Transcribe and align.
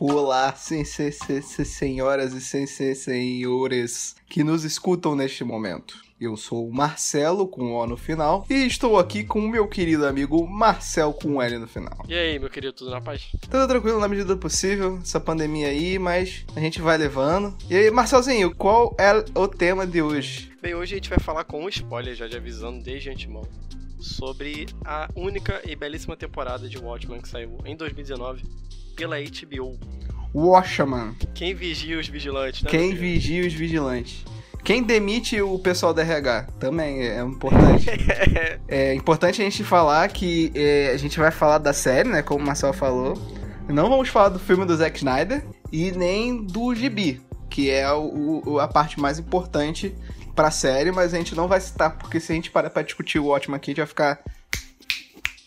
Olá, 0.00 0.54
sim, 0.54 0.84
sim, 0.84 1.10
sim, 1.10 1.64
senhoras 1.64 2.32
e 2.32 2.40
senhores 2.94 4.16
que 4.26 4.42
nos 4.42 4.64
escutam 4.64 5.14
neste 5.14 5.44
momento. 5.44 6.02
Eu 6.22 6.36
sou 6.36 6.68
o 6.68 6.72
Marcelo 6.72 7.48
com 7.48 7.72
O 7.72 7.84
no 7.84 7.96
final 7.96 8.46
e 8.48 8.64
estou 8.64 8.96
aqui 8.96 9.24
com 9.24 9.40
o 9.40 9.48
meu 9.48 9.66
querido 9.66 10.06
amigo 10.06 10.46
Marcel 10.46 11.12
com 11.12 11.42
L 11.42 11.58
no 11.58 11.66
final. 11.66 12.04
E 12.08 12.14
aí, 12.14 12.38
meu 12.38 12.48
querido, 12.48 12.72
tudo 12.72 12.92
na 12.92 13.00
paz? 13.00 13.26
Tudo 13.50 13.66
tranquilo 13.66 13.98
na 13.98 14.06
medida 14.06 14.32
do 14.32 14.38
possível, 14.38 15.00
essa 15.02 15.18
pandemia 15.18 15.66
aí, 15.66 15.98
mas 15.98 16.46
a 16.54 16.60
gente 16.60 16.80
vai 16.80 16.96
levando. 16.96 17.52
E 17.68 17.74
aí, 17.74 17.90
Marcelzinho, 17.90 18.54
qual 18.54 18.94
é 19.00 19.12
o 19.34 19.48
tema 19.48 19.84
de 19.84 20.00
hoje? 20.00 20.52
Bem, 20.62 20.76
hoje 20.76 20.94
a 20.94 20.96
gente 20.98 21.10
vai 21.10 21.18
falar 21.18 21.42
com 21.42 21.64
um 21.64 21.68
spoiler, 21.68 22.14
já 22.14 22.28
de 22.28 22.36
avisando 22.36 22.80
desde 22.80 23.10
antemão, 23.10 23.42
sobre 23.98 24.66
a 24.84 25.08
única 25.16 25.60
e 25.68 25.74
belíssima 25.74 26.16
temporada 26.16 26.68
de 26.68 26.78
Watchmen 26.78 27.20
que 27.20 27.28
saiu 27.28 27.58
em 27.64 27.74
2019 27.74 28.44
pela 28.94 29.16
HBO. 29.20 29.76
Watchman. 30.32 31.16
Quem 31.34 31.52
vigia 31.52 31.98
os 31.98 32.06
vigilantes, 32.06 32.62
né? 32.62 32.70
Quem 32.70 32.94
vigia 32.94 33.44
os 33.44 33.52
vigilantes? 33.52 34.24
Quem 34.64 34.82
demite 34.82 35.40
o 35.42 35.58
pessoal 35.58 35.92
da 35.92 36.02
RH? 36.02 36.46
Também 36.60 37.00
é 37.02 37.20
importante. 37.20 37.86
é 38.68 38.94
importante 38.94 39.40
a 39.42 39.44
gente 39.44 39.64
falar 39.64 40.08
que 40.08 40.52
é, 40.54 40.90
a 40.94 40.96
gente 40.96 41.18
vai 41.18 41.30
falar 41.32 41.58
da 41.58 41.72
série, 41.72 42.08
né? 42.08 42.22
Como 42.22 42.42
o 42.42 42.46
Marcel 42.46 42.72
falou. 42.72 43.14
Não 43.68 43.88
vamos 43.88 44.08
falar 44.08 44.28
do 44.28 44.38
filme 44.38 44.64
do 44.64 44.76
Zack 44.76 44.98
Snyder 44.98 45.44
e 45.72 45.90
nem 45.92 46.44
do 46.44 46.72
Gibi, 46.74 47.20
que 47.50 47.70
é 47.70 47.90
o- 47.92 48.42
o- 48.46 48.60
a 48.60 48.68
parte 48.68 49.00
mais 49.00 49.18
importante 49.18 49.94
pra 50.34 50.50
série, 50.50 50.92
mas 50.92 51.12
a 51.12 51.18
gente 51.18 51.34
não 51.34 51.48
vai 51.48 51.60
citar, 51.60 51.96
porque 51.98 52.20
se 52.20 52.32
a 52.32 52.34
gente 52.34 52.50
parar 52.50 52.70
pra 52.70 52.82
discutir 52.82 53.18
o 53.18 53.28
ótimo 53.28 53.56
aqui, 53.56 53.70
a 53.70 53.72
gente 53.72 53.78
vai 53.80 53.86
ficar 53.86 54.20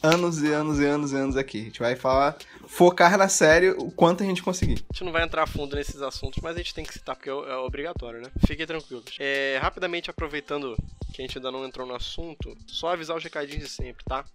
anos 0.05 0.41
e 0.41 0.53
anos 0.53 0.79
e 0.79 0.85
anos 0.85 1.11
e 1.11 1.15
anos 1.15 1.37
aqui. 1.37 1.61
A 1.61 1.63
gente 1.63 1.79
vai 1.79 1.95
falar, 1.95 2.37
focar 2.67 3.17
na 3.17 3.27
série 3.27 3.71
o 3.71 3.89
quanto 3.91 4.23
a 4.23 4.25
gente 4.25 4.43
conseguir. 4.43 4.83
A 4.89 4.93
gente 4.93 5.03
não 5.03 5.11
vai 5.11 5.23
entrar 5.23 5.47
fundo 5.47 5.75
nesses 5.75 6.01
assuntos, 6.01 6.41
mas 6.41 6.55
a 6.55 6.59
gente 6.59 6.73
tem 6.73 6.85
que 6.85 6.93
citar 6.93 7.15
porque 7.15 7.29
é 7.29 7.33
é 7.33 7.55
obrigatório, 7.57 8.21
né? 8.21 8.29
Fiquem 8.45 8.65
tranquilos. 8.65 9.05
É, 9.19 9.57
rapidamente 9.61 10.09
aproveitando 10.09 10.77
que 11.13 11.21
a 11.21 11.25
gente 11.25 11.37
ainda 11.37 11.51
não 11.51 11.65
entrou 11.65 11.87
no 11.87 11.95
assunto, 11.95 12.55
só 12.67 12.89
avisar 12.89 13.17
os 13.17 13.23
recadinhos 13.23 13.63
de 13.63 13.69
sempre, 13.69 14.03
tá? 14.05 14.25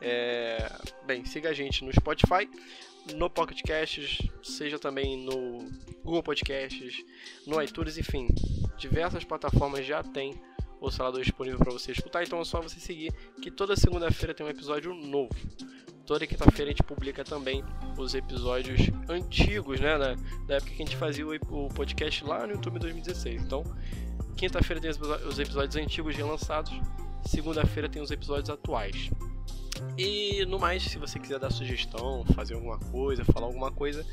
É, 0.00 0.70
bem, 1.04 1.24
siga 1.24 1.50
a 1.50 1.52
gente 1.52 1.84
no 1.84 1.92
Spotify, 1.92 2.48
no 3.14 3.28
Pocket 3.28 3.60
Casts, 3.62 4.18
seja 4.42 4.78
também 4.78 5.16
no 5.16 5.68
Google 6.04 6.22
Podcasts, 6.22 7.04
no 7.46 7.60
iTunes, 7.62 7.98
enfim, 7.98 8.28
diversas 8.76 9.24
plataformas 9.24 9.84
já 9.84 10.02
tem 10.02 10.34
o 10.80 10.90
salador 10.90 11.22
disponível 11.22 11.58
para 11.58 11.72
você 11.72 11.92
escutar, 11.92 12.22
então 12.22 12.40
é 12.40 12.44
só 12.44 12.60
você 12.60 12.78
seguir 12.78 13.12
que 13.42 13.50
toda 13.50 13.76
segunda-feira 13.76 14.34
tem 14.34 14.46
um 14.46 14.48
episódio 14.48 14.94
novo. 14.94 15.34
Toda 16.06 16.26
quinta-feira 16.26 16.70
a 16.70 16.72
gente 16.72 16.82
publica 16.82 17.22
também 17.22 17.62
os 17.98 18.14
episódios 18.14 18.80
antigos, 19.08 19.78
né? 19.78 19.98
Da, 19.98 20.14
da 20.46 20.54
época 20.56 20.72
que 20.72 20.82
a 20.82 20.86
gente 20.86 20.96
fazia 20.96 21.26
o, 21.26 21.34
o 21.34 21.68
podcast 21.68 22.24
lá 22.24 22.46
no 22.46 22.54
YouTube 22.54 22.78
2016. 22.78 23.42
Então, 23.42 23.62
quinta-feira 24.36 24.80
tem 24.80 24.90
os 24.90 25.38
episódios 25.38 25.76
antigos 25.76 26.16
relançados, 26.16 26.72
segunda-feira 27.26 27.88
tem 27.88 28.00
os 28.00 28.10
episódios 28.10 28.48
atuais. 28.48 29.10
E 29.96 30.44
no 30.46 30.58
mais, 30.58 30.82
se 30.82 30.98
você 30.98 31.18
quiser 31.18 31.38
dar 31.38 31.50
sugestão, 31.50 32.24
fazer 32.34 32.54
alguma 32.54 32.78
coisa, 32.78 33.24
falar 33.24 33.46
alguma 33.46 33.70
coisa, 33.70 34.04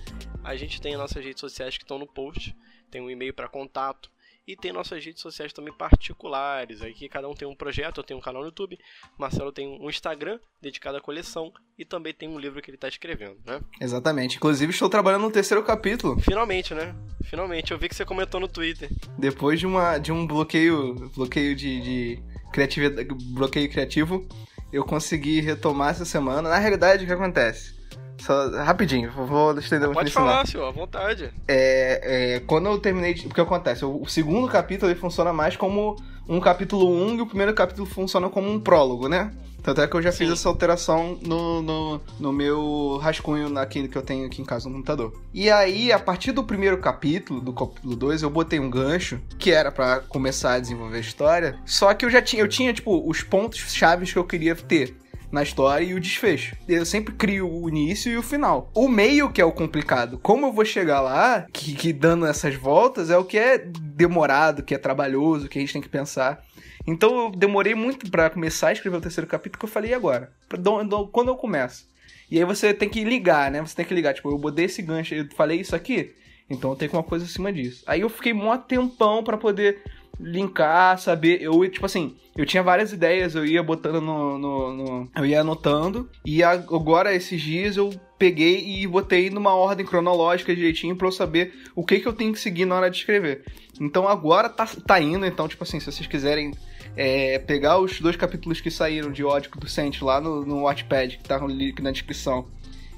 a 0.43 0.55
gente 0.55 0.81
tem 0.81 0.93
as 0.93 0.99
nossas 0.99 1.23
redes 1.23 1.39
sociais 1.39 1.77
que 1.77 1.83
estão 1.83 1.97
no 1.97 2.05
post, 2.05 2.55
tem 2.91 3.01
um 3.01 3.09
e-mail 3.09 3.33
para 3.33 3.47
contato 3.47 4.11
e 4.47 4.55
tem 4.55 4.71
nossas 4.71 5.03
redes 5.03 5.21
sociais 5.21 5.51
também 5.51 5.73
particulares. 5.73 6.81
Aqui 6.81 7.09
cada 7.09 7.27
um 7.27 7.33
tem 7.33 7.47
um 7.47 7.55
projeto, 7.55 7.99
eu 7.99 8.03
tenho 8.03 8.19
um 8.19 8.23
canal 8.23 8.41
no 8.41 8.47
YouTube, 8.47 8.77
Marcelo 9.17 9.51
tem 9.51 9.67
um 9.67 9.89
Instagram 9.89 10.39
dedicado 10.61 10.97
à 10.97 11.01
coleção 11.01 11.51
e 11.77 11.83
também 11.83 12.13
tem 12.13 12.29
um 12.29 12.39
livro 12.39 12.61
que 12.61 12.69
ele 12.69 12.77
está 12.77 12.87
escrevendo, 12.87 13.37
né? 13.45 13.59
Exatamente. 13.81 14.37
Inclusive, 14.37 14.71
estou 14.71 14.89
trabalhando 14.89 15.23
no 15.23 15.31
terceiro 15.31 15.63
capítulo. 15.63 16.19
Finalmente, 16.19 16.73
né? 16.73 16.95
Finalmente, 17.23 17.71
eu 17.71 17.77
vi 17.77 17.89
que 17.89 17.95
você 17.95 18.05
comentou 18.05 18.39
no 18.39 18.47
Twitter. 18.47 18.89
Depois 19.17 19.59
de, 19.59 19.65
uma, 19.65 19.97
de 19.97 20.11
um 20.11 20.25
bloqueio, 20.25 20.95
bloqueio 21.15 21.55
de, 21.55 21.81
de 21.81 22.23
criatividade, 22.51 23.07
bloqueio 23.33 23.69
criativo, 23.69 24.27
eu 24.71 24.83
consegui 24.83 25.41
retomar 25.41 25.91
essa 25.91 26.05
semana. 26.05 26.49
Na 26.49 26.57
realidade, 26.57 27.03
o 27.03 27.07
que 27.07 27.13
acontece? 27.13 27.74
Só, 28.19 28.49
rapidinho, 28.63 29.11
vou- 29.11 29.57
estender 29.59 29.87
muito 29.87 29.95
Pode 29.95 30.05
nisso 30.09 30.19
não. 30.19 30.27
falar, 30.27 30.47
senhor, 30.47 30.67
à 30.67 30.71
vontade. 30.71 31.31
É, 31.47 32.35
é, 32.35 32.39
quando 32.41 32.67
eu 32.67 32.77
terminei, 32.79 33.13
de, 33.13 33.27
o 33.27 33.29
que 33.29 33.41
acontece? 33.41 33.83
O, 33.85 34.01
o 34.01 34.07
segundo 34.09 34.47
capítulo 34.47 34.91
ele 34.91 34.99
funciona 34.99 35.31
mais 35.33 35.55
como 35.55 35.95
um 36.27 36.39
capítulo 36.39 36.89
1 36.89 37.17
e 37.17 37.21
o 37.21 37.27
primeiro 37.27 37.53
capítulo 37.53 37.85
funciona 37.87 38.29
como 38.29 38.49
um 38.51 38.59
prólogo, 38.59 39.07
né? 39.07 39.31
Tanto 39.61 39.81
é 39.81 39.87
que 39.87 39.95
eu 39.95 40.01
já 40.01 40.11
fiz 40.11 40.27
Sim. 40.27 40.33
essa 40.33 40.47
alteração 40.47 41.17
no, 41.23 41.59
no, 41.59 42.01
no 42.19 42.31
meu 42.31 42.97
rascunho 43.01 43.57
aqui, 43.57 43.87
que 43.87 43.97
eu 43.97 44.01
tenho 44.03 44.27
aqui 44.27 44.39
em 44.39 44.45
casa 44.45 44.69
no 44.69 44.75
computador. 44.75 45.19
E 45.33 45.49
aí, 45.49 45.91
a 45.91 45.97
partir 45.97 46.31
do 46.31 46.43
primeiro 46.43 46.77
capítulo, 46.77 47.41
do 47.41 47.51
capítulo 47.51 47.95
2, 47.95 48.21
eu 48.21 48.29
botei 48.29 48.59
um 48.59 48.69
gancho, 48.69 49.19
que 49.39 49.49
era 49.51 49.71
pra 49.71 50.01
começar 50.01 50.53
a 50.53 50.59
desenvolver 50.59 50.97
a 50.97 51.01
história. 51.01 51.59
Só 51.65 51.91
que 51.95 52.05
eu 52.05 52.11
já 52.11 52.21
tinha, 52.21 52.43
eu 52.43 52.47
tinha, 52.47 52.71
tipo, 52.73 53.09
os 53.09 53.23
pontos 53.23 53.57
chaves 53.73 54.13
que 54.13 54.19
eu 54.19 54.23
queria 54.23 54.55
ter 54.55 54.95
na 55.35 55.43
história 55.43 55.85
e 55.85 55.93
o 55.93 55.99
desfecho. 55.99 56.55
Eu 56.67 56.85
sempre 56.85 57.13
crio 57.13 57.47
o 57.51 57.69
início 57.69 58.11
e 58.11 58.17
o 58.17 58.23
final. 58.23 58.71
O 58.73 58.87
meio 58.87 59.31
que 59.31 59.39
é 59.41 59.45
o 59.45 59.51
complicado. 59.51 60.17
Como 60.17 60.45
eu 60.47 60.51
vou 60.53 60.65
chegar 60.65 61.01
lá, 61.01 61.45
que, 61.53 61.75
que 61.75 61.93
dando 61.93 62.25
essas 62.25 62.55
voltas, 62.55 63.09
é 63.09 63.17
o 63.17 63.23
que 63.25 63.37
é 63.37 63.57
demorado, 63.59 64.63
que 64.63 64.73
é 64.73 64.77
trabalhoso, 64.77 65.47
que 65.47 65.57
a 65.57 65.61
gente 65.61 65.73
tem 65.73 65.81
que 65.81 65.89
pensar. 65.89 66.41
Então 66.87 67.25
eu 67.25 67.31
demorei 67.31 67.75
muito 67.75 68.09
pra 68.09 68.29
começar 68.29 68.69
a 68.69 68.73
escrever 68.73 68.97
o 68.97 69.01
terceiro 69.01 69.27
capítulo, 69.27 69.59
que 69.59 69.65
eu 69.65 69.69
falei, 69.69 69.91
e 69.91 69.93
agora? 69.93 70.31
Do- 70.57 70.83
do- 70.83 71.07
Quando 71.07 71.29
eu 71.29 71.35
começo? 71.35 71.85
E 72.29 72.37
aí 72.37 72.45
você 72.45 72.73
tem 72.73 72.89
que 72.89 73.03
ligar, 73.03 73.51
né? 73.51 73.61
Você 73.61 73.75
tem 73.75 73.85
que 73.85 73.93
ligar, 73.93 74.13
tipo, 74.13 74.29
eu 74.29 74.37
botei 74.37 74.65
esse 74.65 74.81
gancho, 74.81 75.13
eu 75.13 75.27
falei 75.35 75.59
isso 75.59 75.75
aqui, 75.75 76.13
então 76.49 76.71
eu 76.71 76.75
tenho 76.75 76.91
uma 76.93 77.03
coisa 77.03 77.25
acima 77.25 77.51
disso. 77.51 77.83
Aí 77.87 78.01
eu 78.01 78.09
fiquei 78.09 78.33
mó 78.33 78.55
tempão 78.57 79.23
pra 79.23 79.37
poder 79.37 79.81
linkar, 80.19 80.97
saber. 80.99 81.41
Eu, 81.41 81.67
tipo 81.69 81.85
assim, 81.85 82.15
eu 82.35 82.45
tinha 82.45 82.63
várias 82.63 82.91
ideias, 82.93 83.35
eu 83.35 83.45
ia 83.45 83.61
botando 83.63 84.01
no. 84.01 84.37
no- 84.37 84.73
no- 84.73 85.09
eu 85.15 85.25
ia 85.25 85.41
anotando. 85.41 86.09
E 86.25 86.43
agora, 86.43 87.13
esses 87.13 87.41
dias, 87.41 87.77
eu 87.77 87.93
peguei 88.17 88.81
e 88.81 88.87
botei 88.87 89.29
numa 89.29 89.53
ordem 89.55 89.85
cronológica 89.85 90.55
direitinho 90.55 90.95
pra 90.95 91.07
eu 91.07 91.11
saber 91.11 91.53
o 91.75 91.83
que, 91.85 91.99
que 91.99 92.07
eu 92.07 92.13
tenho 92.13 92.31
que 92.31 92.39
seguir 92.39 92.65
na 92.65 92.75
hora 92.75 92.89
de 92.89 92.97
escrever. 92.97 93.43
Então 93.79 94.07
agora 94.07 94.47
tá, 94.47 94.65
tá 94.87 95.01
indo, 95.01 95.25
então, 95.25 95.47
tipo 95.47 95.63
assim, 95.63 95.79
se 95.81 95.85
vocês 95.91 96.07
quiserem 96.07 96.53
é, 96.95 97.37
pegar 97.39 97.77
os 97.77 97.99
dois 97.99 98.15
capítulos 98.15 98.61
que 98.61 98.71
saíram 98.71 99.11
de 99.11 99.21
Ódico 99.23 99.59
do 99.59 99.67
Sente 99.67 100.01
lá 100.01 100.21
no, 100.21 100.45
no 100.45 100.61
Watchpad, 100.61 101.17
que 101.17 101.23
tá 101.25 101.37
no 101.37 101.47
link 101.47 101.81
na 101.81 101.91
descrição. 101.91 102.47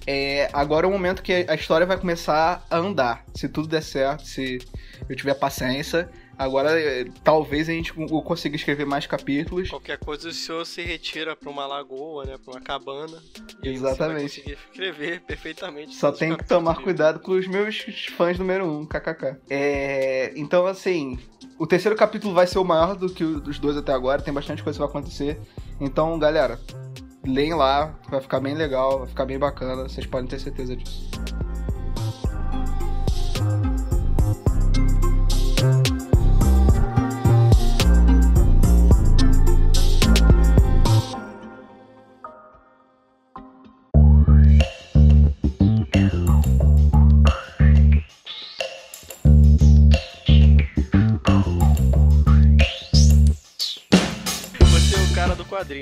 É, 0.05 0.49
agora 0.53 0.85
é 0.85 0.89
o 0.89 0.91
momento 0.91 1.21
que 1.23 1.33
a 1.49 1.55
história 1.55 1.85
vai 1.85 1.97
começar 1.97 2.65
a 2.69 2.77
andar. 2.77 3.25
Se 3.33 3.49
tudo 3.49 3.67
der 3.67 3.81
certo, 3.81 4.23
se 4.25 4.59
eu 5.09 5.15
tiver 5.15 5.33
paciência. 5.33 6.09
Agora, 6.37 6.79
é, 6.79 7.05
talvez 7.23 7.67
a 7.67 7.71
gente 7.71 7.93
consiga 7.93 8.55
escrever 8.55 8.85
mais 8.85 9.07
capítulos. 9.07 9.69
Qualquer 9.69 9.97
coisa 9.97 10.29
o 10.29 10.31
senhor 10.31 10.65
se 10.65 10.83
retira 10.83 11.35
pra 11.35 11.49
uma 11.49 11.65
lagoa, 11.65 12.25
né? 12.25 12.37
Pra 12.37 12.53
uma 12.53 12.61
cabana. 12.61 13.17
E 13.63 13.69
Exatamente. 13.69 14.57
Escrever 14.71 15.21
perfeitamente. 15.21 15.95
Só 15.95 16.11
tem 16.11 16.35
que 16.35 16.45
tomar 16.45 16.75
cuidado 16.83 17.19
com 17.19 17.31
os 17.31 17.47
meus 17.47 17.83
fãs 18.15 18.37
número 18.37 18.65
1, 18.65 18.79
um, 18.79 18.85
kkk. 18.85 19.37
É, 19.49 20.31
então, 20.35 20.67
assim, 20.67 21.17
o 21.57 21.65
terceiro 21.65 21.97
capítulo 21.97 22.33
vai 22.33 22.45
ser 22.45 22.59
o 22.59 22.63
maior 22.63 22.95
do 22.95 23.09
que 23.09 23.23
os 23.23 23.57
dois 23.57 23.75
até 23.75 23.91
agora, 23.91 24.21
tem 24.21 24.33
bastante 24.33 24.61
coisa 24.61 24.77
que 24.77 24.83
vai 24.83 24.89
acontecer. 24.89 25.39
Então, 25.81 26.19
galera, 26.19 26.59
leem 27.25 27.55
lá, 27.55 27.95
vai 28.09 28.21
ficar 28.21 28.39
bem 28.39 28.53
legal, 28.53 28.99
vai 28.99 29.07
ficar 29.07 29.25
bem 29.25 29.39
bacana, 29.39 29.83
vocês 29.83 30.05
podem 30.05 30.27
ter 30.27 30.39
certeza 30.39 30.75
disso. 30.75 31.09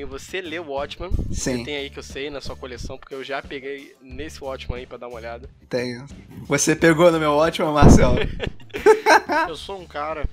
Você 0.05 0.41
lê 0.41 0.59
o 0.59 0.69
Watchman. 0.71 1.11
Sim. 1.31 1.57
Você 1.59 1.63
tem 1.63 1.77
aí 1.77 1.89
que 1.89 1.99
eu 1.99 2.03
sei 2.03 2.29
na 2.29 2.41
sua 2.41 2.55
coleção, 2.55 2.97
porque 2.97 3.13
eu 3.15 3.23
já 3.23 3.41
peguei 3.41 3.95
nesse 4.01 4.43
Watchman 4.43 4.79
aí 4.79 4.85
pra 4.85 4.97
dar 4.97 5.07
uma 5.07 5.17
olhada. 5.17 5.49
Tenho. 5.69 6.05
Você 6.47 6.75
pegou 6.75 7.11
no 7.11 7.19
meu 7.19 7.31
ótimo, 7.31 7.71
Marcelo? 7.73 8.17
Eu 9.47 9.55
sou 9.55 9.79
um 9.81 9.85
cara 9.85 10.25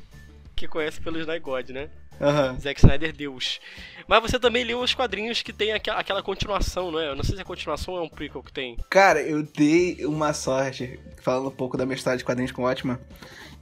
que 0.56 0.66
conhece 0.68 1.00
pelo 1.00 1.18
Sny 1.18 1.38
God, 1.38 1.70
né? 1.70 1.88
Aham. 2.20 2.58
Zack 2.60 2.80
Snyder 2.80 3.12
Deus. 3.12 3.60
Mas 4.06 4.20
você 4.22 4.38
também 4.38 4.64
leu 4.64 4.80
os 4.80 4.94
quadrinhos 4.94 5.42
que 5.42 5.52
tem 5.52 5.72
aqua- 5.72 5.94
aquela 5.94 6.22
continuação, 6.22 6.90
não 6.90 7.00
é? 7.00 7.08
Eu 7.08 7.16
não 7.16 7.24
sei 7.24 7.36
se 7.36 7.42
a 7.42 7.44
continuação 7.44 7.96
é 7.96 8.00
um 8.00 8.08
prequel 8.08 8.42
que 8.42 8.52
tem. 8.52 8.76
Cara, 8.90 9.20
eu 9.22 9.42
dei 9.42 10.04
uma 10.04 10.32
sorte, 10.32 11.00
falando 11.22 11.48
um 11.48 11.52
pouco 11.52 11.76
da 11.76 11.84
minha 11.86 11.96
história 11.96 12.18
de 12.18 12.24
quadrinhos 12.24 12.52
com 12.52 12.62
o 12.62 12.64
Watchman. 12.64 12.98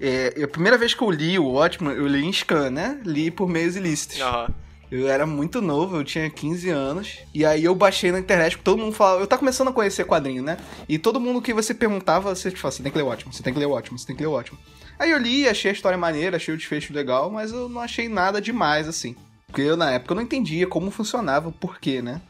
É, 0.01 0.43
a 0.43 0.49
primeira 0.49 0.77
vez 0.77 0.95
que 0.95 1.03
eu 1.03 1.11
li 1.11 1.39
o 1.39 1.47
Watchman, 1.53 1.95
eu 1.95 2.07
li 2.07 2.25
em 2.25 2.33
scan, 2.33 2.71
né? 2.71 3.01
Li 3.05 3.31
por 3.31 3.49
meios 3.49 3.77
ilícitos. 3.77 4.21
Aham. 4.21 4.49
Eu 4.91 5.09
era 5.09 5.25
muito 5.25 5.63
novo, 5.63 5.97
eu 5.97 6.05
tinha 6.05 6.29
15 6.29 6.69
anos. 6.69 7.19
E 7.33 7.45
aí 7.45 7.65
eu 7.65 7.75
baixei 7.75 8.11
na 8.11 8.19
internet, 8.19 8.53
porque 8.53 8.65
todo 8.65 8.81
mundo 8.81 8.93
falava. 8.93 9.21
Eu 9.21 9.27
tava 9.27 9.39
começando 9.39 9.69
a 9.69 9.73
conhecer 9.73 10.05
quadrinho, 10.05 10.43
né? 10.43 10.57
E 10.89 10.99
todo 10.99 11.21
mundo 11.21 11.41
que 11.41 11.55
você 11.55 11.73
perguntava, 11.73 12.35
você 12.35 12.51
tipo, 12.51 12.61
você 12.61 12.83
tem 12.83 12.91
que 12.91 12.99
ler 12.99 13.05
o 13.05 13.07
Watchman, 13.07 13.33
você 13.33 13.43
tem 13.43 13.53
que 13.53 13.59
ler 13.61 13.67
o 13.67 13.71
Watchman, 13.71 13.99
você 13.99 14.07
tem 14.07 14.17
que 14.17 14.23
ler 14.23 14.29
o 14.29 14.33
Watchman. 14.33 14.61
Aí 14.99 15.13
eu 15.13 15.19
li, 15.19 15.49
achei 15.49 15.71
a 15.71 15.75
história 15.75 15.97
maneira, 15.97 16.37
achei 16.37 16.53
o 16.53 16.57
desfecho 16.57 16.93
legal, 16.93 17.31
mas 17.31 17.53
eu 17.53 17.69
não 17.69 17.81
achei 17.81 18.09
nada 18.09 18.41
demais 18.41 18.89
assim. 18.89 19.15
Porque 19.47 19.63
eu, 19.63 19.77
na 19.77 19.93
época, 19.93 20.13
eu 20.13 20.17
não 20.17 20.23
entendia 20.23 20.67
como 20.67 20.91
funcionava, 20.91 21.49
o 21.49 21.53
porquê, 21.53 22.03
né? 22.03 22.21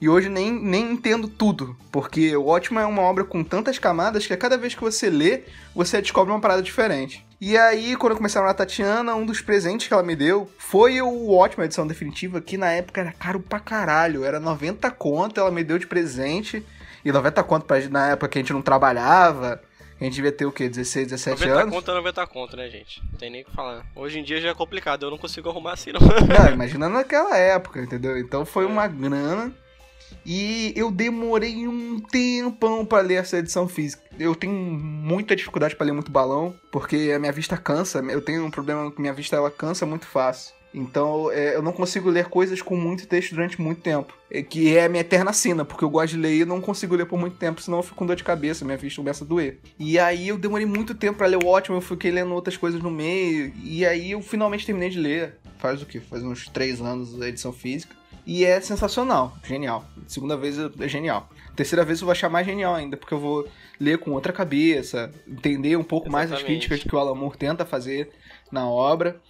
E 0.00 0.08
hoje 0.08 0.28
nem, 0.28 0.50
nem 0.50 0.92
entendo 0.92 1.28
tudo, 1.28 1.76
porque 1.92 2.34
o 2.34 2.44
Watchmen 2.44 2.82
é 2.82 2.86
uma 2.86 3.02
obra 3.02 3.22
com 3.22 3.44
tantas 3.44 3.78
camadas 3.78 4.26
que 4.26 4.32
a 4.32 4.36
cada 4.36 4.56
vez 4.56 4.74
que 4.74 4.80
você 4.80 5.10
lê, 5.10 5.42
você 5.74 6.00
descobre 6.00 6.32
uma 6.32 6.40
parada 6.40 6.62
diferente. 6.62 7.22
E 7.40 7.56
aí, 7.56 7.96
quando 7.96 8.12
eu 8.12 8.16
comecei 8.18 8.38
a 8.38 8.52
Tatiana, 8.52 9.14
um 9.14 9.24
dos 9.24 9.40
presentes 9.40 9.88
que 9.88 9.94
ela 9.94 10.02
me 10.02 10.14
deu 10.14 10.50
foi 10.58 11.00
o 11.00 11.42
a 11.42 11.64
edição 11.64 11.86
definitiva, 11.86 12.38
que 12.38 12.58
na 12.58 12.70
época 12.70 13.00
era 13.00 13.12
caro 13.12 13.40
pra 13.40 13.58
caralho, 13.58 14.24
era 14.24 14.38
90 14.38 14.90
conto, 14.90 15.40
ela 15.40 15.50
me 15.50 15.64
deu 15.64 15.78
de 15.78 15.86
presente. 15.86 16.62
E 17.02 17.10
90 17.10 17.42
conto 17.44 17.64
pra, 17.64 17.80
na 17.88 18.08
época 18.10 18.28
que 18.28 18.38
a 18.38 18.42
gente 18.42 18.52
não 18.52 18.60
trabalhava, 18.60 19.58
a 19.98 20.04
gente 20.04 20.16
devia 20.16 20.30
ter 20.32 20.44
o 20.44 20.52
quê? 20.52 20.68
16, 20.68 21.08
17 21.08 21.40
90 21.40 21.62
anos? 21.62 21.74
conto 21.74 21.90
é 21.90 21.94
90 21.94 22.26
conto, 22.26 22.56
né, 22.58 22.68
gente? 22.68 23.02
Não 23.10 23.18
tem 23.18 23.30
nem 23.30 23.40
o 23.40 23.44
que 23.46 23.52
falar. 23.52 23.86
Hoje 23.96 24.18
em 24.18 24.22
dia 24.22 24.38
já 24.38 24.50
é 24.50 24.54
complicado, 24.54 25.06
eu 25.06 25.10
não 25.10 25.16
consigo 25.16 25.48
arrumar 25.48 25.72
assim, 25.72 25.92
não. 25.92 26.00
Não, 26.00 26.52
imagina 26.52 26.90
naquela 26.90 27.38
época, 27.38 27.80
entendeu? 27.80 28.18
Então 28.18 28.44
foi 28.44 28.64
É. 28.64 28.66
uma 28.66 28.86
grana. 28.86 29.50
E 30.24 30.72
eu 30.76 30.90
demorei 30.90 31.66
um 31.66 32.00
tempão 32.00 32.84
pra 32.84 33.00
ler 33.00 33.14
essa 33.14 33.38
edição 33.38 33.66
física. 33.66 34.02
Eu 34.18 34.34
tenho 34.34 34.52
muita 34.52 35.34
dificuldade 35.34 35.76
pra 35.76 35.86
ler 35.86 35.92
muito 35.92 36.10
balão, 36.10 36.54
porque 36.70 37.12
a 37.14 37.18
minha 37.18 37.32
vista 37.32 37.56
cansa. 37.56 38.00
Eu 38.00 38.20
tenho 38.20 38.44
um 38.44 38.50
problema 38.50 38.90
que 38.90 39.00
minha 39.00 39.12
vista 39.12 39.36
ela 39.36 39.50
cansa 39.50 39.86
muito 39.86 40.06
fácil. 40.06 40.54
Então 40.72 41.30
é, 41.32 41.56
eu 41.56 41.62
não 41.62 41.72
consigo 41.72 42.08
ler 42.08 42.26
coisas 42.26 42.62
com 42.62 42.76
muito 42.76 43.06
texto 43.06 43.34
durante 43.34 43.60
muito 43.60 43.80
tempo. 43.80 44.14
É, 44.30 44.42
que 44.42 44.76
é 44.76 44.84
a 44.84 44.88
minha 44.88 45.00
eterna 45.00 45.32
sina, 45.32 45.64
porque 45.64 45.84
eu 45.84 45.90
gosto 45.90 46.14
de 46.14 46.20
ler 46.20 46.36
e 46.36 46.44
não 46.44 46.60
consigo 46.60 46.94
ler 46.94 47.06
por 47.06 47.18
muito 47.18 47.36
tempo, 47.36 47.60
senão 47.60 47.78
eu 47.78 47.82
fico 47.82 47.96
com 47.96 48.06
dor 48.06 48.14
de 48.14 48.22
cabeça, 48.22 48.64
minha 48.64 48.76
vista 48.76 49.00
começa 49.00 49.24
a 49.24 49.26
doer. 49.26 49.58
E 49.78 49.98
aí 49.98 50.28
eu 50.28 50.38
demorei 50.38 50.66
muito 50.66 50.94
tempo 50.94 51.18
pra 51.18 51.26
ler 51.26 51.42
o 51.42 51.46
ótimo, 51.46 51.76
eu 51.76 51.80
fiquei 51.80 52.10
lendo 52.10 52.32
outras 52.32 52.56
coisas 52.56 52.80
no 52.80 52.90
meio. 52.90 53.52
E 53.62 53.84
aí 53.84 54.12
eu 54.12 54.22
finalmente 54.22 54.64
terminei 54.64 54.90
de 54.90 55.00
ler. 55.00 55.36
Faz 55.58 55.82
o 55.82 55.86
quê? 55.86 56.00
Faz 56.00 56.22
uns 56.22 56.48
três 56.48 56.80
anos 56.80 57.20
a 57.20 57.28
edição 57.28 57.52
física. 57.52 57.94
E 58.24 58.44
é 58.44 58.60
sensacional, 58.60 59.36
genial. 59.42 59.84
Segunda 60.10 60.36
vez 60.36 60.56
é 60.58 60.88
genial. 60.88 61.30
Terceira 61.54 61.84
vez 61.84 62.00
eu 62.00 62.04
vou 62.04 62.10
achar 62.10 62.28
mais 62.28 62.44
genial 62.44 62.74
ainda, 62.74 62.96
porque 62.96 63.14
eu 63.14 63.20
vou 63.20 63.48
ler 63.78 63.96
com 63.98 64.10
outra 64.10 64.32
cabeça, 64.32 65.08
entender 65.24 65.76
um 65.76 65.84
pouco 65.84 66.10
mais 66.10 66.32
as 66.32 66.40
Exatamente. 66.40 66.66
críticas 66.66 66.82
que 66.82 66.96
o 66.96 66.98
Alan 66.98 67.14
Moore 67.14 67.38
tenta 67.38 67.64
fazer 67.64 68.10
na 68.50 68.68
obra. 68.68 69.20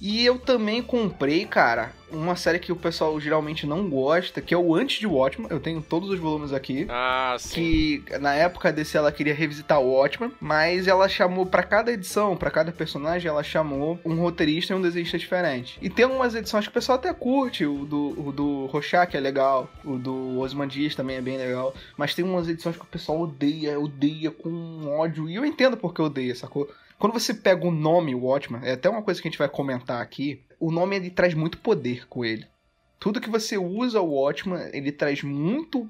E 0.00 0.24
eu 0.24 0.38
também 0.38 0.82
comprei, 0.82 1.44
cara, 1.44 1.92
uma 2.10 2.34
série 2.34 2.58
que 2.58 2.72
o 2.72 2.76
pessoal 2.76 3.20
geralmente 3.20 3.66
não 3.66 3.88
gosta, 3.88 4.40
que 4.40 4.54
é 4.54 4.56
o 4.56 4.74
Antes 4.74 4.98
de 4.98 5.06
Watchmen. 5.06 5.48
Eu 5.50 5.60
tenho 5.60 5.82
todos 5.82 6.08
os 6.10 6.18
volumes 6.18 6.52
aqui. 6.52 6.86
Ah, 6.88 7.36
sim. 7.38 8.02
Que 8.06 8.18
na 8.18 8.34
época 8.34 8.72
desse 8.72 8.96
ela 8.96 9.12
queria 9.12 9.34
revisitar 9.34 9.80
o 9.80 9.92
Watchmen, 9.92 10.32
mas 10.40 10.86
ela 10.86 11.08
chamou 11.08 11.46
pra 11.46 11.62
cada 11.62 11.92
edição, 11.92 12.36
pra 12.36 12.50
cada 12.50 12.72
personagem, 12.72 13.28
ela 13.28 13.42
chamou 13.42 13.98
um 14.04 14.14
roteirista 14.16 14.72
e 14.72 14.76
um 14.76 14.82
desenhista 14.82 15.18
diferente. 15.18 15.78
E 15.82 15.90
tem 15.90 16.04
algumas 16.04 16.34
edições 16.34 16.64
que 16.64 16.70
o 16.70 16.74
pessoal 16.74 16.96
até 16.96 17.12
curte, 17.12 17.64
o 17.66 17.84
do, 17.84 18.28
o 18.28 18.32
do 18.32 18.66
Rorschach 18.66 19.14
é 19.16 19.20
legal, 19.20 19.68
o 19.84 19.98
do 19.98 20.38
Osmandias 20.40 20.94
também 20.94 21.16
é 21.16 21.20
bem 21.20 21.36
legal, 21.36 21.74
mas 21.96 22.14
tem 22.14 22.24
umas 22.24 22.48
edições 22.48 22.76
que 22.76 22.82
o 22.82 22.86
pessoal 22.86 23.20
odeia, 23.20 23.78
odeia 23.78 24.30
com 24.30 24.86
ódio, 24.98 25.28
e 25.28 25.34
eu 25.34 25.44
entendo 25.44 25.76
porque 25.76 26.00
odeia, 26.00 26.34
sacou? 26.34 26.68
Quando 27.00 27.14
você 27.14 27.32
pega 27.32 27.66
o 27.66 27.70
nome 27.70 28.14
Watchman, 28.14 28.60
é 28.62 28.72
até 28.72 28.86
uma 28.86 29.02
coisa 29.02 29.22
que 29.22 29.26
a 29.26 29.30
gente 29.30 29.38
vai 29.38 29.48
comentar 29.48 30.02
aqui, 30.02 30.42
o 30.60 30.70
nome 30.70 30.96
ele 30.96 31.08
traz 31.08 31.32
muito 31.32 31.56
poder 31.56 32.06
com 32.06 32.26
ele. 32.26 32.46
Tudo 32.98 33.22
que 33.22 33.30
você 33.30 33.56
usa 33.56 34.02
o 34.02 34.20
Watchman, 34.20 34.68
ele 34.74 34.92
traz 34.92 35.22
muito 35.22 35.88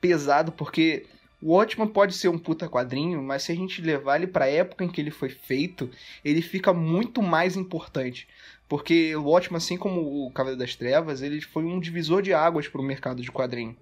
pesado, 0.00 0.50
porque 0.50 1.06
o 1.40 1.52
Watchman 1.52 1.86
pode 1.86 2.14
ser 2.14 2.26
um 2.30 2.36
puta 2.36 2.68
quadrinho, 2.68 3.22
mas 3.22 3.44
se 3.44 3.52
a 3.52 3.54
gente 3.54 3.80
levar 3.80 4.16
ele 4.16 4.26
pra 4.26 4.48
época 4.48 4.84
em 4.84 4.88
que 4.88 5.00
ele 5.00 5.12
foi 5.12 5.28
feito, 5.28 5.88
ele 6.24 6.42
fica 6.42 6.72
muito 6.72 7.22
mais 7.22 7.56
importante. 7.56 8.26
Porque 8.68 9.14
o 9.14 9.30
Watchman, 9.30 9.58
assim 9.58 9.76
como 9.76 10.26
o 10.26 10.32
Cavaleiro 10.32 10.58
das 10.58 10.74
Trevas, 10.74 11.22
ele 11.22 11.40
foi 11.42 11.62
um 11.62 11.78
divisor 11.78 12.20
de 12.20 12.34
águas 12.34 12.66
pro 12.66 12.82
mercado 12.82 13.22
de 13.22 13.30
quadrinho. 13.30 13.76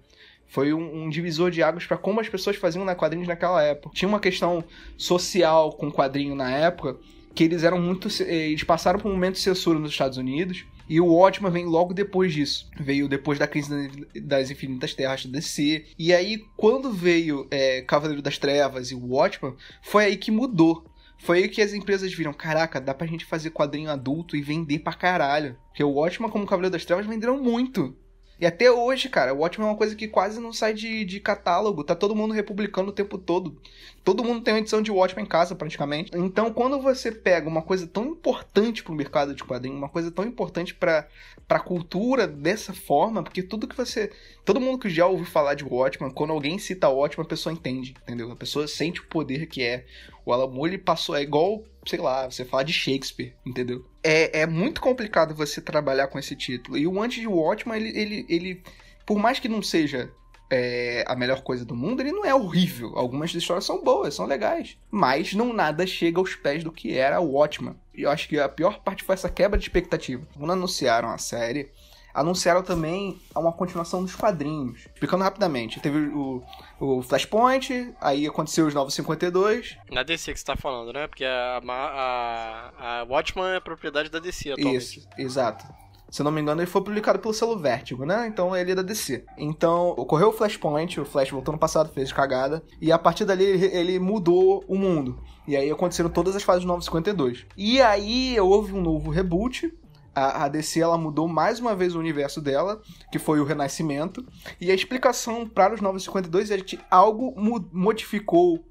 Foi 0.47 0.73
um, 0.73 1.03
um 1.05 1.09
divisor 1.09 1.49
de 1.49 1.63
águas 1.63 1.85
para 1.85 1.97
como 1.97 2.19
as 2.19 2.29
pessoas 2.29 2.55
faziam 2.55 2.85
na 2.85 2.95
quadrinhos 2.95 3.27
naquela 3.27 3.61
época. 3.63 3.95
Tinha 3.95 4.07
uma 4.09 4.19
questão 4.19 4.63
social 4.97 5.71
com 5.73 5.91
quadrinho 5.91 6.35
na 6.35 6.51
época, 6.51 6.97
que 7.33 7.43
eles 7.43 7.63
eram 7.63 7.79
muito. 7.81 8.07
eh, 8.21 8.49
Eles 8.49 8.63
passaram 8.63 8.99
por 8.99 9.09
um 9.09 9.13
momento 9.13 9.35
de 9.35 9.41
censura 9.41 9.79
nos 9.79 9.91
Estados 9.91 10.17
Unidos. 10.17 10.65
E 10.87 10.99
o 10.99 11.07
Watchman 11.07 11.49
vem 11.49 11.65
logo 11.65 11.93
depois 11.93 12.33
disso. 12.33 12.69
Veio 12.79 13.07
depois 13.07 13.39
da 13.39 13.47
crise 13.47 13.89
das 14.21 14.51
Infinitas 14.51 14.93
Terras 14.93 15.25
da 15.25 15.31
DC. 15.31 15.85
E 15.97 16.13
aí, 16.13 16.43
quando 16.57 16.91
veio 16.91 17.47
é, 17.49 17.81
Cavaleiro 17.81 18.21
das 18.21 18.37
Trevas 18.37 18.91
e 18.91 18.95
o 18.95 19.07
Watchman, 19.13 19.55
foi 19.81 20.03
aí 20.05 20.17
que 20.17 20.29
mudou. 20.29 20.85
Foi 21.17 21.37
aí 21.37 21.47
que 21.47 21.61
as 21.61 21.73
empresas 21.73 22.13
viram, 22.13 22.33
caraca, 22.33 22.81
dá 22.81 22.93
pra 22.93 23.07
gente 23.07 23.23
fazer 23.23 23.51
quadrinho 23.51 23.89
adulto 23.89 24.35
e 24.35 24.41
vender 24.41 24.79
pra 24.79 24.93
caralho. 24.93 25.55
Porque 25.69 25.83
o 25.83 25.91
Watchman, 25.91 26.29
como 26.29 26.45
Cavaleiro 26.45 26.73
das 26.73 26.83
Trevas, 26.83 27.05
venderam 27.07 27.41
muito. 27.41 27.95
E 28.39 28.45
até 28.45 28.69
hoje, 28.71 29.09
cara, 29.09 29.33
o 29.33 29.39
Watchmen 29.39 29.67
é 29.67 29.71
uma 29.71 29.77
coisa 29.77 29.95
que 29.95 30.07
quase 30.07 30.39
não 30.39 30.51
sai 30.51 30.73
de, 30.73 31.05
de 31.05 31.19
catálogo. 31.19 31.83
Tá 31.83 31.95
todo 31.95 32.15
mundo 32.15 32.33
republicando 32.33 32.89
o 32.89 32.93
tempo 32.93 33.17
todo. 33.17 33.57
Todo 34.03 34.23
mundo 34.23 34.41
tem 34.41 34.53
uma 34.53 34.59
edição 34.59 34.81
de 34.81 34.91
Watchmen 34.91 35.25
em 35.25 35.27
casa, 35.27 35.55
praticamente. 35.55 36.11
Então, 36.13 36.51
quando 36.51 36.81
você 36.81 37.09
pega 37.09 37.47
uma 37.47 37.61
coisa 37.61 37.87
tão 37.87 38.05
importante 38.05 38.83
pro 38.83 38.93
mercado 38.93 39.33
de 39.33 39.43
quadrinho, 39.43 39.77
uma 39.77 39.87
coisa 39.87 40.11
tão 40.11 40.25
importante 40.25 40.73
pra, 40.73 41.07
pra 41.47 41.59
cultura 41.59 42.27
dessa 42.27 42.73
forma, 42.73 43.23
porque 43.23 43.41
tudo 43.41 43.67
que 43.67 43.77
você. 43.77 44.11
Todo 44.43 44.59
mundo 44.59 44.79
que 44.79 44.89
já 44.89 45.05
ouviu 45.07 45.25
falar 45.25 45.53
de 45.53 45.63
Watchmen, 45.63 46.11
quando 46.11 46.31
alguém 46.31 46.59
cita 46.59 46.89
Watchmen, 46.89 47.25
a 47.25 47.29
pessoa 47.29 47.53
entende, 47.53 47.95
entendeu? 48.03 48.29
A 48.29 48.35
pessoa 48.35 48.67
sente 48.67 48.99
o 48.99 49.07
poder 49.07 49.45
que 49.47 49.63
é. 49.63 49.85
O 50.25 50.33
Alan 50.33 50.47
Moore, 50.47 50.71
ele 50.71 50.77
passou. 50.77 51.15
É 51.15 51.21
igual, 51.21 51.63
sei 51.85 51.99
lá, 51.99 52.29
você 52.29 52.43
falar 52.43 52.63
de 52.63 52.73
Shakespeare, 52.73 53.33
entendeu? 53.45 53.85
É, 54.03 54.41
é 54.41 54.45
muito 54.45 54.81
complicado 54.81 55.33
você 55.33 55.61
trabalhar 55.61 56.07
com 56.07 56.19
esse 56.19 56.35
título. 56.35 56.77
E 56.77 56.85
o 56.85 57.01
Antes 57.01 57.21
de 57.21 57.27
Watchmen, 57.27 57.77
ele, 57.77 57.97
ele, 57.97 58.25
ele 58.27 58.63
por 59.05 59.17
mais 59.17 59.39
que 59.39 59.47
não 59.47 59.61
seja 59.61 60.11
é, 60.49 61.03
a 61.07 61.15
melhor 61.15 61.41
coisa 61.41 61.65
do 61.65 61.75
mundo, 61.75 62.01
ele 62.01 62.11
não 62.11 62.25
é 62.25 62.33
horrível. 62.33 62.93
Algumas 62.95 63.33
histórias 63.33 63.65
são 63.65 63.83
boas, 63.83 64.13
são 64.13 64.25
legais. 64.25 64.77
Mas 64.91 65.33
não 65.33 65.53
nada 65.53 65.85
chega 65.87 66.19
aos 66.19 66.35
pés 66.35 66.63
do 66.63 66.71
que 66.71 66.97
era 66.97 67.19
o 67.19 67.31
Watchmen. 67.31 67.75
E 67.93 68.03
eu 68.03 68.11
acho 68.11 68.27
que 68.27 68.39
a 68.39 68.49
pior 68.49 68.79
parte 68.79 69.03
foi 69.03 69.13
essa 69.13 69.29
quebra 69.29 69.57
de 69.57 69.65
expectativa. 69.65 70.25
Quando 70.37 70.51
anunciaram 70.51 71.09
a 71.09 71.17
série, 71.17 71.71
anunciaram 72.13 72.61
também 72.61 73.19
uma 73.35 73.51
continuação 73.51 74.03
dos 74.03 74.15
quadrinhos. 74.15 74.81
Explicando 74.93 75.23
rapidamente, 75.23 75.79
teve 75.79 75.97
o, 75.97 76.43
o 76.79 77.01
Flashpoint, 77.01 77.93
aí 77.99 78.27
aconteceu 78.27 78.67
os 78.67 78.73
Novos 78.73 78.93
52. 78.93 79.77
Na 79.91 80.03
DC 80.03 80.33
que 80.33 80.39
você 80.39 80.45
tá 80.45 80.55
falando, 80.55 80.93
né? 80.93 81.07
Porque 81.07 81.25
a, 81.25 81.61
a, 81.67 82.99
a 82.99 83.03
Watchman 83.03 83.55
é 83.55 83.59
propriedade 83.59 84.09
da 84.09 84.19
DC 84.19 84.51
atualmente. 84.51 84.99
Isso, 84.99 85.07
exato. 85.17 85.65
Se 86.13 86.21
não 86.21 86.31
me 86.31 86.39
engano, 86.39 86.61
ele 86.61 86.69
foi 86.69 86.83
publicado 86.83 87.17
pelo 87.17 87.33
selo 87.33 87.57
Vertigo, 87.57 88.05
né? 88.05 88.27
Então 88.27 88.55
ele 88.55 88.73
é 88.73 88.75
da 88.75 88.83
DC. 88.83 89.25
Então, 89.35 89.95
ocorreu 89.97 90.29
o 90.29 90.31
Flashpoint, 90.31 90.99
o 90.99 91.05
Flash 91.05 91.31
voltou 91.31 91.51
no 91.51 91.57
passado, 91.57 91.91
fez 91.91 92.13
cagada. 92.13 92.61
E 92.79 92.91
a 92.91 92.99
partir 92.99 93.25
dali 93.25 93.43
ele, 93.43 93.65
ele 93.75 93.99
mudou 93.99 94.63
o 94.67 94.77
mundo. 94.77 95.19
E 95.47 95.57
aí 95.57 95.71
aconteceram 95.71 96.11
todas 96.11 96.35
as 96.35 96.43
fases 96.43 96.61
do 96.61 96.67
952. 96.67 97.47
E 97.57 97.81
aí 97.81 98.39
houve 98.39 98.73
um 98.73 98.81
novo 98.81 99.09
reboot. 99.09 99.73
A, 100.13 100.47
DC 100.47 100.79
ela 100.79 100.99
mudou 100.99 101.27
mais 101.27 101.59
uma 101.59 101.75
vez 101.75 101.95
o 101.95 101.99
universo 101.99 102.39
dela, 102.39 102.79
que 103.11 103.17
foi 103.17 103.39
o 103.39 103.43
Renascimento. 103.43 104.23
E 104.61 104.69
a 104.69 104.75
explicação 104.75 105.47
para 105.47 105.73
os 105.73 105.81
952 105.81 106.51
é 106.51 106.57
que 106.59 106.79
algo 106.91 107.33
modificou 107.71 108.63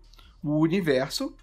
o 0.45 0.61
universo 0.61 1.35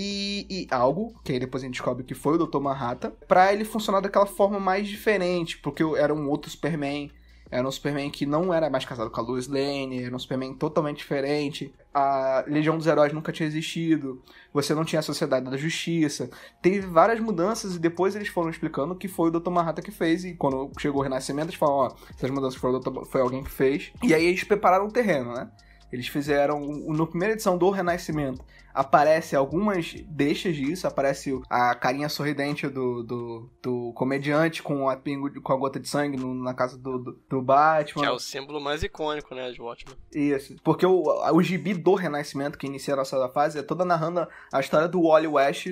e, 0.00 0.46
e 0.48 0.66
algo, 0.70 1.12
que 1.24 1.32
aí 1.32 1.40
depois 1.40 1.60
a 1.60 1.66
gente 1.66 1.74
descobre 1.74 2.04
que 2.04 2.14
foi 2.14 2.36
o 2.36 2.46
Dr. 2.46 2.60
Manhattan, 2.60 3.10
pra 3.26 3.52
ele 3.52 3.64
funcionar 3.64 4.00
daquela 4.00 4.26
forma 4.26 4.60
mais 4.60 4.86
diferente, 4.86 5.58
porque 5.58 5.82
era 5.96 6.14
um 6.14 6.28
outro 6.28 6.48
Superman, 6.48 7.10
era 7.50 7.66
um 7.66 7.70
Superman 7.72 8.08
que 8.08 8.24
não 8.24 8.54
era 8.54 8.70
mais 8.70 8.84
casado 8.84 9.10
com 9.10 9.20
a 9.20 9.24
Lois 9.24 9.48
Lane, 9.48 10.04
era 10.04 10.14
um 10.14 10.18
Superman 10.18 10.54
totalmente 10.54 10.98
diferente, 10.98 11.74
a 11.92 12.44
Legião 12.46 12.78
dos 12.78 12.86
Heróis 12.86 13.12
nunca 13.12 13.32
tinha 13.32 13.48
existido, 13.48 14.22
você 14.52 14.72
não 14.72 14.84
tinha 14.84 15.00
a 15.00 15.02
Sociedade 15.02 15.50
da 15.50 15.56
Justiça, 15.56 16.30
teve 16.62 16.86
várias 16.86 17.18
mudanças 17.18 17.74
e 17.74 17.78
depois 17.80 18.14
eles 18.14 18.28
foram 18.28 18.50
explicando 18.50 18.94
que 18.94 19.08
foi 19.08 19.30
o 19.30 19.40
Dr. 19.40 19.50
Manhattan 19.50 19.82
que 19.82 19.90
fez, 19.90 20.24
e 20.24 20.34
quando 20.34 20.70
chegou 20.78 21.00
o 21.00 21.02
Renascimento 21.02 21.48
eles 21.48 21.58
falaram, 21.58 21.92
ó, 21.92 22.10
essas 22.14 22.30
mudanças 22.30 22.60
foram, 22.60 22.80
foi 23.04 23.20
alguém 23.20 23.42
que 23.42 23.50
fez, 23.50 23.90
e 24.00 24.14
aí 24.14 24.26
eles 24.26 24.44
prepararam 24.44 24.86
o 24.86 24.92
terreno, 24.92 25.34
né? 25.34 25.50
Eles 25.92 26.08
fizeram, 26.08 26.60
no 26.60 27.06
primeira 27.06 27.34
edição 27.34 27.56
do 27.56 27.70
Renascimento, 27.70 28.44
aparece 28.74 29.34
algumas 29.34 29.94
deixas 30.06 30.54
disso, 30.54 30.86
aparece 30.86 31.40
a 31.50 31.74
carinha 31.74 32.08
sorridente 32.08 32.68
do, 32.68 33.02
do, 33.02 33.50
do 33.62 33.92
comediante 33.94 34.62
com 34.62 34.88
a, 34.88 34.96
pingo, 34.96 35.40
com 35.40 35.52
a 35.52 35.56
gota 35.56 35.80
de 35.80 35.88
sangue 35.88 36.16
no, 36.16 36.34
na 36.34 36.54
casa 36.54 36.78
do, 36.78 36.98
do, 36.98 37.20
do, 37.28 37.42
Batman. 37.42 38.02
Que 38.02 38.08
é 38.08 38.12
o 38.12 38.18
símbolo 38.18 38.60
mais 38.60 38.82
icônico, 38.82 39.34
né, 39.34 39.50
de 39.50 39.60
Watchmen. 39.60 39.96
Isso, 40.14 40.56
porque 40.62 40.86
o, 40.86 41.02
o 41.32 41.42
gibi 41.42 41.74
do 41.74 41.94
Renascimento, 41.94 42.58
que 42.58 42.66
inicia 42.66 42.94
a 42.94 42.98
nossa 42.98 43.28
fase, 43.30 43.58
é 43.58 43.62
toda 43.62 43.84
narrando 43.84 44.26
a 44.52 44.60
história 44.60 44.86
do 44.86 45.02
Wally 45.02 45.26
West 45.26 45.66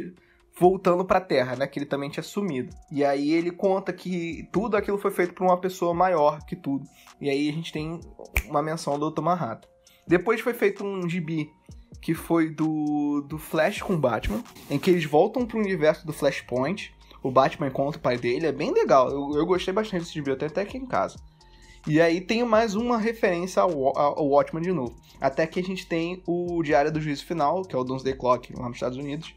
voltando 0.59 1.05
pra 1.05 1.21
Terra, 1.21 1.55
né? 1.55 1.67
Que 1.67 1.79
ele 1.79 1.87
também 1.87 2.09
tinha 2.09 2.23
sumido. 2.23 2.75
E 2.91 3.05
aí 3.05 3.31
ele 3.33 3.51
conta 3.51 3.93
que 3.93 4.49
tudo 4.51 4.77
aquilo 4.77 4.99
foi 4.99 5.11
feito 5.11 5.35
por 5.35 5.45
uma 5.45 5.61
pessoa 5.61 5.93
maior 5.93 6.45
que 6.47 6.57
tudo. 6.57 6.85
E 7.21 7.29
aí 7.29 7.49
a 7.49 7.53
gente 7.53 7.73
tem 7.73 8.01
uma 8.47 8.63
menção 8.63 8.99
do 8.99 9.11
Dr. 9.11 9.21
Manhattan. 9.21 9.69
Depois 10.07 10.41
foi 10.41 10.55
feito 10.55 10.85
um 10.85 11.09
gibi 11.09 11.51
que 12.01 12.15
foi 12.15 12.51
do, 12.51 13.23
do 13.23 13.39
Flash 13.39 13.83
com 13.83 13.99
Batman, 13.99 14.43
em 14.71 14.79
que 14.79 14.91
eles 14.91 15.05
voltam 15.05 15.45
pro 15.45 15.59
universo 15.59 16.07
do 16.07 16.13
Flashpoint. 16.13 16.95
O 17.23 17.31
Batman 17.31 17.67
encontra 17.67 17.99
o 17.99 18.03
pai 18.03 18.17
dele, 18.17 18.47
é 18.47 18.53
bem 18.53 18.73
legal. 18.73 19.11
Eu, 19.11 19.39
eu 19.39 19.47
gostei 19.47 19.75
bastante 19.75 20.03
desse 20.03 20.15
gibi, 20.15 20.31
até 20.31 20.61
aqui 20.61 20.79
em 20.79 20.87
casa. 20.87 21.19
E 21.87 22.01
aí 22.01 22.21
tem 22.21 22.45
mais 22.45 22.75
uma 22.75 22.99
referência 22.99 23.63
ao, 23.63 23.97
ao 23.97 24.29
Watchmen 24.29 24.63
de 24.63 24.73
novo. 24.73 24.97
Até 25.21 25.47
que 25.47 25.61
a 25.61 25.63
gente 25.63 25.87
tem 25.87 26.23
o 26.27 26.63
Diário 26.63 26.93
do 26.93 27.01
Juízo 27.01 27.25
Final, 27.25 27.63
que 27.63 27.75
é 27.75 27.79
o 27.79 27.85
Doomsday 27.85 28.15
Clock 28.15 28.53
lá 28.57 28.67
nos 28.67 28.77
Estados 28.77 28.99
Unidos, 28.99 29.35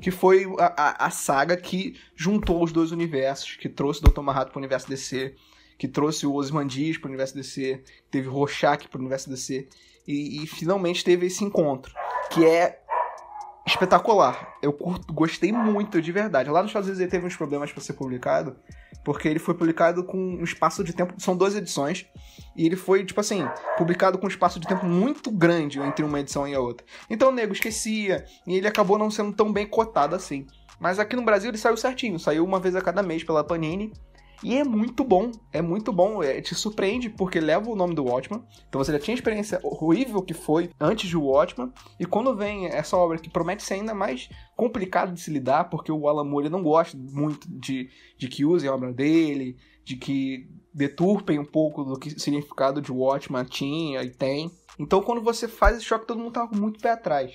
que 0.00 0.10
foi 0.10 0.44
a, 0.58 0.74
a, 0.76 1.06
a 1.06 1.10
saga 1.10 1.56
que 1.56 1.96
juntou 2.16 2.62
os 2.62 2.72
dois 2.72 2.90
universos, 2.92 3.56
que 3.56 3.68
trouxe 3.68 4.00
o 4.00 4.08
Dr. 4.10 4.20
Manhattan 4.22 4.50
pro 4.50 4.58
universo 4.58 4.88
DC, 4.88 5.34
que 5.78 5.88
trouxe 5.88 6.26
o 6.26 6.34
Ozymandias 6.34 6.98
pro 6.98 7.08
universo 7.08 7.34
DC, 7.34 7.82
teve 8.10 8.28
Rorschach 8.28 8.88
pro 8.88 9.00
universo 9.00 9.30
DC, 9.30 9.68
e, 10.06 10.42
e 10.42 10.46
finalmente 10.46 11.04
teve 11.04 11.26
esse 11.26 11.44
encontro, 11.44 11.92
que 12.30 12.44
é 12.44 12.80
espetacular. 13.66 14.54
Eu 14.62 14.72
curto, 14.72 15.12
gostei 15.12 15.52
muito, 15.52 16.00
de 16.00 16.12
verdade. 16.12 16.50
Lá 16.50 16.60
nos 16.60 16.70
Estados 16.70 16.88
Unidos 16.88 17.00
ele 17.00 17.10
teve 17.10 17.26
uns 17.26 17.36
problemas 17.36 17.72
para 17.72 17.82
ser 17.82 17.94
publicado, 17.94 18.56
porque 19.04 19.26
ele 19.26 19.38
foi 19.38 19.54
publicado 19.54 20.04
com 20.04 20.18
um 20.18 20.44
espaço 20.44 20.84
de 20.84 20.92
tempo. 20.92 21.14
São 21.18 21.36
duas 21.36 21.54
edições. 21.54 22.06
E 22.56 22.66
ele 22.66 22.76
foi, 22.76 23.04
tipo 23.04 23.20
assim, 23.20 23.46
publicado 23.76 24.18
com 24.18 24.26
um 24.26 24.28
espaço 24.28 24.60
de 24.60 24.66
tempo 24.66 24.86
muito 24.86 25.30
grande 25.30 25.80
entre 25.80 26.04
uma 26.04 26.20
edição 26.20 26.46
e 26.46 26.54
a 26.54 26.60
outra. 26.60 26.86
Então 27.08 27.30
o 27.30 27.32
nego 27.32 27.52
esquecia, 27.52 28.24
e 28.46 28.56
ele 28.56 28.68
acabou 28.68 28.98
não 28.98 29.10
sendo 29.10 29.32
tão 29.32 29.52
bem 29.52 29.66
cotado 29.66 30.14
assim. 30.14 30.46
Mas 30.78 30.98
aqui 30.98 31.16
no 31.16 31.24
Brasil 31.24 31.50
ele 31.50 31.58
saiu 31.58 31.76
certinho, 31.76 32.18
saiu 32.18 32.44
uma 32.44 32.60
vez 32.60 32.76
a 32.76 32.80
cada 32.80 33.02
mês 33.02 33.24
pela 33.24 33.42
Panini. 33.42 33.92
E 34.44 34.56
é 34.56 34.62
muito 34.62 35.02
bom, 35.02 35.32
é 35.50 35.62
muito 35.62 35.90
bom, 35.90 36.22
é, 36.22 36.38
te 36.42 36.54
surpreende 36.54 37.08
porque 37.08 37.40
leva 37.40 37.70
o 37.70 37.74
nome 37.74 37.94
do 37.94 38.04
Watchman. 38.04 38.44
Então 38.68 38.84
você 38.84 38.92
já 38.92 38.98
tinha 38.98 39.14
experiência 39.14 39.58
horrível 39.62 40.20
que 40.20 40.34
foi 40.34 40.68
antes 40.78 41.10
do 41.10 41.22
Watchman. 41.22 41.72
E 41.98 42.04
quando 42.04 42.36
vem 42.36 42.66
essa 42.66 42.94
obra 42.94 43.18
que 43.18 43.30
promete 43.30 43.62
ser 43.62 43.74
ainda 43.74 43.94
mais 43.94 44.28
complicada 44.54 45.12
de 45.12 45.20
se 45.20 45.30
lidar, 45.30 45.70
porque 45.70 45.90
o 45.90 46.06
Alan 46.06 46.24
Moore 46.24 46.50
não 46.50 46.62
gosta 46.62 46.94
muito 46.94 47.48
de, 47.50 47.88
de 48.18 48.28
que 48.28 48.44
usem 48.44 48.68
a 48.68 48.74
obra 48.74 48.92
dele, 48.92 49.56
de 49.82 49.96
que 49.96 50.46
deturpem 50.74 51.38
um 51.38 51.44
pouco 51.44 51.82
do 51.82 51.98
que 51.98 52.10
significado 52.20 52.82
de 52.82 52.92
Watchman 52.92 53.46
tinha 53.46 54.02
e 54.02 54.10
tem. 54.10 54.50
Então 54.78 55.00
quando 55.00 55.22
você 55.22 55.48
faz 55.48 55.78
esse 55.78 55.86
choque, 55.86 56.06
todo 56.06 56.18
mundo 56.18 56.32
tá 56.32 56.46
muito 56.52 56.80
pé 56.80 56.90
atrás. 56.90 57.32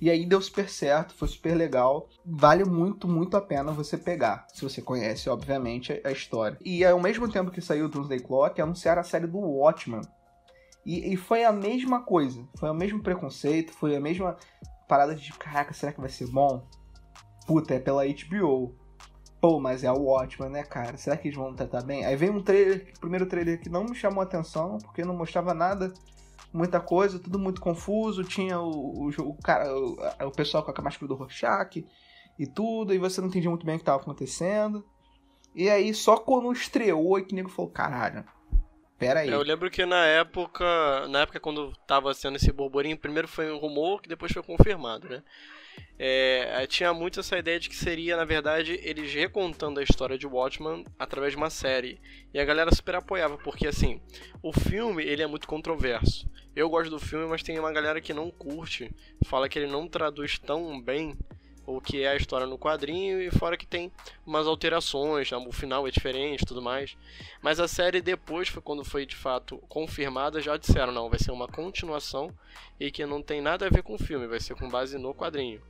E 0.00 0.10
aí 0.10 0.26
deu 0.26 0.40
super 0.40 0.68
certo, 0.68 1.14
foi 1.14 1.28
super 1.28 1.54
legal. 1.54 2.08
Vale 2.24 2.64
muito, 2.64 3.08
muito 3.08 3.36
a 3.36 3.40
pena 3.40 3.72
você 3.72 3.96
pegar, 3.96 4.46
se 4.52 4.62
você 4.62 4.82
conhece, 4.82 5.30
obviamente, 5.30 6.00
a 6.04 6.10
história. 6.10 6.58
E 6.64 6.84
ao 6.84 7.00
mesmo 7.00 7.30
tempo 7.30 7.50
que 7.50 7.60
saiu 7.60 7.86
o 7.86 7.88
Doomsday 7.88 8.20
Clock, 8.20 8.60
anunciaram 8.60 9.00
a 9.00 9.04
série 9.04 9.26
do 9.26 9.38
Watchmen. 9.38 10.02
E, 10.84 11.12
e 11.12 11.16
foi 11.16 11.44
a 11.44 11.52
mesma 11.52 12.02
coisa, 12.02 12.46
foi 12.58 12.70
o 12.70 12.74
mesmo 12.74 13.02
preconceito, 13.02 13.72
foi 13.72 13.94
a 13.94 14.00
mesma 14.00 14.36
parada 14.88 15.14
de 15.14 15.32
caraca, 15.34 15.72
será 15.72 15.92
que 15.92 16.00
vai 16.00 16.10
ser 16.10 16.26
bom? 16.26 16.66
Puta, 17.46 17.74
é 17.74 17.78
pela 17.78 18.04
HBO. 18.06 18.74
Pô, 19.40 19.58
mas 19.58 19.84
é 19.84 19.90
o 19.90 20.02
Watchmen, 20.02 20.50
né, 20.50 20.62
cara? 20.62 20.96
Será 20.96 21.16
que 21.16 21.28
eles 21.28 21.38
vão 21.38 21.54
tratar 21.54 21.82
bem? 21.82 22.04
Aí 22.04 22.14
veio 22.14 22.34
um 22.34 22.42
trailer, 22.42 22.92
primeiro 23.00 23.24
trailer 23.26 23.60
que 23.60 23.70
não 23.70 23.84
me 23.84 23.94
chamou 23.94 24.20
a 24.20 24.24
atenção, 24.24 24.78
porque 24.78 25.04
não 25.04 25.16
mostrava 25.16 25.54
nada 25.54 25.92
muita 26.52 26.80
coisa, 26.80 27.18
tudo 27.18 27.38
muito 27.38 27.60
confuso. 27.60 28.24
Tinha 28.24 28.60
o, 28.60 29.08
o, 29.08 29.08
o 29.08 29.42
cara, 29.42 29.72
o, 29.74 29.96
o, 30.26 30.30
pessoal 30.30 30.64
com 30.64 30.72
a 30.76 30.84
máscara 30.84 31.08
do 31.08 31.14
Rorschach 31.14 31.84
e 32.38 32.46
tudo, 32.46 32.94
e 32.94 32.98
você 32.98 33.20
não 33.20 33.28
entendia 33.28 33.50
muito 33.50 33.66
bem 33.66 33.76
o 33.76 33.78
que 33.78 33.82
estava 33.82 34.00
acontecendo. 34.00 34.84
E 35.54 35.68
aí, 35.68 35.92
só 35.92 36.16
quando 36.16 36.52
estreou, 36.52 37.18
é 37.18 37.22
que 37.22 37.32
o 37.32 37.36
nego 37.36 37.48
falou: 37.48 37.70
caralho, 37.70 38.24
pera 38.98 39.20
aí. 39.20 39.28
Eu 39.28 39.42
lembro 39.42 39.70
que 39.70 39.84
na 39.84 40.04
época, 40.06 41.08
na 41.08 41.20
época 41.20 41.40
quando 41.40 41.72
tava 41.86 42.12
sendo 42.14 42.36
esse 42.36 42.52
burburinho, 42.52 42.98
primeiro 42.98 43.28
foi 43.28 43.50
um 43.52 43.58
rumor 43.58 44.00
que 44.00 44.08
depois 44.08 44.32
foi 44.32 44.42
confirmado, 44.42 45.08
né? 45.08 45.22
É, 45.98 46.66
tinha 46.66 46.94
muito 46.94 47.20
essa 47.20 47.36
ideia 47.36 47.60
de 47.60 47.68
que 47.68 47.76
seria, 47.76 48.16
na 48.16 48.24
verdade, 48.24 48.80
eles 48.82 49.12
recontando 49.12 49.80
a 49.80 49.82
história 49.82 50.16
de 50.16 50.26
Watchman 50.26 50.84
através 50.98 51.32
de 51.32 51.36
uma 51.36 51.50
série. 51.50 52.00
E 52.32 52.40
a 52.40 52.44
galera 52.44 52.74
super 52.74 52.94
apoiava, 52.94 53.36
porque 53.36 53.66
assim, 53.66 54.00
o 54.42 54.50
filme 54.50 55.04
ele 55.04 55.22
é 55.22 55.26
muito 55.26 55.46
controverso. 55.46 56.26
Eu 56.56 56.70
gosto 56.70 56.90
do 56.90 56.98
filme, 56.98 57.26
mas 57.26 57.42
tem 57.42 57.58
uma 57.58 57.72
galera 57.72 58.00
que 58.00 58.14
não 58.14 58.30
curte, 58.30 58.90
fala 59.26 59.48
que 59.48 59.58
ele 59.58 59.70
não 59.70 59.86
traduz 59.86 60.38
tão 60.38 60.80
bem 60.80 61.18
o 61.76 61.80
que 61.80 62.02
é 62.02 62.08
a 62.08 62.16
história 62.16 62.46
no 62.46 62.58
quadrinho 62.58 63.20
e 63.20 63.30
fora 63.30 63.56
que 63.56 63.66
tem 63.66 63.90
umas 64.26 64.46
alterações, 64.46 65.30
o 65.32 65.52
final 65.52 65.86
é 65.86 65.90
diferente, 65.90 66.44
tudo 66.44 66.62
mais. 66.62 66.96
Mas 67.42 67.60
a 67.60 67.68
série 67.68 68.00
depois 68.00 68.48
foi 68.48 68.62
quando 68.62 68.84
foi 68.84 69.06
de 69.06 69.16
fato 69.16 69.58
confirmada, 69.68 70.40
já 70.40 70.56
disseram 70.56 70.92
não, 70.92 71.08
vai 71.08 71.18
ser 71.18 71.30
uma 71.30 71.48
continuação 71.48 72.32
e 72.78 72.90
que 72.90 73.04
não 73.06 73.22
tem 73.22 73.40
nada 73.40 73.66
a 73.66 73.70
ver 73.70 73.82
com 73.82 73.94
o 73.94 73.98
filme, 73.98 74.26
vai 74.26 74.40
ser 74.40 74.54
com 74.54 74.68
base 74.68 74.98
no 74.98 75.14
quadrinho. 75.14 75.60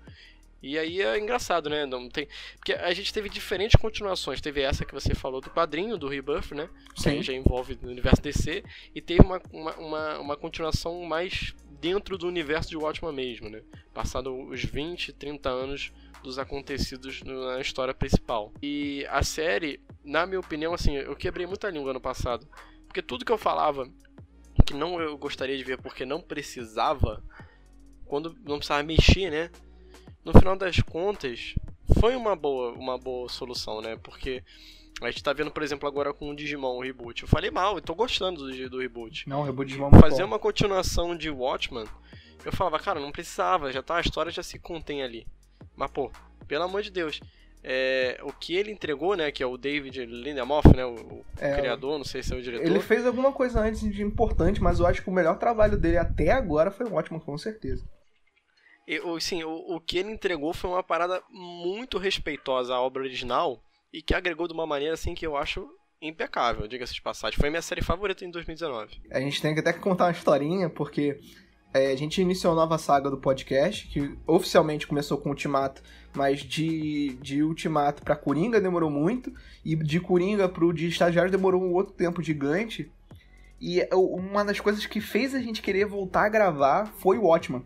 E 0.62 0.78
aí 0.78 1.00
é 1.00 1.19
engraçado, 1.19 1.71
né? 1.71 1.87
Não 1.87 2.09
tem... 2.09 2.28
Porque 2.57 2.75
a 2.75 2.92
gente 2.92 3.12
teve 3.12 3.28
diferentes 3.30 3.80
continuações. 3.80 4.40
Teve 4.42 4.61
essa 4.61 4.85
que 4.85 4.92
você 4.92 5.14
falou 5.14 5.40
do 5.40 5.49
quadrinho, 5.49 5.97
do 5.97 6.07
Rebirth, 6.07 6.52
né? 6.52 6.69
Sim. 6.95 7.16
Que 7.16 7.23
já 7.23 7.33
envolve 7.33 7.78
no 7.80 7.90
universo 7.90 8.21
DC. 8.21 8.62
E 8.95 9.00
teve 9.00 9.23
uma, 9.23 9.40
uma, 9.50 9.75
uma, 9.76 10.19
uma 10.19 10.37
continuação 10.37 11.02
mais 11.02 11.54
dentro 11.80 12.18
do 12.18 12.26
universo 12.26 12.70
de 12.70 12.76
Watchmen 12.76 13.12
mesmo, 13.12 13.49
né? 13.49 13.62
Passado 13.94 14.34
os 14.49 14.64
20, 14.64 15.12
30 15.12 15.49
anos 15.49 15.92
dos 16.22 16.38
acontecidos 16.38 17.22
na 17.22 17.60
história 17.60 17.94
principal. 17.94 18.52
E 18.62 19.06
a 19.10 19.22
série, 19.22 19.80
na 20.04 20.26
minha 20.26 20.40
opinião, 20.40 20.75
assim, 20.75 20.96
eu 20.96 21.16
quebrei 21.16 21.46
muita 21.46 21.70
língua 21.70 21.90
ano 21.90 22.00
passado. 22.00 22.46
Porque 22.87 23.00
tudo 23.00 23.25
que 23.25 23.32
eu 23.32 23.38
falava 23.38 23.88
que 24.66 24.75
não 24.75 25.00
eu 25.00 25.16
gostaria 25.16 25.56
de 25.56 25.64
ver 25.64 25.80
porque 25.80 26.04
não 26.04 26.20
precisava, 26.20 27.22
quando 28.06 28.37
não 28.44 28.58
precisava 28.58 28.82
mexer, 28.82 29.30
né? 29.30 29.50
no 30.25 30.32
final 30.32 30.56
das 30.56 30.80
contas, 30.80 31.54
foi 31.99 32.14
uma 32.14 32.37
boa, 32.37 32.72
uma 32.72 32.99
boa 32.99 33.28
solução, 33.28 33.80
né? 33.80 33.96
Porque 34.02 34.42
a 35.00 35.11
gente 35.11 35.23
tá 35.23 35.33
vendo, 35.33 35.50
por 35.50 35.62
exemplo, 35.62 35.88
agora 35.88 36.12
com 36.12 36.30
o 36.30 36.37
Digimon 36.37 36.76
o 36.76 36.83
reboot. 36.83 37.23
Eu 37.23 37.28
falei 37.28 37.50
mal, 37.50 37.76
eu 37.76 37.83
tô 37.83 37.95
gostando 37.95 38.47
do, 38.47 38.71
do 38.71 38.78
reboot. 38.78 39.28
Não, 39.28 39.40
o 39.40 39.45
reboot 39.45 39.69
de 39.69 39.75
Digimon 39.75 39.97
é 39.97 40.00
Fazer 40.00 40.25
uma 40.25 40.38
continuação 40.38 41.16
de 41.16 41.30
Watchman, 41.30 41.87
eu 42.45 42.52
falava, 42.52 42.78
cara, 42.78 43.00
não 43.00 43.12
precisava, 43.12 43.73
já 43.73 43.83
tá, 43.83 43.97
a 43.97 44.00
história 44.00 44.30
já 44.30 44.42
se 44.42 44.59
contém 44.59 45.02
ali. 45.02 45.26
Mas, 45.76 45.90
pô, 45.90 46.11
pelo 46.47 46.64
amor 46.64 46.83
de 46.83 46.90
Deus. 46.90 47.21
É, 47.62 48.19
o 48.23 48.33
que 48.33 48.57
ele 48.57 48.73
entregou, 48.73 49.14
né, 49.14 49.30
que 49.30 49.42
é 49.42 49.47
o 49.47 49.59
David 49.59 50.07
Lindelof, 50.07 50.64
né, 50.75 50.83
o, 50.83 50.95
o 50.95 51.25
é, 51.38 51.54
criador, 51.59 51.99
não 51.99 52.07
sei 52.07 52.23
se 52.23 52.33
é 52.33 52.37
o 52.37 52.40
diretor. 52.40 52.64
Ele 52.64 52.80
fez 52.80 53.04
alguma 53.04 53.33
coisa 53.33 53.61
antes 53.61 53.80
de 53.80 54.02
importante, 54.02 54.62
mas 54.62 54.80
eu 54.80 54.87
acho 54.87 55.02
que 55.02 55.11
o 55.11 55.12
melhor 55.12 55.38
trabalho 55.38 55.76
dele 55.76 55.99
até 55.99 56.33
agora 56.33 56.71
foi 56.71 56.87
o 56.87 56.95
Watchman, 56.95 57.21
com 57.21 57.37
certeza. 57.37 57.87
Eu, 58.87 59.21
sim, 59.21 59.45
o, 59.45 59.76
o 59.76 59.78
que 59.78 59.99
ele 59.99 60.11
entregou 60.11 60.54
foi 60.54 60.71
uma 60.71 60.83
parada 60.83 61.23
muito 61.28 61.99
respeitosa 61.99 62.75
à 62.75 62.80
obra 62.80 63.02
original 63.02 63.62
e 63.92 64.02
que 64.02 64.14
agregou 64.14 64.47
de 64.47 64.54
uma 64.54 64.66
maneira 64.66 64.94
assim 64.94 65.14
que 65.14 65.26
eu 65.26 65.37
acho 65.37 65.68
impecável, 66.00 66.66
diga-se 66.66 66.94
de 66.94 67.02
passagem. 67.02 67.38
Foi 67.38 67.50
minha 67.50 67.62
série 67.62 67.82
favorita 67.82 68.25
em 68.25 68.30
2019. 68.30 69.02
A 69.11 69.20
gente 69.20 69.42
tem 69.42 69.52
que 69.52 69.61
até 69.61 69.73
contar 69.73 70.06
uma 70.06 70.12
historinha, 70.12 70.70
porque 70.70 71.20
é, 71.75 71.92
a 71.92 71.97
gente 71.97 72.20
iniciou 72.20 72.52
a 72.52 72.56
nova 72.56 72.78
saga 72.78 73.11
do 73.11 73.18
podcast, 73.18 73.87
que 73.88 74.16
oficialmente 74.26 74.87
começou 74.87 75.18
com 75.18 75.28
Ultimato, 75.28 75.82
mas 76.14 76.40
de, 76.40 77.18
de 77.20 77.42
Ultimato 77.42 78.02
pra 78.02 78.16
Coringa 78.16 78.61
demorou 78.61 78.90
muito, 78.90 79.32
e 79.64 79.76
de 79.76 80.00
Coringa 80.00 80.49
pro 80.49 80.73
de 80.73 80.88
Estagiário 80.88 81.30
demorou 81.30 81.62
um 81.62 81.75
outro 81.75 81.92
tempo 81.92 82.23
gigante. 82.23 82.90
E 83.61 83.87
uma 83.92 84.42
das 84.42 84.59
coisas 84.59 84.87
que 84.87 85.02
fez 85.02 85.35
a 85.35 85.38
gente 85.38 85.61
querer 85.61 85.85
voltar 85.85 86.25
a 86.25 86.28
gravar 86.30 86.87
foi 86.99 87.18
o 87.18 87.25
Watchman. 87.25 87.62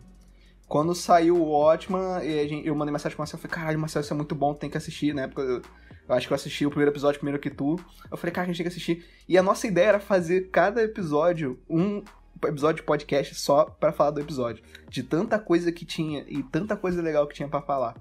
Quando 0.67 0.93
saiu 0.93 1.37
o 1.37 1.51
Watchman, 1.51 2.21
eu 2.65 2.75
mandei 2.75 2.91
mensagem 2.91 3.15
pro 3.15 3.21
Marcelo, 3.21 3.39
eu 3.41 3.47
falei, 3.47 3.55
caralho, 3.55 3.79
Marcelo, 3.79 4.03
isso 4.03 4.13
é 4.13 4.17
muito 4.17 4.35
bom, 4.35 4.53
tem 4.53 4.69
que 4.69 4.77
assistir, 4.77 5.13
né? 5.13 5.27
Porque 5.27 5.61
eu, 6.07 6.15
acho 6.15 6.27
que 6.27 6.33
eu 6.33 6.35
assisti 6.35 6.65
o 6.65 6.69
primeiro 6.69 6.91
episódio 6.91 7.19
primeiro 7.19 7.39
que 7.39 7.49
tu. 7.49 7.79
Eu 8.09 8.17
falei, 8.17 8.33
cara, 8.33 8.45
a 8.45 8.47
gente 8.47 8.57
tem 8.57 8.63
que 8.63 8.69
assistir. 8.69 9.05
E 9.27 9.37
a 9.37 9.43
nossa 9.43 9.67
ideia 9.67 9.89
era 9.89 9.99
fazer 9.99 10.49
cada 10.49 10.81
episódio 10.83 11.59
um 11.69 12.03
episódio 12.43 12.77
de 12.81 12.83
podcast 12.83 13.35
só 13.35 13.65
para 13.65 13.91
falar 13.91 14.11
do 14.11 14.21
episódio. 14.21 14.63
De 14.89 15.03
tanta 15.03 15.39
coisa 15.39 15.71
que 15.71 15.85
tinha 15.85 16.23
e 16.27 16.43
tanta 16.43 16.75
coisa 16.75 17.01
legal 17.01 17.27
que 17.27 17.35
tinha 17.35 17.47
para 17.47 17.61
falar. 17.61 17.95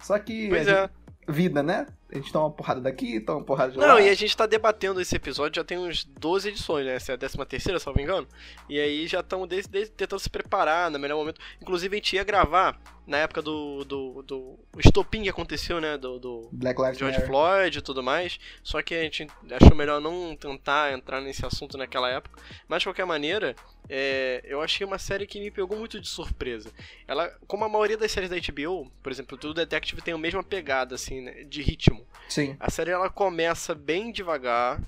Só 0.00 0.18
que. 0.18 0.48
Pois 0.48 0.68
é. 0.68 0.88
Vida, 1.28 1.62
né? 1.62 1.86
A 2.10 2.14
gente 2.14 2.32
toma 2.32 2.46
uma 2.46 2.52
porrada 2.52 2.80
daqui, 2.80 3.18
toma 3.20 3.38
uma 3.38 3.44
porrada 3.44 3.72
de 3.72 3.78
Não, 3.78 3.94
lá. 3.94 4.00
e 4.00 4.08
a 4.08 4.14
gente 4.14 4.36
tá 4.36 4.46
debatendo 4.46 5.00
esse 5.00 5.16
episódio 5.16 5.60
já 5.60 5.64
tem 5.64 5.76
uns 5.76 6.04
12 6.04 6.50
edições, 6.50 6.86
né? 6.86 6.94
Essa 6.94 7.12
é 7.12 7.14
a 7.16 7.18
13 7.18 7.36
terceira, 7.46 7.80
se 7.80 7.86
não 7.86 7.94
me 7.94 8.02
engano. 8.02 8.28
E 8.68 8.78
aí 8.78 9.06
já 9.08 9.20
estão 9.20 9.46
tentando 9.48 10.20
se 10.20 10.30
preparar 10.30 10.90
no 10.90 10.98
melhor 10.98 11.16
momento. 11.16 11.40
Inclusive 11.60 11.96
a 11.96 11.98
gente 11.98 12.14
ia 12.16 12.22
gravar 12.22 12.78
na 13.06 13.18
época 13.18 13.40
do. 13.40 13.84
do, 13.84 14.22
do 14.22 14.36
o 14.72 14.80
estopim 14.80 15.22
que 15.22 15.28
aconteceu, 15.28 15.80
né? 15.80 15.96
Do, 15.96 16.18
do 16.18 16.48
Black 16.52 16.80
Lives 16.80 16.98
George 16.98 17.18
Matter. 17.18 17.28
Floyd 17.28 17.78
e 17.78 17.82
tudo 17.82 18.02
mais. 18.02 18.38
Só 18.62 18.82
que 18.82 18.94
a 18.94 19.02
gente 19.02 19.26
achou 19.52 19.76
melhor 19.76 20.00
não 20.00 20.36
tentar 20.36 20.92
entrar 20.92 21.20
nesse 21.20 21.46
assunto 21.46 21.78
naquela 21.78 22.10
época. 22.10 22.40
Mas 22.68 22.82
de 22.82 22.88
qualquer 22.88 23.06
maneira, 23.06 23.54
é, 23.88 24.42
eu 24.44 24.60
achei 24.60 24.84
uma 24.84 24.98
série 24.98 25.26
que 25.26 25.38
me 25.40 25.50
pegou 25.50 25.78
muito 25.78 26.00
de 26.00 26.08
surpresa. 26.08 26.70
Ela, 27.06 27.32
como 27.46 27.64
a 27.64 27.68
maioria 27.68 27.96
das 27.96 28.10
séries 28.10 28.28
da 28.28 28.36
HBO, 28.36 28.90
por 29.02 29.12
exemplo, 29.12 29.38
True 29.38 29.54
Detective 29.54 30.02
tem 30.02 30.12
a 30.12 30.18
mesma 30.18 30.42
pegada, 30.42 30.94
assim, 30.96 31.20
né, 31.20 31.44
de 31.44 31.62
ritmo. 31.62 31.95
Sim. 32.28 32.56
A 32.58 32.70
série 32.70 32.90
ela 32.90 33.08
começa 33.08 33.74
bem 33.74 34.10
devagar, 34.10 34.82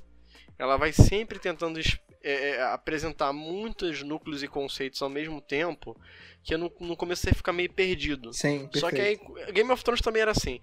ela 0.59 0.77
vai 0.77 0.93
sempre 0.93 1.39
tentando 1.39 1.79
é, 2.23 2.51
é, 2.51 2.63
apresentar 2.73 3.33
muitos 3.33 4.03
núcleos 4.03 4.43
e 4.43 4.49
conceitos 4.49 5.01
ao 5.01 5.09
mesmo 5.09 5.41
tempo, 5.41 5.97
que 6.43 6.55
eu 6.55 6.59
no, 6.59 6.73
no 6.81 6.97
começo 6.97 7.23
você 7.23 7.35
fica 7.35 7.53
meio 7.53 7.73
perdido. 7.73 8.33
Sim, 8.33 8.69
perfeito. 8.69 8.81
Só 8.81 8.91
que 8.91 9.01
aí, 9.01 9.19
Game 9.53 9.71
of 9.71 9.83
Thrones 9.85 10.03
também 10.03 10.23
era 10.23 10.33
assim. 10.33 10.61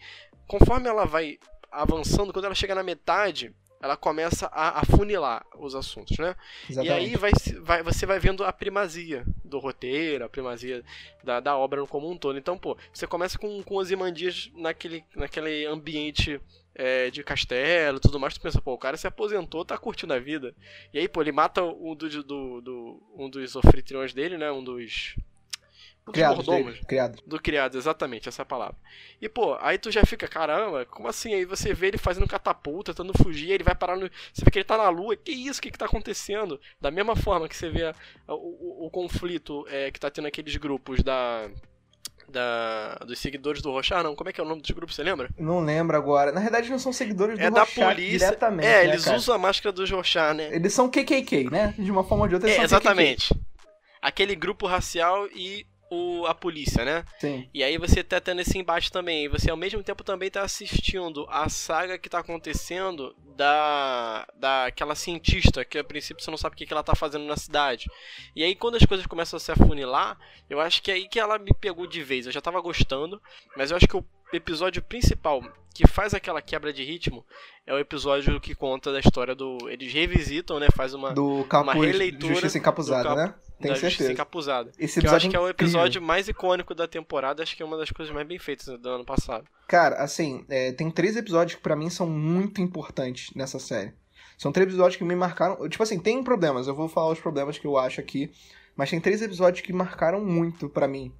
Conforme 0.47 0.89
ela 0.89 1.05
vai 1.05 1.39
avançando, 1.71 2.31
quando 2.31 2.45
ela 2.45 2.55
chega 2.55 2.75
na 2.75 2.83
metade, 2.83 3.53
ela 3.85 3.95
começa 3.97 4.47
a 4.47 4.79
afunilar 4.81 5.45
os 5.57 5.75
assuntos, 5.75 6.17
né? 6.17 6.35
Exatamente. 6.69 6.85
E 6.85 6.91
aí 6.91 7.15
vai, 7.15 7.31
vai- 7.61 7.83
você 7.83 8.05
vai 8.05 8.19
vendo 8.19 8.43
a 8.43 8.51
primazia 8.51 9.23
do 9.43 9.59
roteiro, 9.59 10.25
a 10.25 10.29
primazia 10.29 10.83
da, 11.23 11.39
da 11.39 11.55
obra 11.57 11.85
como 11.87 12.09
um 12.09 12.17
todo. 12.17 12.37
Então, 12.37 12.57
pô, 12.57 12.77
você 12.93 13.07
começa 13.07 13.37
com, 13.37 13.61
com 13.63 13.75
Ozymandias 13.75 14.51
naquele, 14.55 15.03
naquele 15.15 15.65
ambiente 15.65 16.41
é, 16.73 17.09
de 17.09 17.23
castelo 17.23 17.97
e 17.97 18.01
tudo 18.01 18.19
mais, 18.19 18.33
tu 18.33 18.41
pensa, 18.41 18.61
pô, 18.61 18.73
o 18.73 18.77
cara 18.77 18.97
se 18.97 19.07
aposentou, 19.07 19.63
tá 19.63 19.77
curtindo 19.77 20.13
a 20.13 20.19
vida. 20.19 20.53
E 20.93 20.99
aí, 20.99 21.07
pô, 21.07 21.21
ele 21.21 21.31
mata 21.31 21.63
um, 21.63 21.95
do, 21.95 22.09
do, 22.23 22.61
do- 22.61 23.03
um 23.15 23.29
dos 23.29 23.55
anfitriões 23.55 24.13
dele, 24.13 24.37
né? 24.37 24.51
Um 24.51 24.63
dos. 24.63 25.15
Dos 26.05 26.13
Criados 26.13 26.45
mordomos. 26.45 26.79
criados. 26.87 27.19
Do 27.25 27.41
criado, 27.41 27.77
exatamente, 27.77 28.29
essa 28.29 28.41
é 28.41 28.43
a 28.43 28.45
palavra. 28.45 28.75
E, 29.19 29.27
pô, 29.27 29.57
aí 29.59 29.79
tu 29.79 29.89
já 29.89 30.05
fica, 30.05 30.27
caramba, 30.27 30.85
como 30.85 31.07
assim? 31.07 31.33
Aí 31.33 31.45
você 31.45 31.73
vê 31.73 31.87
ele 31.87 31.97
fazendo 31.97 32.27
catapulta, 32.27 32.93
tentando 32.93 33.11
fugir, 33.17 33.49
ele 33.49 33.63
vai 33.63 33.73
parar 33.73 33.95
no. 33.97 34.07
Você 34.31 34.45
vê 34.45 34.51
que 34.51 34.59
ele 34.59 34.65
tá 34.65 34.77
na 34.77 34.87
lua, 34.89 35.15
que 35.15 35.31
isso? 35.31 35.59
O 35.59 35.63
que 35.63 35.71
que 35.71 35.77
tá 35.79 35.85
acontecendo? 35.85 36.61
Da 36.79 36.91
mesma 36.91 37.15
forma 37.15 37.49
que 37.49 37.55
você 37.57 37.69
vê 37.69 37.85
a- 37.85 37.95
o, 38.27 38.33
o- 38.35 38.85
o 38.85 38.89
conflito 38.91 39.65
é, 39.67 39.89
que 39.89 39.99
tá 39.99 40.11
tendo 40.11 40.27
aqueles 40.27 40.55
grupos 40.57 41.01
da. 41.01 41.49
Da, 42.27 42.95
dos 43.05 43.19
seguidores 43.19 43.61
do 43.61 43.71
Rochar, 43.71 44.03
não? 44.03 44.15
Como 44.15 44.29
é 44.29 44.33
que 44.33 44.41
é 44.41 44.43
o 44.43 44.47
nome 44.47 44.59
dos 44.61 44.71
grupos, 44.71 44.95
você 44.95 45.03
lembra? 45.03 45.29
Não 45.37 45.59
lembro 45.59 45.95
agora. 45.95 46.31
Na 46.31 46.41
verdade, 46.41 46.69
não 46.71 46.79
são 46.79 46.91
seguidores 46.91 47.37
do 47.37 47.43
é 47.45 47.51
da 47.51 47.65
polícia. 47.67 48.17
diretamente. 48.27 48.67
é, 48.67 48.83
né, 48.83 48.89
eles 48.89 49.05
cara? 49.05 49.17
usam 49.17 49.35
a 49.35 49.37
máscara 49.37 49.71
do 49.71 49.85
Rochar, 49.85 50.33
né? 50.33 50.49
Eles 50.55 50.73
são 50.73 50.89
KKK, 50.89 51.49
né? 51.51 51.75
De 51.77 51.91
uma 51.91 52.03
forma 52.03 52.23
ou 52.23 52.27
de 52.27 52.33
outra, 52.35 52.49
eles 52.49 52.55
É, 52.63 52.67
são 52.67 52.77
exatamente. 52.77 53.33
Aquele 54.01 54.35
grupo 54.35 54.65
racial 54.65 55.27
e 55.35 55.65
o, 55.95 56.25
a 56.25 56.35
polícia, 56.35 56.83
né? 56.83 57.05
Sim. 57.19 57.49
E 57.53 57.63
aí 57.63 57.77
você 57.77 58.03
tá 58.03 58.19
tendo 58.19 58.41
esse 58.41 58.57
embate 58.57 58.91
também. 58.91 59.25
E 59.25 59.27
você 59.27 59.49
ao 59.49 59.57
mesmo 59.57 59.83
tempo 59.83 60.03
também 60.03 60.29
tá 60.29 60.41
assistindo 60.41 61.25
a 61.29 61.49
saga 61.49 61.97
que 61.97 62.09
tá 62.09 62.19
acontecendo 62.19 63.15
da 63.35 64.27
daquela 64.35 64.95
cientista 64.95 65.65
que 65.65 65.77
a 65.77 65.83
princípio 65.83 66.23
você 66.23 66.31
não 66.31 66.37
sabe 66.37 66.55
o 66.55 66.57
que, 66.57 66.65
que 66.65 66.73
ela 66.73 66.83
tá 66.83 66.95
fazendo 66.95 67.25
na 67.25 67.37
cidade. 67.37 67.89
E 68.35 68.43
aí 68.43 68.55
quando 68.55 68.75
as 68.75 68.85
coisas 68.85 69.05
começam 69.05 69.37
a 69.37 69.39
se 69.39 69.51
afunilar, 69.51 70.17
eu 70.49 70.59
acho 70.59 70.81
que 70.81 70.91
é 70.91 70.95
aí 70.95 71.07
que 71.07 71.19
ela 71.19 71.37
me 71.37 71.53
pegou 71.53 71.87
de 71.87 72.03
vez. 72.03 72.25
Eu 72.25 72.31
já 72.31 72.41
tava 72.41 72.61
gostando, 72.61 73.21
mas 73.55 73.71
eu 73.71 73.77
acho 73.77 73.87
que 73.87 73.97
o 73.97 74.05
episódio 74.35 74.81
principal 74.81 75.41
que 75.73 75.85
faz 75.87 76.13
aquela 76.13 76.41
quebra 76.41 76.71
de 76.71 76.83
ritmo 76.83 77.25
é 77.67 77.73
o 77.73 77.77
episódio 77.79 78.39
que 78.39 78.55
conta 78.55 78.93
da 78.93 78.99
história 78.99 79.35
do 79.35 79.57
eles 79.69 79.91
revisitam, 79.91 80.57
né, 80.59 80.67
faz 80.73 80.93
uma 80.93 81.13
Do 81.13 81.43
capuz, 81.49 81.85
releitura 81.85 82.33
Justiça 82.33 82.57
Encapuzada, 82.57 83.03
cap- 83.09 83.17
né? 83.17 83.33
Tenho 83.59 83.73
da 83.73 83.79
Justiça 83.79 83.89
certeza. 83.89 84.11
Encapuzada. 84.13 84.71
Esse 84.77 85.01
Que 85.01 85.07
eu 85.07 85.11
acho 85.13 85.29
que 85.29 85.35
é 85.35 85.39
o 85.39 85.49
incrível. 85.49 85.65
episódio 85.79 86.01
mais 86.01 86.27
icônico 86.27 86.73
da 86.75 86.87
temporada, 86.87 87.41
acho 87.43 87.55
que 87.55 87.63
é 87.63 87.65
uma 87.65 87.77
das 87.77 87.89
coisas 87.89 88.13
mais 88.13 88.27
bem 88.27 88.37
feitas 88.39 88.65
do 88.79 88.89
ano 88.89 89.05
passado. 89.05 89.45
Cara, 89.67 89.95
assim, 89.97 90.45
é, 90.49 90.71
tem 90.73 90.89
três 90.91 91.15
episódios 91.17 91.55
que 91.55 91.61
pra 91.61 91.75
mim 91.75 91.89
são 91.89 92.07
muito 92.07 92.61
importantes 92.61 93.33
nessa 93.35 93.59
série. 93.59 93.93
São 94.37 94.51
três 94.51 94.67
episódios 94.67 94.97
que 94.97 95.03
me 95.05 95.15
marcaram. 95.15 95.67
Tipo 95.69 95.83
assim, 95.83 95.97
tem 95.99 96.21
problemas, 96.23 96.67
eu 96.67 96.75
vou 96.75 96.87
falar 96.89 97.11
os 97.11 97.19
problemas 97.19 97.57
que 97.57 97.65
eu 97.65 97.77
acho 97.77 97.99
aqui. 98.01 98.29
Mas 98.75 98.89
tem 98.89 98.99
três 98.99 99.21
episódios 99.21 99.61
que 99.65 99.71
marcaram 99.71 100.23
muito 100.23 100.67
pra 100.69 100.85
mim. 100.87 101.13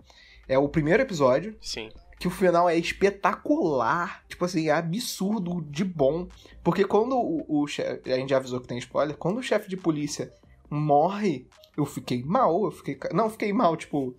É 0.48 0.58
o 0.60 0.68
primeiro 0.68 1.02
episódio, 1.02 1.56
Sim. 1.62 1.90
Que 2.20 2.28
o 2.28 2.32
final 2.32 2.68
é 2.70 2.78
espetacular. 2.78 4.24
Tipo 4.28 4.46
assim, 4.46 4.68
é 4.68 4.72
absurdo 4.72 5.62
de 5.70 5.84
bom. 5.84 6.28
Porque 6.64 6.84
quando 6.86 7.16
o, 7.16 7.46
o 7.64 7.68
chefe. 7.68 8.12
A 8.12 8.18
gente 8.18 8.30
já 8.30 8.38
avisou 8.38 8.60
que 8.62 8.68
tem 8.68 8.78
spoiler. 8.78 9.18
Quando 9.18 9.38
o 9.38 9.44
chefe 9.44 9.70
de 9.70 9.78
polícia 9.78 10.32
morre, 10.70 11.48
eu 11.78 11.86
fiquei 11.86 12.24
mal. 12.24 12.66
Eu 12.66 12.72
fiquei. 12.72 12.98
Não, 13.14 13.26
eu 13.26 13.30
fiquei 13.32 13.52
mal, 13.54 13.76
tipo. 13.76 14.16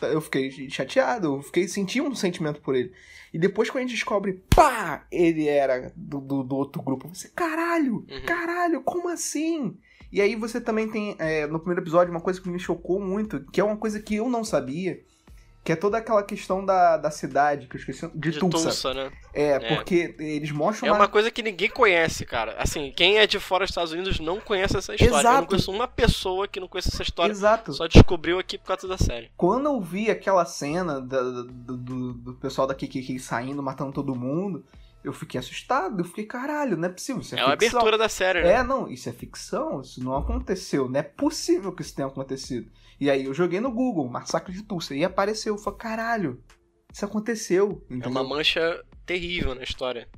tá- 0.00 0.08
eu 0.08 0.20
fiquei 0.20 0.50
chateado, 0.70 1.36
eu 1.36 1.42
fiquei 1.42 1.68
senti 1.68 2.00
um 2.00 2.14
sentimento 2.14 2.60
por 2.60 2.74
ele. 2.74 2.92
E 3.32 3.38
depois 3.38 3.70
quando 3.70 3.84
a 3.84 3.86
gente 3.86 3.94
descobre, 3.96 4.42
pá, 4.54 5.06
ele 5.10 5.46
era 5.48 5.92
do, 5.96 6.20
do, 6.20 6.42
do 6.42 6.56
outro 6.56 6.82
grupo, 6.82 7.08
você, 7.08 7.28
caralho, 7.28 8.04
Uhum. 8.10 8.26
caralho, 8.26 8.82
como 8.82 9.08
assim? 9.08 9.76
E 10.10 10.20
aí 10.20 10.36
você 10.36 10.60
também 10.60 10.88
tem, 10.90 11.16
é, 11.18 11.46
no 11.46 11.58
primeiro 11.58 11.80
episódio, 11.82 12.10
uma 12.12 12.20
coisa 12.20 12.38
que 12.40 12.48
me 12.50 12.58
chocou 12.58 13.00
muito, 13.00 13.40
que 13.50 13.58
é 13.60 13.64
uma 13.64 13.76
coisa 13.76 14.00
que 14.00 14.16
eu 14.16 14.28
não 14.28 14.44
sabia, 14.44 15.00
que 15.64 15.70
é 15.70 15.76
toda 15.76 15.96
aquela 15.98 16.22
questão 16.24 16.64
da, 16.64 16.96
da 16.96 17.10
cidade, 17.10 17.68
que 17.68 17.76
eu 17.76 17.78
esqueci, 17.78 18.08
de, 18.14 18.30
De 18.32 18.38
Tulsa. 18.40 18.64
Tulsa, 18.64 18.94
né? 18.94 19.12
É, 19.32 19.50
É. 19.52 19.58
porque 19.76 20.14
eles 20.18 20.50
mostram 20.50 20.88
É 20.88 20.90
lá- 20.92 20.98
uma 20.98 21.06
coisa 21.08 21.30
que 21.30 21.40
ninguém 21.42 21.70
conhece, 21.70 22.26
cara. 22.26 22.56
Assim, 22.58 22.92
quem 22.96 23.18
é 23.18 23.26
de 23.28 23.38
fora 23.38 23.64
dos 23.64 23.70
Estados 23.70 23.92
Unidos 23.92 24.18
não 24.18 24.40
conhece 24.40 24.76
essa 24.76 24.92
história. 24.94 25.12
Eu 25.14 25.18
Exato. 25.20 25.40
não 25.40 25.46
conheço 25.46 25.70
uma 25.70 25.86
pessoa 25.86 26.48
que 26.48 26.58
não 26.58 26.66
conhece 26.66 26.88
essa 26.88 27.02
história. 27.02 27.32
Exato. 27.32 27.72
Só 27.72 27.86
descobriu 27.86 28.38
aqui 28.40 28.58
por 28.58 28.66
causa 28.66 28.88
da 28.88 28.98
série. 28.98 29.30
Quando 29.36 29.66
eu 29.66 29.80
vi 29.80 30.10
aquela 30.10 30.44
cena 30.44 31.00
da- 31.00 31.22
do, 31.22 31.44
do, 31.76 32.12
do 32.12 32.34
pessoal 32.34 32.66
da 32.66 32.74
KKK 32.74 33.18
saindo, 33.20 33.62
matando 33.62 33.92
todo 33.92 34.16
mundo, 34.16 34.64
eu 35.04 35.12
fiquei 35.12 35.38
assustado. 35.38 36.00
Eu 36.00 36.04
fiquei, 36.04 36.24
caralho, 36.26 36.76
não 36.76 36.88
é 36.88 36.92
possível. 36.92 37.20
Isso 37.22 37.34
é, 37.34 37.38
É, 37.38 37.42
a 37.42 37.50
ficção. 37.52 37.70
abertura 37.80 37.98
da 37.98 38.08
série, 38.08 38.42
né? 38.42 38.52
É, 38.54 38.62
não, 38.62 38.88
isso 38.88 39.08
é 39.08 39.12
ficção, 39.12 39.80
isso 39.80 40.02
não 40.02 40.16
aconteceu. 40.16 40.88
Não 40.88 40.98
é 41.00 41.02
possível 41.02 41.72
que 41.74 41.82
isso 41.82 41.94
tenha 41.94 42.08
acontecido. 42.08 42.70
E 43.00 43.10
aí 43.10 43.24
eu 43.24 43.34
joguei 43.34 43.60
no 43.60 43.70
Google, 43.72 44.08
Massacre 44.08 44.52
de 44.52 44.62
Tulsa, 44.62 44.94
e 44.94 45.04
apareceu. 45.04 45.54
Eu 45.54 45.58
falei, 45.58 45.78
caralho, 45.78 46.42
isso 46.92 47.04
aconteceu. 47.04 47.84
É 47.90 47.94
Entendeu? 47.94 48.10
uma 48.10 48.24
mancha 48.24 48.82
terrível 49.04 49.54
na 49.54 49.62
história 49.62 50.08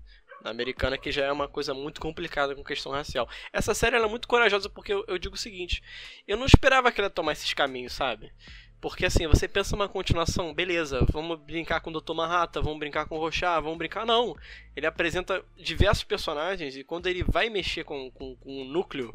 americana 0.44 0.98
que 0.98 1.10
já 1.10 1.24
é 1.24 1.32
uma 1.32 1.48
coisa 1.48 1.72
muito 1.72 2.00
complicada 2.00 2.54
com 2.54 2.62
questão 2.62 2.92
racial. 2.92 3.26
Essa 3.52 3.72
série 3.74 3.96
ela 3.96 4.04
é 4.06 4.10
muito 4.10 4.28
corajosa 4.28 4.68
porque 4.68 4.92
eu, 4.92 5.02
eu 5.08 5.18
digo 5.18 5.34
o 5.34 5.38
seguinte: 5.38 5.82
eu 6.28 6.36
não 6.36 6.44
esperava 6.44 6.92
que 6.92 7.00
ela 7.00 7.08
tomasse 7.08 7.40
esses 7.42 7.54
caminhos, 7.54 7.94
sabe? 7.94 8.30
Porque 8.80 9.06
assim, 9.06 9.26
você 9.26 9.48
pensa 9.48 9.74
uma 9.74 9.88
continuação, 9.88 10.52
beleza, 10.52 11.06
vamos 11.10 11.40
brincar 11.40 11.80
com 11.80 11.90
o 11.90 12.00
Dr. 12.00 12.12
Manhattan, 12.12 12.60
vamos 12.60 12.78
brincar 12.78 13.06
com 13.06 13.16
o 13.16 13.18
Rorschach, 13.18 13.62
vamos 13.62 13.78
brincar. 13.78 14.04
Não, 14.04 14.36
ele 14.76 14.86
apresenta 14.86 15.42
diversos 15.56 16.04
personagens 16.04 16.76
e 16.76 16.84
quando 16.84 17.06
ele 17.06 17.22
vai 17.22 17.48
mexer 17.48 17.84
com, 17.84 18.10
com, 18.10 18.36
com 18.36 18.62
o 18.62 18.64
núcleo 18.64 19.12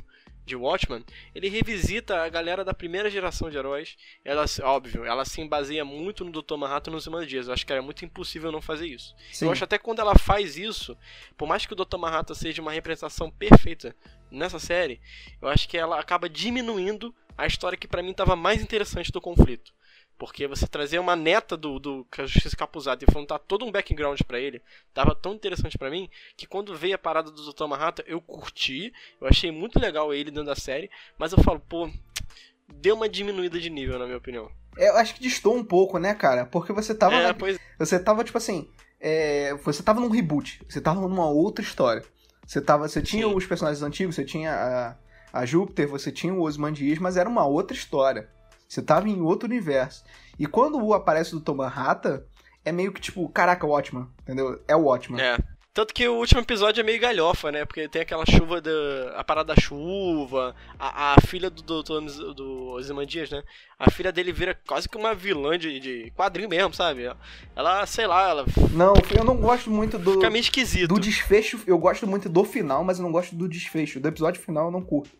de 0.49 0.55
Watchmen, 0.55 1.05
ele 1.33 1.47
revisita 1.47 2.23
a 2.23 2.27
galera 2.27 2.65
da 2.65 2.73
primeira 2.73 3.09
geração 3.09 3.49
de 3.49 3.57
heróis. 3.57 3.95
Ela, 4.25 4.45
óbvio, 4.63 5.05
ela 5.05 5.23
se 5.23 5.43
baseia 5.47 5.85
muito 5.85 6.25
no 6.25 6.31
Dr. 6.31 6.57
Manhattan 6.57 6.91
nos 6.91 7.07
Humanos 7.07 7.27
Dias. 7.27 7.47
Eu 7.47 7.53
acho 7.53 7.65
que 7.65 7.71
era 7.71 7.81
muito 7.81 8.03
impossível 8.03 8.51
não 8.51 8.61
fazer 8.61 8.87
isso. 8.87 9.15
Sim. 9.31 9.45
Eu 9.45 9.51
acho 9.51 9.63
até 9.63 9.77
quando 9.77 9.99
ela 9.99 10.17
faz 10.17 10.57
isso, 10.57 10.97
por 11.37 11.47
mais 11.47 11.65
que 11.65 11.73
o 11.73 11.75
Dr. 11.75 11.97
Manhattan 11.97 12.33
seja 12.33 12.61
uma 12.61 12.71
representação 12.71 13.29
perfeita 13.29 13.95
nessa 14.31 14.59
série, 14.59 14.99
eu 15.41 15.47
acho 15.47 15.69
que 15.69 15.77
ela 15.77 15.99
acaba 15.99 16.27
diminuindo 16.27 17.13
a 17.37 17.47
história 17.47 17.77
que 17.77 17.87
pra 17.87 18.03
mim 18.03 18.13
tava 18.13 18.35
mais 18.35 18.61
interessante 18.61 19.11
do 19.11 19.21
conflito. 19.21 19.71
Porque 20.19 20.45
você 20.47 20.67
trazer 20.67 20.99
uma 20.99 21.15
neta 21.15 21.55
do, 21.55 21.79
do 21.79 22.05
Justiça 22.25 22.55
Capuzada 22.55 23.03
e 23.03 23.15
montar 23.15 23.39
todo 23.39 23.65
um 23.65 23.71
background 23.71 24.19
pra 24.27 24.37
ele, 24.39 24.61
tava 24.93 25.15
tão 25.15 25.33
interessante 25.33 25.77
pra 25.77 25.89
mim, 25.89 26.09
que 26.35 26.45
quando 26.45 26.75
veio 26.75 26.93
a 26.95 26.97
parada 26.97 27.31
do 27.31 27.51
Dr. 27.53 27.65
Manhattan, 27.67 28.03
eu 28.05 28.19
curti, 28.19 28.93
eu 29.21 29.27
achei 29.27 29.49
muito 29.49 29.79
legal 29.79 30.13
ele 30.13 30.29
dentro 30.29 30.43
da 30.47 30.55
série, 30.57 30.91
mas 31.17 31.31
eu 31.31 31.41
falo, 31.41 31.61
pô, 31.61 31.89
deu 32.67 32.95
uma 32.95 33.07
diminuída 33.07 33.57
de 33.59 33.69
nível, 33.69 33.97
na 33.97 34.05
minha 34.05 34.17
opinião. 34.17 34.51
É, 34.77 34.89
Eu 34.89 34.97
acho 34.97 35.15
que 35.15 35.21
distou 35.21 35.55
um 35.55 35.63
pouco, 35.63 35.97
né, 35.97 36.13
cara? 36.13 36.45
Porque 36.45 36.73
você 36.73 36.93
tava. 36.93 37.15
é, 37.15 37.23
na- 37.27 37.33
pois 37.33 37.57
Você 37.79 37.97
tava, 37.97 38.23
tipo 38.23 38.37
assim. 38.37 38.69
é, 38.99 39.53
Você 39.63 39.81
tava 39.81 39.99
num 40.01 40.09
reboot. 40.09 40.61
Você 40.69 40.79
tava 40.81 40.99
numa 41.01 41.27
outra 41.29 41.63
história. 41.63 42.03
Você 42.45 42.61
tava. 42.61 42.87
Você 42.87 43.01
tinha 43.01 43.25
Sim. 43.27 43.33
os 43.33 43.45
personagens 43.45 43.81
antigos, 43.81 44.15
você 44.15 44.23
tinha 44.25 44.53
a, 45.33 45.39
a 45.41 45.45
Júpiter, 45.45 45.87
você 45.87 46.11
tinha 46.11 46.33
o 46.33 46.41
Osmandias, 46.41 46.99
mas 46.99 47.17
era 47.17 47.27
uma 47.29 47.45
outra 47.45 47.75
história. 47.75 48.29
Você 48.69 48.83
tava 48.83 49.09
em 49.09 49.19
outro 49.19 49.49
universo. 49.49 50.03
E 50.37 50.45
quando 50.45 50.93
aparece 50.93 51.35
o 51.35 51.39
Dr. 51.39 51.53
Manhattan, 51.53 52.21
é 52.63 52.71
meio 52.71 52.93
que 52.93 53.01
tipo, 53.01 53.27
caraca, 53.29 53.65
o 53.65 53.71
Watchman, 53.71 54.07
entendeu? 54.21 54.61
É 54.67 54.75
o 54.75 54.83
Watchman. 54.83 55.19
É. 55.19 55.37
Tanto 55.73 55.93
que 55.93 56.07
o 56.07 56.15
último 56.15 56.41
episódio 56.41 56.81
é 56.81 56.83
meio 56.83 56.99
galhofa, 56.99 57.51
né? 57.51 57.63
Porque 57.65 57.87
tem 57.87 58.01
aquela 58.01 58.25
chuva 58.25 58.59
da. 58.61 58.71
a 59.15 59.23
parada 59.23 59.55
da 59.55 59.61
chuva, 59.61 60.55
a, 60.77 61.13
a 61.13 61.21
filha 61.21 61.49
do 61.49 61.63
doutor 61.63 62.01
do, 62.01 62.33
do 62.33 62.67
Ozymandias, 62.71 63.31
né? 63.31 63.43
A 63.77 63.89
filha 63.89 64.11
dele 64.11 64.31
vira 64.31 64.59
quase 64.67 64.89
que 64.89 64.97
uma 64.97 65.15
vilã 65.15 65.57
de, 65.57 65.79
de 65.79 66.11
quadrinho 66.15 66.49
mesmo, 66.49 66.73
sabe? 66.73 67.09
Ela, 67.55 67.85
sei 67.85 68.05
lá, 68.05 68.29
ela. 68.29 68.45
Não, 68.71 68.93
eu 69.15 69.23
não 69.23 69.37
gosto 69.37 69.71
muito 69.71 69.97
do. 69.97 70.13
Fica 70.13 70.29
meio 70.29 70.41
esquisito. 70.41 70.93
Do 70.93 70.99
desfecho, 70.99 71.59
eu 71.65 71.77
gosto 71.77 72.05
muito 72.05 72.27
do 72.27 72.43
final, 72.43 72.83
mas 72.83 72.99
eu 72.99 73.03
não 73.03 73.11
gosto 73.11 73.35
do 73.35 73.47
desfecho. 73.47 73.99
Do 73.99 74.07
episódio 74.07 74.41
final 74.41 74.65
eu 74.65 74.71
não 74.71 74.81
curto. 74.81 75.11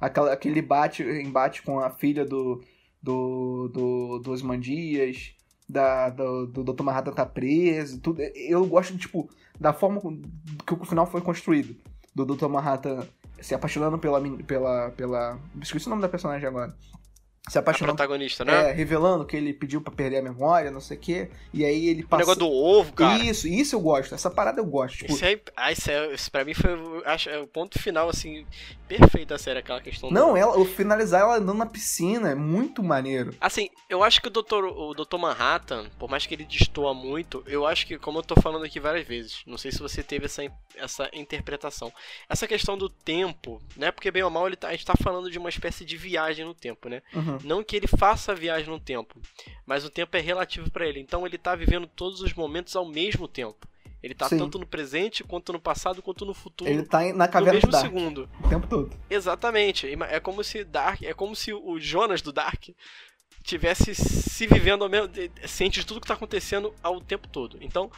Aquela, 0.00 0.32
aquele 0.32 0.62
bate, 0.62 1.02
embate 1.02 1.62
com 1.62 1.80
a 1.80 1.90
filha 1.90 2.24
do. 2.24 2.62
Do. 3.04 3.68
do, 3.68 4.18
do 4.18 4.32
Osmandias, 4.32 5.34
da, 5.68 6.08
do, 6.10 6.46
do 6.46 6.64
Dr. 6.64 6.82
Manhattan 6.82 7.12
tá 7.12 7.26
preso, 7.26 8.00
tudo. 8.00 8.22
Eu 8.22 8.64
gosto, 8.66 8.96
tipo, 8.96 9.28
da 9.60 9.72
forma 9.72 10.00
que 10.66 10.74
o 10.74 10.84
final 10.84 11.06
foi 11.06 11.20
construído. 11.20 11.76
Do 12.14 12.24
Dr. 12.24 12.48
Manhattan 12.48 13.06
se 13.40 13.54
apaixonando 13.54 13.98
pela. 13.98 14.20
pela. 14.44 14.90
pela. 14.90 15.38
Esqueci 15.60 15.86
o 15.86 15.90
nome 15.90 16.02
da 16.02 16.08
personagem 16.08 16.48
agora 16.48 16.74
se 17.48 17.58
apaixonando. 17.58 17.92
A 17.92 17.96
protagonista, 17.96 18.44
né? 18.44 18.70
É, 18.70 18.72
revelando 18.72 19.24
que 19.24 19.36
ele 19.36 19.52
pediu 19.52 19.80
para 19.80 19.92
perder 19.92 20.18
a 20.18 20.22
memória, 20.22 20.70
não 20.70 20.80
sei 20.80 20.96
o 20.96 21.00
quê. 21.00 21.30
E 21.52 21.64
aí 21.64 21.88
ele 21.88 22.02
passa. 22.02 22.16
O 22.16 22.26
negócio 22.26 22.40
do 22.40 22.50
ovo, 22.50 22.92
cara. 22.94 23.22
Isso, 23.22 23.46
isso 23.46 23.76
eu 23.76 23.80
gosto. 23.80 24.14
Essa 24.14 24.30
parada 24.30 24.60
eu 24.60 24.64
gosto. 24.64 24.98
Tipo... 24.98 25.12
Isso 25.12 25.24
aí, 25.24 25.40
ah, 25.54 25.70
isso, 25.70 25.90
é, 25.90 26.14
isso 26.14 26.30
pra 26.30 26.44
mim 26.44 26.54
foi 26.54 26.70
acho, 27.04 27.28
é 27.28 27.38
o 27.38 27.46
ponto 27.46 27.78
final, 27.78 28.08
assim, 28.08 28.46
perfeito 28.88 29.28
da 29.28 29.38
série, 29.38 29.58
aquela 29.58 29.80
questão. 29.80 30.10
Não, 30.10 30.32
do... 30.32 30.36
ela, 30.38 30.58
o 30.58 30.64
finalizar 30.64 31.20
ela 31.20 31.36
andando 31.36 31.58
na 31.58 31.66
piscina 31.66 32.30
é 32.30 32.34
muito 32.34 32.82
maneiro. 32.82 33.34
Assim, 33.40 33.68
eu 33.90 34.02
acho 34.02 34.22
que 34.22 34.28
o 34.28 34.30
Dr. 34.30 34.64
o 34.64 34.94
Dr. 34.94 35.18
Manhattan, 35.18 35.90
por 35.98 36.08
mais 36.08 36.24
que 36.24 36.34
ele 36.34 36.44
destoa 36.44 36.94
muito, 36.94 37.42
eu 37.46 37.66
acho 37.66 37.86
que, 37.86 37.98
como 37.98 38.18
eu 38.18 38.22
tô 38.22 38.40
falando 38.40 38.64
aqui 38.64 38.80
várias 38.80 39.06
vezes, 39.06 39.42
não 39.46 39.58
sei 39.58 39.70
se 39.70 39.80
você 39.80 40.02
teve 40.02 40.24
essa, 40.24 40.42
essa 40.76 41.10
interpretação. 41.12 41.92
Essa 42.26 42.46
questão 42.46 42.78
do 42.78 42.88
tempo, 42.88 43.60
né? 43.76 43.90
Porque 43.90 44.10
bem 44.10 44.22
ou 44.22 44.30
mal 44.30 44.46
ele 44.46 44.56
tá, 44.56 44.68
a 44.68 44.72
gente 44.72 44.86
tá 44.86 44.94
falando 45.00 45.30
de 45.30 45.38
uma 45.38 45.50
espécie 45.50 45.84
de 45.84 45.96
viagem 45.96 46.44
no 46.44 46.54
tempo, 46.54 46.88
né? 46.88 47.02
Uhum. 47.12 47.33
Não 47.42 47.64
que 47.64 47.76
ele 47.76 47.86
faça 47.86 48.32
a 48.32 48.34
viagem 48.34 48.68
no 48.68 48.78
tempo, 48.78 49.20
mas 49.66 49.84
o 49.84 49.90
tempo 49.90 50.16
é 50.16 50.20
relativo 50.20 50.70
para 50.70 50.86
ele. 50.86 51.00
Então 51.00 51.26
ele 51.26 51.38
tá 51.38 51.54
vivendo 51.54 51.86
todos 51.86 52.20
os 52.20 52.32
momentos 52.34 52.76
ao 52.76 52.86
mesmo 52.86 53.26
tempo. 53.26 53.66
Ele 54.02 54.14
tá 54.14 54.28
Sim. 54.28 54.36
tanto 54.36 54.58
no 54.58 54.66
presente, 54.66 55.24
quanto 55.24 55.50
no 55.50 55.58
passado, 55.58 56.02
quanto 56.02 56.26
no 56.26 56.34
futuro. 56.34 56.70
Ele 56.70 56.82
tá 56.82 57.00
na 57.14 57.26
caverna 57.26 57.52
no 57.52 57.54
mesmo 57.54 57.70
Dark, 57.70 57.86
segundo. 57.86 58.28
O 58.44 58.48
tempo 58.48 58.66
todo. 58.66 58.94
Exatamente. 59.08 59.88
É 60.10 60.20
como 60.20 60.44
se 60.44 60.62
Dark, 60.62 61.02
é 61.02 61.14
como 61.14 61.34
se 61.34 61.54
o 61.54 61.80
Jonas 61.80 62.20
do 62.20 62.30
Dark 62.30 62.68
tivesse 63.42 63.94
se 63.94 64.46
vivendo 64.46 64.84
ao 64.84 64.90
mesmo, 64.90 65.08
ciente 65.46 65.80
de 65.80 65.86
tudo 65.86 66.02
que 66.02 66.06
tá 66.06 66.12
acontecendo 66.12 66.74
ao 66.82 67.00
tempo 67.00 67.26
todo. 67.28 67.56
Então, 67.62 67.90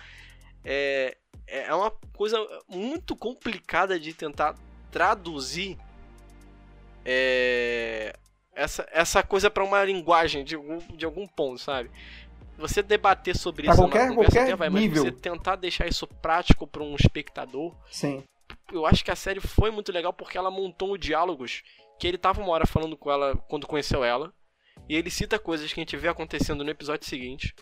é, 0.64 1.16
é 1.46 1.74
uma 1.74 1.90
coisa 2.12 2.38
muito 2.68 3.16
complicada 3.16 3.98
de 3.98 4.12
tentar 4.12 4.54
traduzir 4.92 5.76
é, 7.04 8.16
essa, 8.56 8.88
essa 8.90 9.22
coisa 9.22 9.50
para 9.50 9.62
uma 9.62 9.84
linguagem 9.84 10.42
de 10.42 10.56
algum, 10.56 10.78
de 10.78 11.04
algum 11.04 11.26
ponto, 11.26 11.60
sabe? 11.60 11.90
Você 12.56 12.82
debater 12.82 13.36
sobre 13.36 13.64
pra 13.64 13.72
isso 13.72 13.82
qualquer, 13.82 14.14
qualquer 14.14 14.42
até 14.44 14.56
vai, 14.56 14.70
nível. 14.70 15.04
mas 15.04 15.12
você 15.12 15.20
tentar 15.20 15.56
deixar 15.56 15.86
isso 15.86 16.06
prático 16.06 16.66
para 16.66 16.82
um 16.82 16.96
espectador. 16.96 17.76
Sim. 17.90 18.24
Eu 18.72 18.86
acho 18.86 19.04
que 19.04 19.10
a 19.10 19.16
série 19.16 19.40
foi 19.40 19.70
muito 19.70 19.92
legal 19.92 20.12
porque 20.12 20.38
ela 20.38 20.50
montou 20.50 20.96
diálogos 20.96 21.62
que 21.98 22.06
ele 22.06 22.16
tava 22.16 22.40
uma 22.40 22.50
hora 22.50 22.66
falando 22.66 22.96
com 22.96 23.10
ela 23.10 23.36
quando 23.48 23.66
conheceu 23.66 24.02
ela. 24.02 24.32
E 24.88 24.96
ele 24.96 25.10
cita 25.10 25.38
coisas 25.38 25.70
que 25.72 25.78
a 25.78 25.82
gente 25.82 25.96
vê 25.96 26.08
acontecendo 26.08 26.64
no 26.64 26.70
episódio 26.70 27.06
seguinte. 27.06 27.54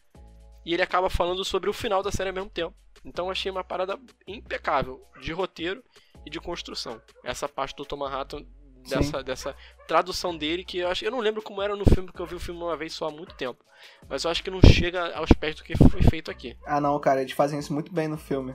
E 0.64 0.72
ele 0.72 0.82
acaba 0.82 1.10
falando 1.10 1.44
sobre 1.44 1.68
o 1.68 1.72
final 1.72 2.02
da 2.02 2.12
série 2.12 2.30
ao 2.30 2.34
mesmo 2.34 2.50
tempo. 2.50 2.74
Então 3.04 3.26
eu 3.26 3.32
achei 3.32 3.50
uma 3.50 3.64
parada 3.64 3.98
impecável 4.26 5.04
de 5.20 5.32
roteiro 5.32 5.82
e 6.24 6.30
de 6.30 6.40
construção. 6.40 7.00
Essa 7.24 7.48
parte 7.48 7.74
do 7.74 7.84
Thomas 7.84 8.12
Hatton 8.12 8.46
dessa, 8.88 9.22
dessa 9.22 9.56
tradução 9.86 10.36
dele, 10.36 10.64
que 10.64 10.78
eu 10.78 10.88
acho 10.88 11.04
eu 11.04 11.10
não 11.10 11.20
lembro 11.20 11.42
como 11.42 11.62
era 11.62 11.76
no 11.76 11.84
filme, 11.84 12.06
porque 12.06 12.22
eu 12.22 12.26
vi 12.26 12.34
o 12.34 12.40
filme 12.40 12.62
uma 12.62 12.76
vez 12.76 12.92
só 12.92 13.08
há 13.08 13.10
muito 13.10 13.34
tempo. 13.34 13.64
Mas 14.08 14.24
eu 14.24 14.30
acho 14.30 14.42
que 14.42 14.50
não 14.50 14.60
chega 14.62 15.14
aos 15.16 15.32
pés 15.32 15.54
do 15.54 15.64
que 15.64 15.76
foi 15.76 16.02
feito 16.02 16.30
aqui. 16.30 16.56
Ah 16.66 16.80
não, 16.80 16.98
cara, 16.98 17.20
eles 17.20 17.32
fazem 17.32 17.58
isso 17.58 17.72
muito 17.72 17.92
bem 17.92 18.08
no 18.08 18.16
filme. 18.16 18.54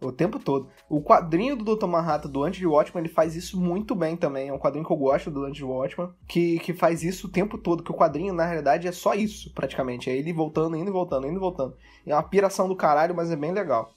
O 0.00 0.12
tempo 0.12 0.38
todo. 0.38 0.68
O 0.88 1.02
quadrinho 1.02 1.56
do 1.56 1.76
Dr. 1.76 1.86
Manhattan 1.86 2.30
do 2.30 2.44
Antes 2.44 2.60
de 2.60 2.66
Watchman, 2.66 3.02
ele 3.02 3.12
faz 3.12 3.34
isso 3.34 3.58
muito 3.58 3.96
bem 3.96 4.16
também. 4.16 4.48
É 4.48 4.52
um 4.52 4.58
quadrinho 4.58 4.86
que 4.86 4.92
eu 4.92 4.96
gosto 4.96 5.28
do 5.28 5.44
Antes 5.44 5.56
de 5.56 5.64
Watchman, 5.64 6.10
que, 6.28 6.60
que 6.60 6.72
faz 6.72 7.02
isso 7.02 7.26
o 7.26 7.30
tempo 7.30 7.58
todo. 7.58 7.82
Que 7.82 7.90
o 7.90 7.94
quadrinho, 7.94 8.32
na 8.32 8.44
realidade, 8.44 8.86
é 8.86 8.92
só 8.92 9.14
isso, 9.14 9.52
praticamente. 9.52 10.08
É 10.08 10.16
ele 10.16 10.32
voltando, 10.32 10.76
indo 10.76 10.88
e 10.88 10.92
voltando, 10.92 11.26
indo 11.26 11.36
e 11.36 11.40
voltando. 11.40 11.76
É 12.06 12.14
uma 12.14 12.22
piração 12.22 12.68
do 12.68 12.76
caralho, 12.76 13.14
mas 13.14 13.28
é 13.32 13.36
bem 13.36 13.50
legal. 13.50 13.92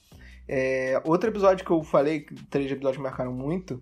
É, 0.48 1.00
outro 1.06 1.30
episódio 1.30 1.64
que 1.64 1.72
eu 1.72 1.84
falei, 1.84 2.26
três 2.50 2.72
episódios 2.72 2.98
que 2.98 3.04
marcaram 3.04 3.32
muito, 3.32 3.82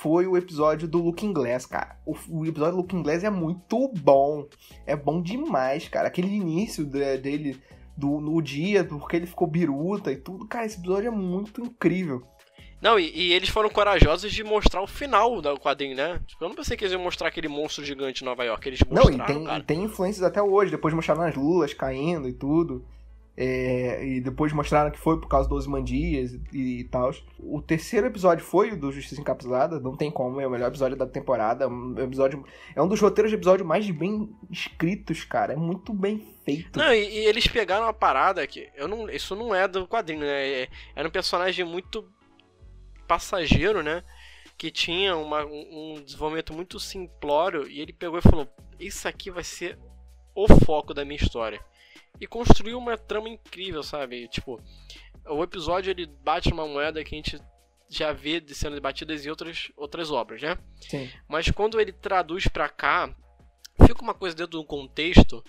foi 0.00 0.26
o 0.26 0.34
episódio 0.34 0.88
do 0.88 0.96
Looking 0.96 1.30
Glass, 1.30 1.66
cara. 1.66 1.98
O, 2.06 2.16
o, 2.30 2.46
episódio 2.46 2.76
do 2.76 2.78
Looking 2.78 3.02
Glass 3.02 3.22
é 3.22 3.28
muito 3.28 3.86
bom. 3.88 4.46
É 4.86 4.96
bom 4.96 5.20
demais, 5.20 5.88
cara. 5.88 6.08
Aquele 6.08 6.28
início 6.28 6.86
de, 6.86 7.18
dele 7.18 7.60
do, 7.94 8.18
no 8.18 8.40
dia, 8.40 8.82
porque 8.82 9.16
ele 9.16 9.26
ficou 9.26 9.46
biruta 9.46 10.10
e 10.10 10.16
tudo. 10.16 10.48
Cara, 10.48 10.64
esse 10.64 10.78
episódio 10.78 11.08
é 11.08 11.10
muito 11.10 11.62
incrível. 11.62 12.22
Não, 12.80 12.98
e, 12.98 13.12
e, 13.14 13.32
eles 13.34 13.50
foram 13.50 13.68
corajosos 13.68 14.32
de 14.32 14.42
mostrar 14.42 14.80
o 14.80 14.86
final 14.86 15.42
do 15.42 15.60
quadrinho, 15.60 15.94
né? 15.94 16.18
Tipo, 16.26 16.44
eu 16.44 16.48
não 16.48 16.56
pensei 16.56 16.78
que 16.78 16.84
eles 16.84 16.94
iam 16.94 17.02
mostrar 17.02 17.28
aquele 17.28 17.48
monstro 17.48 17.84
gigante 17.84 18.22
em 18.22 18.24
Nova 18.24 18.42
York. 18.42 18.66
Eles 18.66 18.80
mostraram, 18.80 19.18
Não, 19.18 19.24
e 19.24 19.26
tem, 19.26 19.44
cara. 19.44 19.62
tem 19.62 19.82
influências 19.84 20.24
até 20.24 20.42
hoje. 20.42 20.70
Depois 20.70 20.94
mostraram 20.94 21.24
as 21.24 21.34
lulas 21.34 21.74
caindo 21.74 22.26
e 22.26 22.32
tudo. 22.32 22.86
É, 23.36 24.04
e 24.04 24.20
depois 24.20 24.52
mostraram 24.52 24.90
que 24.90 24.98
foi 24.98 25.18
por 25.18 25.28
causa 25.28 25.48
dos 25.48 25.66
mandias 25.66 26.38
e, 26.52 26.80
e 26.80 26.84
tal. 26.84 27.10
O 27.38 27.62
terceiro 27.62 28.06
episódio 28.06 28.44
foi 28.44 28.72
o 28.72 28.76
do 28.76 28.92
Justiça 28.92 29.20
Encapsulada, 29.20 29.80
não 29.80 29.96
tem 29.96 30.10
como, 30.10 30.40
é 30.40 30.46
o 30.46 30.50
melhor 30.50 30.68
episódio 30.68 30.96
da 30.96 31.06
temporada. 31.06 31.64
É 31.64 31.66
um, 31.66 31.98
episódio, 31.98 32.44
é 32.74 32.82
um 32.82 32.88
dos 32.88 33.00
roteiros 33.00 33.30
de 33.30 33.36
episódio 33.36 33.64
mais 33.64 33.88
bem 33.90 34.28
escritos, 34.50 35.24
cara. 35.24 35.54
É 35.54 35.56
muito 35.56 35.92
bem 35.94 36.18
feito. 36.44 36.78
Não, 36.78 36.92
e, 36.92 36.98
e 36.98 37.18
eles 37.26 37.46
pegaram 37.46 37.86
uma 37.86 37.94
parada 37.94 38.46
que. 38.46 38.68
Eu 38.74 38.86
não, 38.88 39.08
isso 39.08 39.34
não 39.34 39.54
é 39.54 39.66
do 39.66 39.86
quadrinho, 39.86 40.20
né? 40.20 40.62
É, 40.62 40.68
era 40.94 41.08
um 41.08 41.12
personagem 41.12 41.64
muito 41.64 42.06
passageiro, 43.08 43.82
né? 43.82 44.02
Que 44.58 44.70
tinha 44.70 45.16
uma, 45.16 45.46
um, 45.46 45.94
um 45.94 46.02
desenvolvimento 46.02 46.52
muito 46.52 46.78
simplório. 46.78 47.66
E 47.66 47.80
ele 47.80 47.92
pegou 47.92 48.18
e 48.18 48.22
falou: 48.22 48.46
Isso 48.78 49.08
aqui 49.08 49.30
vai 49.30 49.44
ser 49.44 49.78
o 50.34 50.46
foco 50.46 50.92
da 50.92 51.04
minha 51.04 51.16
história 51.16 51.60
e 52.20 52.26
construiu 52.26 52.78
uma 52.78 52.98
trama 52.98 53.28
incrível, 53.28 53.82
sabe? 53.82 54.28
Tipo, 54.28 54.60
o 55.26 55.42
episódio 55.42 55.90
ele 55.90 56.06
bate 56.06 56.52
uma 56.52 56.66
moeda 56.66 57.02
que 57.02 57.14
a 57.14 57.18
gente 57.18 57.40
já 57.88 58.12
vê 58.12 58.40
de 58.40 58.54
sendo 58.54 58.74
debatidas 58.74 59.24
em 59.24 59.30
outras, 59.30 59.72
outras 59.76 60.10
obras, 60.10 60.40
né? 60.42 60.56
Sim. 60.80 61.10
Mas 61.28 61.50
quando 61.50 61.80
ele 61.80 61.92
traduz 61.92 62.46
para 62.46 62.68
cá, 62.68 63.12
fica 63.86 64.02
uma 64.02 64.14
coisa 64.14 64.36
dentro 64.36 64.58
do 64.58 64.64
contexto 64.64 65.44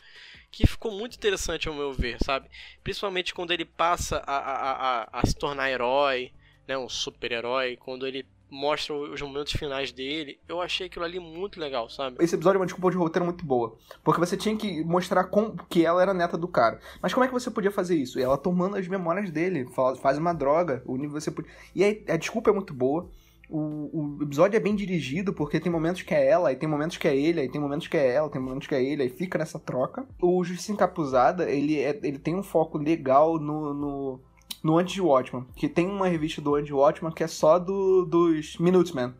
que 0.50 0.68
ficou 0.68 0.92
muito 0.92 1.16
interessante 1.16 1.68
ao 1.68 1.74
meu 1.74 1.94
ver, 1.94 2.18
sabe? 2.24 2.50
Principalmente 2.84 3.34
quando 3.34 3.52
ele 3.52 3.64
passa 3.64 4.18
a, 4.26 4.38
a, 4.38 4.72
a, 4.72 5.20
a 5.20 5.26
se 5.26 5.36
tornar 5.36 5.70
herói, 5.70 6.34
né? 6.68 6.78
Um 6.78 6.90
super-herói, 6.90 7.78
quando 7.78 8.08
ele 8.08 8.26
mostra 8.52 8.94
os 8.94 9.22
momentos 9.22 9.54
finais 9.54 9.94
dele. 9.94 10.38
Eu 10.48 10.60
achei 10.60 10.88
aquilo 10.88 11.06
ali 11.06 11.20
muito 11.20 11.58
legal, 11.58 11.90
sabe? 11.90 12.18
Esse 12.20 12.36
episódio 12.36 12.58
é 12.58 12.60
uma 12.60 12.66
desculpa 12.66 12.92
de 12.92 12.98
roteiro 12.98 13.26
muito 13.26 13.46
boa. 13.46 13.78
Porque 14.04 14.20
você 14.20 14.36
tinha 14.36 14.56
que 14.58 14.84
mostrar 14.84 15.24
com, 15.24 15.56
que 15.70 15.86
ela 15.86 16.02
era 16.02 16.14
neta 16.14 16.38
do 16.38 16.50
cara. 16.50 16.80
Mas 17.02 17.14
como 17.14 17.24
é 17.24 17.28
que 17.28 17.34
você 17.34 17.50
podia 17.50 17.72
fazer 17.72 17.96
isso? 17.96 18.20
Ela 18.20 18.38
tomando 18.38 18.76
as 18.76 18.88
memórias 18.88 19.32
dele, 19.32 19.68
faz 20.02 20.18
uma 20.18 20.34
droga. 20.34 20.84
O 20.86 20.98
nível 20.98 21.20
você 21.20 21.32
podia... 21.32 21.50
E 21.74 21.82
aí, 21.82 22.04
a 22.10 22.18
desculpa 22.18 22.50
é 22.50 22.54
muito 22.54 22.74
boa. 22.74 23.10
O, 23.50 24.18
o, 24.20 24.24
episódio 24.24 24.56
é 24.56 24.60
bem 24.62 24.76
dirigido, 24.76 25.34
porque 25.34 25.60
tem 25.60 25.72
momentos 25.72 26.02
que 26.02 26.14
é 26.14 26.26
ela, 26.26 26.54
e 26.54 26.56
tem 26.56 26.70
momentos 26.70 26.96
que 26.96 27.06
é 27.06 27.16
ele, 27.16 27.42
aí 27.42 27.50
tem 27.50 27.60
momentos 27.60 27.86
que 27.86 27.98
é 27.98 28.14
ela, 28.14 28.30
tem 28.30 28.42
momentos 28.42 28.66
que 28.66 28.74
é 28.74 28.82
ele, 28.82 29.04
aí 29.04 29.10
fica 29.10 29.38
nessa 29.38 29.60
troca. 29.60 30.06
O 30.22 30.42
Justiça 30.42 30.72
Encapuzada, 30.72 31.50
ele, 31.50 31.78
é, 31.78 32.00
ele 32.02 32.18
tem 32.18 32.34
um 32.34 32.44
foco 32.44 32.78
legal 32.78 33.38
no, 33.38 33.74
no 33.74 34.22
no 34.64 34.78
Anti 34.78 35.02
Watchman, 35.02 35.46
que 35.56 35.68
tem 35.68 35.88
uma 35.88 36.08
revista 36.08 36.42
do 36.42 36.56
Anti 36.56 36.74
Watchman 36.74 37.12
que 37.12 37.24
é 37.24 37.28
só 37.28 37.58
do, 37.58 38.06
dos 38.06 38.58
Minutemen, 38.58 39.14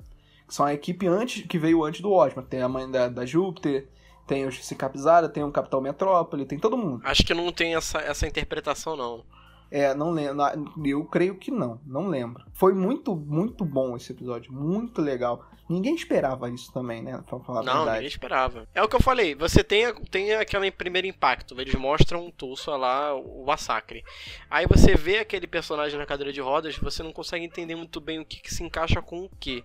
que 0.48 0.54
são 0.54 0.66
a 0.66 0.74
equipe 0.74 1.08
antes 1.08 1.46
que 1.46 1.58
veio 1.58 1.84
antes 1.84 2.02
do 2.02 2.10
Watchman. 2.10 2.46
Tem 2.46 2.62
a 2.62 2.70
mãe 2.70 2.90
da, 2.90 3.08
da 3.08 3.26
Júpiter, 3.26 3.88
tem 4.28 4.46
o 4.46 4.52
Cicapizada, 4.52 5.28
tem 5.28 5.44
o 5.44 5.52
Capitão 5.52 5.82
Metrópole, 5.82 6.46
tem 6.46 6.60
todo 6.60 6.78
mundo. 6.78 7.02
Acho 7.04 7.26
que 7.26 7.34
não 7.34 7.52
tem 7.52 7.76
essa, 7.76 8.00
essa 8.00 8.28
interpretação, 8.28 8.96
não. 8.96 9.24
É, 9.70 9.94
não 9.96 10.12
lembro. 10.12 10.44
Eu 10.86 11.06
creio 11.06 11.36
que 11.36 11.50
não, 11.50 11.80
não 11.86 12.08
lembro. 12.08 12.44
Foi 12.54 12.74
muito, 12.74 13.16
muito 13.16 13.64
bom 13.64 13.96
esse 13.96 14.12
episódio, 14.12 14.52
muito 14.52 15.02
legal. 15.02 15.46
Ninguém 15.72 15.96
esperava 15.96 16.50
isso 16.50 16.72
também, 16.74 17.02
né? 17.02 17.24
Pra 17.26 17.40
falar 17.40 17.64
não, 17.64 17.72
a 17.72 17.76
verdade. 17.78 17.92
ninguém 17.96 18.08
esperava. 18.08 18.68
É 18.74 18.84
o 18.84 18.88
que 18.88 18.96
eu 18.96 19.02
falei, 19.02 19.34
você 19.34 19.64
tem, 19.64 19.94
tem 20.12 20.34
aquele 20.34 20.70
primeiro 20.72 21.08
impacto, 21.08 21.60
eles 21.60 21.76
mostram 21.76 22.26
um 22.26 22.32
Tulsa 22.32 22.76
lá, 22.76 23.16
o 23.16 23.46
massacre. 23.46 24.04
Aí 24.50 24.66
você 24.68 24.96
vê 24.96 25.20
aquele 25.20 25.48
personagem 25.48 25.98
na 25.98 26.06
cadeira 26.06 26.34
de 26.34 26.42
rodas, 26.42 26.78
você 26.78 27.02
não 27.02 27.14
consegue 27.14 27.46
entender 27.46 27.76
muito 27.76 28.02
bem 28.02 28.20
o 28.20 28.26
que, 28.26 28.42
que 28.42 28.54
se 28.54 28.64
encaixa 28.64 29.02
com 29.02 29.26
o 29.26 29.30
que. 29.40 29.64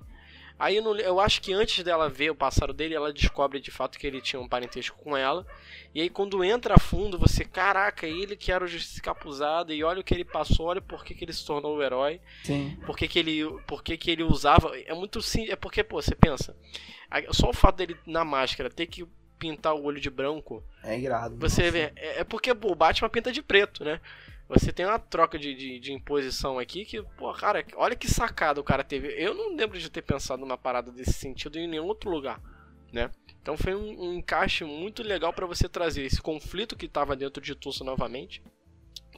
Aí 0.59 0.77
eu, 0.77 0.83
não- 0.83 0.97
eu 0.97 1.21
acho 1.21 1.43
que 1.43 1.53
antes 1.53 1.85
dela 1.85 2.09
ver 2.09 2.31
o 2.31 2.35
passado 2.35 2.73
dele, 2.73 2.95
ela 2.95 3.13
descobre 3.13 3.61
de 3.61 3.71
fato 3.71 3.99
que 3.99 4.07
ele 4.07 4.23
tinha 4.23 4.41
um 4.41 4.49
parentesco 4.49 4.97
com 4.99 5.15
ela. 5.17 5.47
E 5.95 6.01
aí 6.01 6.09
quando 6.09 6.43
entra 6.43 6.75
a 6.75 6.79
fundo, 6.81 7.19
você, 7.19 7.45
caraca, 7.45 8.07
ele 8.07 8.37
que 8.37 8.51
era 8.51 8.65
o 8.65 8.67
Justiça 8.69 9.03
Capuzada, 9.03 9.75
e 9.75 9.85
olha 9.85 10.01
o 10.01 10.05
que 10.05 10.15
ele 10.15 10.25
passou, 10.25 10.67
olha 10.67 10.81
por 10.81 11.05
que, 11.05 11.15
que 11.15 11.25
ele 11.25 11.33
se 11.33 11.45
tornou 11.45 11.77
o 11.77 11.83
herói, 11.83 12.21
Sim. 12.45 12.77
por 12.87 12.97
que, 12.97 13.07
que 13.07 13.19
ele, 13.19 13.45
por 13.67 13.83
que, 13.83 13.97
que 13.99 14.11
ele 14.11 14.23
usava. 14.23 14.77
É 14.79 14.95
muito 14.95 15.21
sim, 15.21 15.47
é 15.51 15.57
porque, 15.57 15.85
pô, 15.85 16.01
você 16.01 16.15
pensa, 16.15 16.57
só 17.33 17.51
o 17.51 17.55
fato 17.55 17.77
dele 17.77 17.97
na 18.07 18.25
máscara 18.25 18.71
ter 18.71 18.87
que 18.87 19.07
pintar 19.39 19.75
o 19.75 19.85
olho 19.85 20.01
de 20.01 20.09
branco, 20.09 20.65
É 20.83 20.99
irado. 20.99 21.37
você 21.37 21.71
vê, 21.71 21.93
é, 21.97 22.21
é 22.21 22.25
porque 22.25 22.55
pô, 22.55 22.73
o 22.73 22.75
Batman 22.75 23.11
pinta 23.11 23.31
de 23.31 23.43
preto, 23.43 23.85
né? 23.85 24.01
Você 24.49 24.73
tem 24.73 24.87
uma 24.87 24.99
troca 24.99 25.39
de, 25.39 25.55
de, 25.55 25.81
de 25.81 25.93
imposição 25.93 26.59
aqui 26.59 26.85
que, 26.85 27.03
pô, 27.17 27.33
cara, 27.33 27.65
olha 27.75 27.97
que 27.97 28.09
sacada 28.09 28.61
o 28.61 28.65
cara 28.65 28.85
teve. 28.85 29.09
Eu 29.09 29.35
não 29.35 29.57
lembro 29.57 29.79
de 29.79 29.91
ter 29.91 30.03
pensado 30.03 30.41
numa 30.41 30.57
parada 30.57 30.93
desse 30.93 31.15
sentido 31.15 31.59
em 31.59 31.67
nenhum 31.67 31.87
outro 31.87 32.09
lugar, 32.09 32.41
né? 32.93 33.11
Então 33.43 33.57
foi 33.57 33.75
um, 33.75 34.05
um 34.05 34.15
encaixe 34.15 34.65
muito 34.65 35.03
legal 35.03 35.33
pra 35.33 35.47
você 35.47 35.69
trazer 35.69 36.05
esse 36.05 36.23
conflito 36.23 36.77
que 36.77 36.89
tava 36.89 37.17
dentro 37.17 37.43
de 37.43 37.55
Tulsa 37.55 37.83
novamente. 37.83 38.43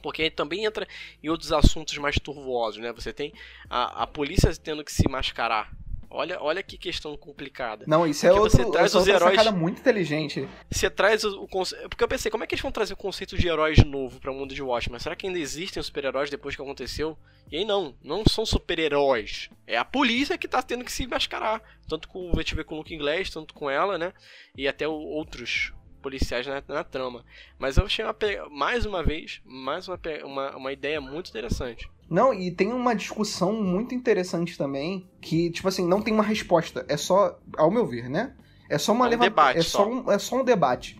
Porque 0.01 0.23
aí 0.23 0.31
também 0.31 0.65
entra 0.65 0.87
em 1.21 1.29
outros 1.29 1.51
assuntos 1.51 1.97
mais 1.97 2.15
turvosos, 2.15 2.81
né? 2.81 2.91
Você 2.93 3.13
tem 3.13 3.33
a, 3.69 4.03
a 4.03 4.07
polícia 4.07 4.51
tendo 4.55 4.83
que 4.83 4.91
se 4.91 5.07
mascarar. 5.07 5.71
Olha, 6.11 6.41
olha 6.41 6.63
que 6.63 6.77
questão 6.77 7.15
complicada. 7.15 7.85
Não, 7.87 8.05
isso 8.07 8.25
é 8.25 8.29
Porque 8.29 8.41
outro, 8.41 8.57
você 8.57 8.71
traz 8.71 8.95
os 8.95 9.07
heróis- 9.07 9.35
sacada 9.37 9.55
muito 9.55 9.79
inteligente. 9.79 10.47
Você 10.71 10.89
traz 10.89 11.23
o, 11.23 11.43
o 11.43 11.47
conce- 11.47 11.75
Porque 11.87 12.03
eu 12.03 12.07
pensei, 12.07 12.31
como 12.31 12.43
é 12.43 12.47
que 12.47 12.55
eles 12.55 12.61
vão 12.63 12.71
trazer 12.71 12.93
o 12.93 12.97
conceito 12.97 13.37
de 13.37 13.47
heróis 13.47 13.77
novo 13.85 14.19
para 14.19 14.31
o 14.31 14.33
mundo 14.33 14.55
de 14.55 14.61
Watchmen? 14.63 14.99
Será 14.99 15.15
que 15.15 15.27
ainda 15.27 15.37
existem 15.37 15.83
super-heróis 15.83 16.29
depois 16.31 16.55
que 16.55 16.61
aconteceu? 16.61 17.15
E 17.51 17.57
aí 17.57 17.65
não, 17.65 17.95
não 18.03 18.23
são 18.27 18.43
super-heróis. 18.45 19.49
É 19.67 19.77
a 19.77 19.85
polícia 19.85 20.37
que 20.37 20.47
tá 20.47 20.61
tendo 20.63 20.83
que 20.83 20.91
se 20.91 21.05
mascarar. 21.05 21.61
Tanto 21.87 22.07
com 22.07 22.31
a 22.33 22.37
gente 22.37 22.55
vê 22.55 22.63
com 22.63 22.75
o 22.75 22.77
Luke 22.79 22.93
Inglês, 22.93 23.29
tanto 23.29 23.53
com 23.53 23.69
ela, 23.69 23.97
né? 23.97 24.11
E 24.57 24.67
até 24.67 24.87
o- 24.87 24.91
outros 24.93 25.73
policiais 26.01 26.47
na, 26.47 26.63
na 26.67 26.83
trama. 26.83 27.23
Mas 27.57 27.77
eu 27.77 27.85
achei 27.85 28.03
uma 28.05 28.15
mais 28.49 28.85
uma 28.85 29.03
vez, 29.03 29.41
mais 29.45 29.87
uma, 29.87 29.99
uma, 30.23 30.55
uma 30.57 30.71
ideia 30.73 30.99
muito 31.01 31.29
interessante. 31.29 31.89
Não, 32.09 32.33
e 32.33 32.49
tem 32.51 32.73
uma 32.73 32.95
discussão 32.95 33.53
muito 33.61 33.93
interessante 33.93 34.57
também, 34.57 35.07
que, 35.21 35.51
tipo 35.51 35.67
assim, 35.67 35.87
não 35.87 36.01
tem 36.01 36.13
uma 36.13 36.23
resposta. 36.23 36.85
É 36.89 36.97
só, 36.97 37.39
ao 37.55 37.69
meu 37.69 37.85
ver, 37.85 38.09
né? 38.09 38.33
É 38.67 38.77
só 38.77 38.93
uma 38.93 39.07
É 39.11 39.15
um 39.15 39.19
debate 39.19 39.59
é 39.59 39.61
só 39.61 39.83
só. 39.83 39.89
um, 39.89 40.11
é 40.11 40.17
só 40.19 40.41
um 40.41 40.43
debate. 40.43 40.99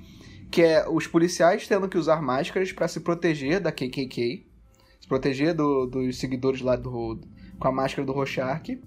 Que 0.51 0.61
é 0.63 0.87
os 0.89 1.07
policiais 1.07 1.67
tendo 1.67 1.87
que 1.89 1.97
usar 1.97 2.21
máscaras 2.21 2.71
pra 2.71 2.87
se 2.87 2.99
proteger 2.99 3.59
da 3.59 3.71
KKK, 3.71 4.45
se 4.99 5.07
proteger 5.07 5.53
do- 5.53 5.85
dos 5.87 6.17
seguidores 6.19 6.61
lá 6.61 6.75
do 6.75 7.19
com 7.59 7.67
a 7.67 7.71
máscara 7.71 8.05
do 8.05 8.13
Rorschach, 8.13 8.79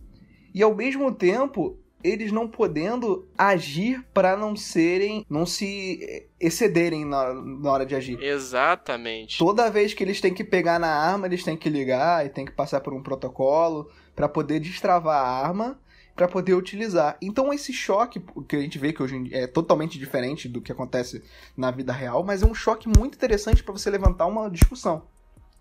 e 0.54 0.62
ao 0.62 0.74
mesmo 0.74 1.12
tempo 1.12 1.78
eles 2.04 2.32
não 2.32 2.48
podendo 2.48 3.28
agir 3.36 4.04
pra 4.12 4.36
não 4.36 4.56
serem, 4.56 5.24
não 5.28 5.46
se 5.46 5.98
eh, 6.02 6.26
excederem 6.40 7.04
na, 7.04 7.32
na 7.34 7.70
hora 7.70 7.86
de 7.86 7.94
agir. 7.94 8.22
Exatamente. 8.22 9.38
Toda 9.38 9.70
vez 9.70 9.94
que 9.94 10.02
eles 10.02 10.20
têm 10.20 10.34
que 10.34 10.44
pegar 10.44 10.78
na 10.78 10.88
arma, 10.88 11.26
eles 11.26 11.44
têm 11.44 11.56
que 11.56 11.68
ligar 11.68 12.24
e 12.24 12.28
tem 12.28 12.44
que 12.44 12.52
passar 12.52 12.80
por 12.80 12.92
um 12.92 13.02
protocolo 13.02 13.90
pra 14.14 14.28
poder 14.28 14.60
destravar 14.60 15.16
a 15.16 15.46
arma, 15.46 15.80
pra 16.14 16.28
poder 16.28 16.54
utilizar. 16.54 17.16
Então 17.20 17.52
esse 17.52 17.72
choque 17.72 18.22
que 18.48 18.56
a 18.56 18.60
gente 18.60 18.78
vê 18.78 18.92
que 18.92 19.02
hoje 19.02 19.16
em 19.16 19.24
dia 19.24 19.44
é 19.44 19.46
totalmente 19.46 19.98
diferente 19.98 20.48
do 20.48 20.60
que 20.60 20.72
acontece 20.72 21.22
na 21.56 21.70
vida 21.70 21.92
real, 21.92 22.22
mas 22.22 22.42
é 22.42 22.46
um 22.46 22.54
choque 22.54 22.88
muito 22.88 23.14
interessante 23.14 23.62
pra 23.62 23.72
você 23.72 23.90
levantar 23.90 24.26
uma 24.26 24.50
discussão 24.50 25.06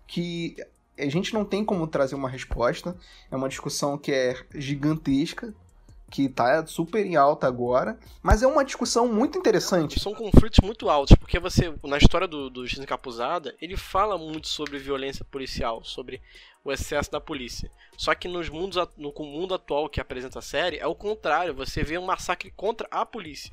que 0.06 0.56
a 0.98 1.08
gente 1.08 1.32
não 1.32 1.44
tem 1.44 1.64
como 1.64 1.86
trazer 1.86 2.14
uma 2.14 2.28
resposta. 2.28 2.96
É 3.30 3.36
uma 3.36 3.48
discussão 3.48 3.96
que 3.96 4.12
é 4.12 4.36
gigantesca, 4.54 5.54
que 6.12 6.28
tá 6.28 6.64
super 6.66 7.06
em 7.06 7.16
alta 7.16 7.46
agora, 7.46 7.98
mas 8.22 8.42
é 8.42 8.46
uma 8.46 8.62
discussão 8.62 9.08
muito 9.08 9.38
interessante. 9.38 9.98
São 9.98 10.14
conflitos 10.14 10.60
muito 10.62 10.90
altos, 10.90 11.16
porque 11.16 11.38
você, 11.38 11.72
na 11.82 11.96
história 11.96 12.28
do, 12.28 12.50
do 12.50 12.68
X 12.68 12.78
Encapuzada, 12.78 13.56
ele 13.62 13.78
fala 13.78 14.18
muito 14.18 14.46
sobre 14.46 14.78
violência 14.78 15.24
policial, 15.24 15.82
sobre 15.82 16.20
o 16.62 16.70
excesso 16.70 17.10
da 17.10 17.18
polícia. 17.18 17.70
Só 17.96 18.14
que 18.14 18.28
nos 18.28 18.50
mundos, 18.50 18.76
no 18.94 19.10
mundo 19.20 19.54
atual 19.54 19.88
que 19.88 20.02
apresenta 20.02 20.38
a 20.38 20.42
série, 20.42 20.76
é 20.76 20.86
o 20.86 20.94
contrário, 20.94 21.54
você 21.54 21.82
vê 21.82 21.96
um 21.96 22.04
massacre 22.04 22.52
contra 22.54 22.86
a 22.90 23.06
polícia. 23.06 23.50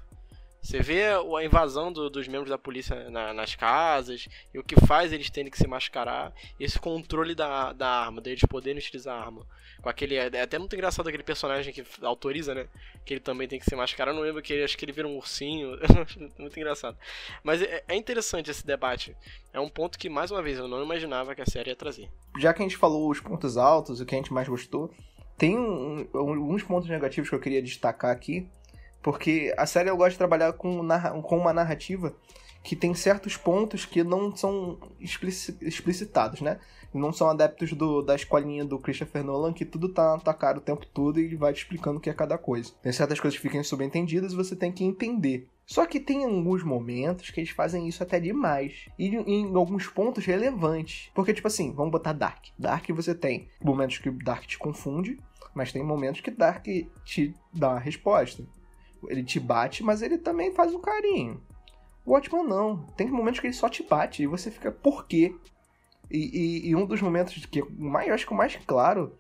Você 0.61 0.79
vê 0.81 1.03
a 1.05 1.43
invasão 1.43 1.91
do- 1.91 2.09
dos 2.09 2.27
membros 2.27 2.49
da 2.49 2.57
polícia 2.57 3.09
na- 3.09 3.33
nas 3.33 3.55
casas, 3.55 4.27
e 4.53 4.59
o 4.59 4.63
que 4.63 4.75
faz 4.85 5.13
eles 5.13 5.29
terem 5.29 5.49
que 5.49 5.57
se 5.57 5.67
mascarar, 5.67 6.33
esse 6.59 6.77
controle 6.77 7.33
da, 7.33 7.71
da 7.73 7.87
arma, 7.87 8.19
deles 8.21 8.41
poderem 8.47 8.77
utilizar 8.79 9.15
a 9.17 9.25
arma. 9.25 9.45
Com 9.81 9.87
aquele. 9.87 10.15
É 10.15 10.41
até 10.41 10.59
muito 10.59 10.75
engraçado 10.75 11.07
aquele 11.07 11.23
personagem 11.23 11.71
que 11.73 11.85
autoriza, 12.01 12.53
né? 12.53 12.67
Que 13.05 13.13
ele 13.13 13.21
também 13.21 13.47
tem 13.47 13.57
que 13.57 13.63
se 13.65 13.73
mascarar. 13.77 14.11
Eu 14.11 14.15
não 14.15 14.23
lembro 14.23 14.41
que 14.41 14.51
ele, 14.51 14.63
acho 14.65 14.77
que 14.77 14.83
ele 14.83 14.91
vira 14.91 15.07
um 15.07 15.15
ursinho. 15.15 15.77
muito 16.37 16.59
engraçado. 16.59 16.97
Mas 17.41 17.61
é, 17.61 17.81
é 17.87 17.95
interessante 17.95 18.51
esse 18.51 18.65
debate. 18.67 19.15
É 19.53 19.59
um 19.61 19.69
ponto 19.69 19.97
que, 19.97 20.09
mais 20.09 20.31
uma 20.31 20.41
vez, 20.41 20.57
eu 20.59 20.67
não 20.67 20.83
imaginava 20.83 21.33
que 21.33 21.41
a 21.41 21.45
série 21.45 21.69
ia 21.69 21.75
trazer. 21.77 22.09
já 22.37 22.53
que 22.53 22.61
a 22.61 22.65
gente 22.65 22.75
falou 22.75 23.09
os 23.09 23.21
pontos 23.21 23.55
altos, 23.55 24.01
o 24.01 24.05
que 24.05 24.13
a 24.13 24.17
gente 24.17 24.33
mais 24.33 24.49
gostou, 24.49 24.93
tem 25.37 25.57
um- 25.57 26.05
alguns 26.13 26.61
pontos 26.63 26.89
negativos 26.89 27.29
que 27.29 27.35
eu 27.35 27.39
queria 27.39 27.61
destacar 27.61 28.11
aqui, 28.11 28.45
porque 29.01 29.53
a 29.57 29.65
série 29.65 29.89
eu 29.89 29.97
gosto 29.97 30.11
de 30.11 30.17
trabalhar 30.17 30.53
com, 30.53 30.79
com 31.23 31.37
uma 31.37 31.53
narrativa 31.53 32.15
que 32.61 32.75
tem 32.75 32.93
certos 32.93 33.37
pontos 33.37 33.85
que 33.85 34.03
não 34.03 34.35
são 34.35 34.77
explici- 34.99 35.57
explicitados, 35.61 36.41
né? 36.41 36.59
Não 36.93 37.13
são 37.13 37.29
adeptos 37.29 37.71
do- 37.71 38.01
da 38.01 38.15
escolinha 38.15 38.65
do 38.65 38.77
Christopher 38.79 39.23
Nolan, 39.23 39.53
que 39.53 39.63
tudo 39.63 39.89
tá 39.93 40.13
na 40.15 40.19
tua 40.19 40.33
cara 40.33 40.57
o 40.57 40.61
tempo 40.61 40.85
todo 40.87 41.19
e 41.19 41.35
vai 41.35 41.53
te 41.53 41.59
explicando 41.59 41.97
o 41.99 42.01
que 42.01 42.09
é 42.09 42.13
cada 42.13 42.37
coisa. 42.37 42.73
Tem 42.81 42.91
certas 42.91 43.19
coisas 43.19 43.39
que 43.39 43.47
ficam 43.47 43.63
subentendidas 43.63 44.33
e 44.33 44.35
você 44.35 44.55
tem 44.55 44.71
que 44.71 44.83
entender. 44.83 45.47
Só 45.65 45.85
que 45.85 45.99
tem 45.99 46.25
alguns 46.25 46.63
momentos 46.63 47.29
que 47.29 47.39
eles 47.39 47.51
fazem 47.51 47.87
isso 47.87 48.01
até 48.01 48.19
demais. 48.19 48.87
E 48.97 49.07
em 49.15 49.55
alguns 49.55 49.85
pontos 49.87 50.25
relevantes. 50.25 51.11
Porque, 51.13 51.33
tipo 51.33 51.47
assim, 51.47 51.71
vamos 51.73 51.91
botar 51.91 52.11
Dark. 52.11 52.45
Dark 52.57 52.89
você 52.89 53.13
tem 53.13 53.47
momentos 53.63 53.99
que 53.99 54.09
Dark 54.09 54.45
te 54.45 54.57
confunde, 54.57 55.17
mas 55.53 55.71
tem 55.71 55.83
momentos 55.83 56.21
que 56.21 56.31
Dark 56.31 56.65
te 57.05 57.33
dá 57.53 57.69
uma 57.69 57.79
resposta. 57.79 58.43
Ele 59.07 59.23
te 59.23 59.39
bate, 59.39 59.83
mas 59.83 60.01
ele 60.01 60.17
também 60.17 60.51
faz 60.51 60.73
um 60.73 60.79
carinho. 60.81 61.41
O 62.05 62.11
Watchman 62.13 62.43
não. 62.43 62.77
Tem 62.97 63.07
momentos 63.07 63.39
que 63.39 63.47
ele 63.47 63.53
só 63.53 63.69
te 63.69 63.83
bate 63.83 64.23
e 64.23 64.27
você 64.27 64.49
fica, 64.51 64.71
por 64.71 65.05
quê? 65.07 65.33
E, 66.09 66.17
e- 66.67 66.69
e 66.69 66.75
um 66.75 66.85
dos 66.85 67.01
momentos 67.01 67.45
que 67.45 67.61
mais, 67.77 68.07
eu 68.07 68.13
acho 68.15 68.25
que 68.25 68.33
o 68.33 68.37
mais 68.37 68.55
claro 68.65 69.15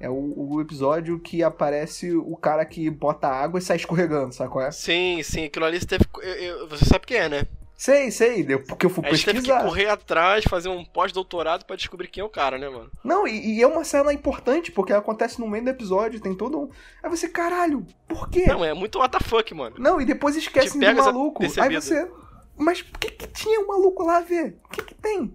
é 0.00 0.10
o, 0.10 0.34
o 0.54 0.60
episódio 0.60 1.20
que 1.20 1.42
aparece 1.42 2.10
o 2.12 2.36
cara 2.36 2.64
que 2.64 2.90
bota 2.90 3.28
água 3.28 3.58
e 3.58 3.62
sai 3.62 3.76
escorregando, 3.76 4.34
sabe 4.34 4.50
qual 4.50 4.64
é? 4.66 4.72
Sim, 4.72 5.22
sim, 5.22 5.44
aquilo 5.44 5.64
ali 5.64 5.78
teve. 5.86 6.04
eu- 6.20 6.34
eu- 6.34 6.68
você 6.68 6.84
sabe 6.84 7.04
o 7.04 7.06
que 7.06 7.14
é, 7.14 7.28
né? 7.28 7.46
Sei, 7.82 8.12
sei, 8.12 8.44
deu- 8.44 8.62
porque 8.62 8.86
eu 8.86 8.90
fui 8.90 9.04
A 9.04 9.10
gente 9.12 9.24
teve 9.24 9.40
que 9.40 9.46
pesquisar. 9.48 9.66
correr 9.66 9.88
atrás, 9.88 10.44
fazer 10.44 10.68
um 10.68 10.84
pós-doutorado 10.84 11.64
pra 11.64 11.74
descobrir 11.74 12.06
quem 12.06 12.20
é 12.20 12.24
o 12.24 12.28
cara, 12.28 12.56
né, 12.56 12.68
mano? 12.68 12.88
Não, 13.02 13.26
e, 13.26 13.56
e 13.56 13.60
é 13.60 13.66
uma 13.66 13.82
cena 13.82 14.12
importante, 14.12 14.70
porque 14.70 14.92
acontece 14.92 15.40
no 15.40 15.48
meio 15.48 15.64
do 15.64 15.70
episódio, 15.70 16.20
tem 16.20 16.32
todo 16.32 16.60
um. 16.60 16.70
Aí 17.02 17.10
você, 17.10 17.28
caralho, 17.28 17.84
por 18.06 18.30
quê? 18.30 18.46
Não, 18.46 18.64
é 18.64 18.72
muito 18.72 19.00
WTF, 19.00 19.52
mano. 19.52 19.74
Não, 19.80 20.00
e 20.00 20.04
depois 20.04 20.36
esquecem 20.36 20.80
Te 20.80 20.92
do 20.94 21.02
maluco. 21.02 21.42
Aí 21.42 21.74
você. 21.74 22.08
Mas 22.56 22.82
por 22.82 23.00
que, 23.00 23.10
que 23.10 23.26
tinha 23.26 23.58
um 23.58 23.66
maluco 23.66 24.04
lá 24.04 24.18
a 24.18 24.20
ver? 24.20 24.56
O 24.64 24.68
que, 24.68 24.82
que 24.84 24.94
tem? 24.94 25.34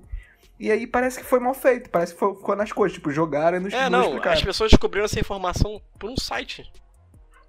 E 0.58 0.72
aí 0.72 0.88
parece 0.88 1.20
que 1.20 1.26
foi 1.26 1.42
mal 1.42 1.54
feito, 1.54 1.90
parece 1.90 2.14
que 2.14 2.20
foi- 2.20 2.34
ficou 2.34 2.56
nas 2.56 2.72
coisas, 2.72 2.96
tipo, 2.96 3.12
jogaram 3.12 3.58
e 3.58 3.60
não, 3.60 3.68
É, 3.78 3.90
não 3.90 4.00
não, 4.00 4.06
explicaram. 4.06 4.38
as 4.38 4.44
pessoas 4.46 4.72
descobriram 4.72 5.04
essa 5.04 5.20
informação 5.20 5.82
por 6.00 6.10
um 6.10 6.16
site. 6.16 6.64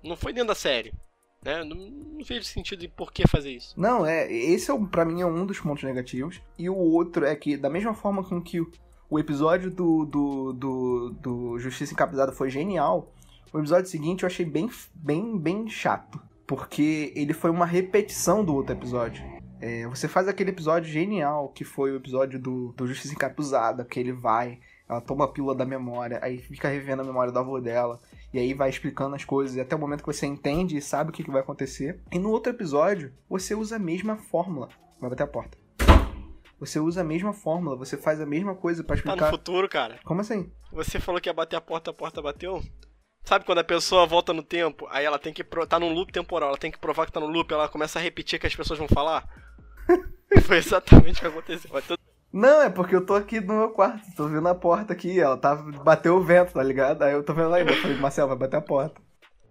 Não 0.03 0.17
foi 0.17 0.33
dentro 0.33 0.49
da 0.49 0.55
série. 0.57 0.93
Né? 1.45 1.63
Não, 1.65 1.77
não 1.77 2.25
vejo 2.25 2.45
sentido 2.45 2.85
em 2.85 2.89
por 2.89 3.13
que 3.13 3.27
fazer 3.27 3.53
isso. 3.53 3.75
Não, 3.77 4.05
é, 4.05 4.31
esse 4.33 4.71
é, 4.71 4.79
pra 4.87 5.05
mim 5.05 5.21
é 5.21 5.27
um 5.27 5.47
dos 5.47 5.61
pontos 5.61 5.85
negativos. 5.85 6.41
E 6.59 6.69
o 6.69 6.77
outro 6.77 7.25
é 7.25 7.35
que, 7.37 7.57
da 7.57 7.71
mesma 7.71 7.95
forma 7.95 8.25
com 8.25 8.41
que 8.41 8.61
o, 9.09 9.19
episódio 9.19 9.71
do, 9.71 10.05
do, 10.05 10.53
do, 10.53 11.11
do 11.21 11.59
Justiça 11.59 11.95
Encapuzada 11.95 12.33
foi 12.33 12.51
genial, 12.51 13.13
o 13.53 13.59
episódio 13.59 13.91
seguinte 13.91 14.25
eu 14.25 14.27
achei 14.27 14.45
bem, 14.45 14.69
bem, 14.95 15.39
bem 15.39 15.69
chato. 15.69 16.21
Porque 16.47 17.13
ele 17.15 17.35
foi 17.35 17.51
uma 17.51 17.67
repetição 17.67 18.45
do 18.45 18.55
outro 18.55 18.75
episódio. 18.75 19.23
É, 19.61 19.87
você 19.89 20.07
faz 20.07 20.29
aquele 20.29 20.51
episódio 20.51 20.91
genial, 20.91 21.49
que 21.49 21.65
foi 21.65 21.93
o 21.93 21.97
episódio 21.97 22.39
do, 22.39 22.73
do 22.73 22.87
Justiça 22.87 23.13
Encapuzada, 23.13 23.85
que 23.85 23.99
ele 23.99 24.13
vai, 24.13 24.61
ela 24.89 25.01
toma 25.01 25.25
a 25.25 25.29
pílula 25.29 25.55
da 25.55 25.65
memória, 25.65 26.21
aí 26.23 26.39
fica 26.39 26.69
revendo 26.69 27.03
a 27.03 27.05
memória 27.05 27.33
do 27.33 27.39
avô 27.39 27.61
dela, 27.61 28.01
e 28.33 28.39
aí 28.39 28.53
vai 28.55 28.69
explicando 28.69 29.15
as 29.17 29.25
coisas, 29.25 29.57
e 29.57 29.61
até 29.61 29.75
o 29.75 29.79
momento 29.79 30.01
que 30.03 30.13
você 30.13 30.27
entende 30.27 30.77
e 30.77 30.83
sabe 30.83 31.11
o 31.11 31.13
que, 31.13 31.25
que 31.25 31.31
vai 31.31 31.41
acontecer. 31.41 32.01
E 32.13 32.19
no 32.19 32.31
outro 32.31 32.53
episódio, 32.53 33.13
você 33.29 33.55
usa 33.55 33.77
a 33.77 33.79
mesma 33.79 34.17
fórmula. 34.17 34.69
Vai 35.01 35.11
bater 35.11 35.23
a 35.25 35.27
porta. 35.27 35.57
Você 36.61 36.81
usa 36.81 37.03
a 37.03 37.05
mesma 37.05 37.33
fórmula, 37.33 37.77
você 37.77 37.97
faz 37.97 38.21
a 38.21 38.27
mesma 38.27 38.55
coisa 38.55 38.83
pra 38.83 38.97
Tá 38.97 39.03
no 39.03 39.09
explicar. 39.11 39.31
futuro, 39.31 39.69
cara. 39.69 40.01
Como 40.05 40.21
assim? 40.21 40.51
Você 40.73 40.99
falou 40.99 41.21
que 41.21 41.29
ia 41.29 41.33
bater 41.33 41.55
a 41.57 41.61
porta, 41.61 41.91
a 41.91 41.95
porta 41.95 42.21
bateu? 42.21 42.61
Sabe 43.25 43.45
quando 43.45 43.59
a 43.59 43.65
pessoa 43.65 44.07
volta 44.07 44.33
no 44.33 44.43
tempo, 44.43 44.87
aí 44.91 45.05
ela 45.05 45.19
tem 45.19 45.33
que. 45.33 45.45
Pro... 45.45 45.67
tá 45.67 45.79
num 45.79 45.93
loop 45.93 46.13
temporal, 46.13 46.49
ela 46.49 46.59
tem 46.59 46.71
que 46.71 46.79
provar 46.79 47.07
que 47.07 47.13
tá 47.13 47.21
no 47.21 47.27
loop, 47.29 47.53
ela 47.53 47.69
começa 47.69 47.99
a 47.99 48.03
repetir 48.03 48.39
o 48.39 48.41
que 48.41 48.47
as 48.47 48.57
pessoas 48.57 48.79
vão 48.79 48.89
falar? 48.89 49.29
Foi 50.43 50.57
exatamente 50.59 51.19
o 51.19 51.21
que 51.21 51.27
aconteceu. 51.29 51.71
Mas 51.73 51.87
tudo- 51.87 52.01
Não, 52.33 52.63
é 52.63 52.69
porque 52.69 52.95
eu 52.95 53.05
tô 53.05 53.15
aqui 53.15 53.41
no 53.41 53.55
meu 53.55 53.71
quarto, 53.71 54.05
tô 54.15 54.29
vendo 54.29 54.49
a 54.49 54.55
porta 54.55 54.93
aqui, 54.93 55.19
ela 55.19 55.37
tá 55.37 55.57
bateu 55.57 56.17
o 56.17 56.23
vento, 56.23 56.53
tá 56.53 56.63
ligado? 56.63 57.03
Aí 57.03 57.13
eu 57.13 57.23
tô 57.23 57.33
vendo 57.33 57.49
lá 57.49 57.57
ainda, 57.57 57.73
eu 57.73 57.81
falei, 57.81 57.97
Marcelo, 57.99 58.29
vai 58.29 58.37
bater 58.37 58.57
a 58.57 58.61
porta. 58.61 59.01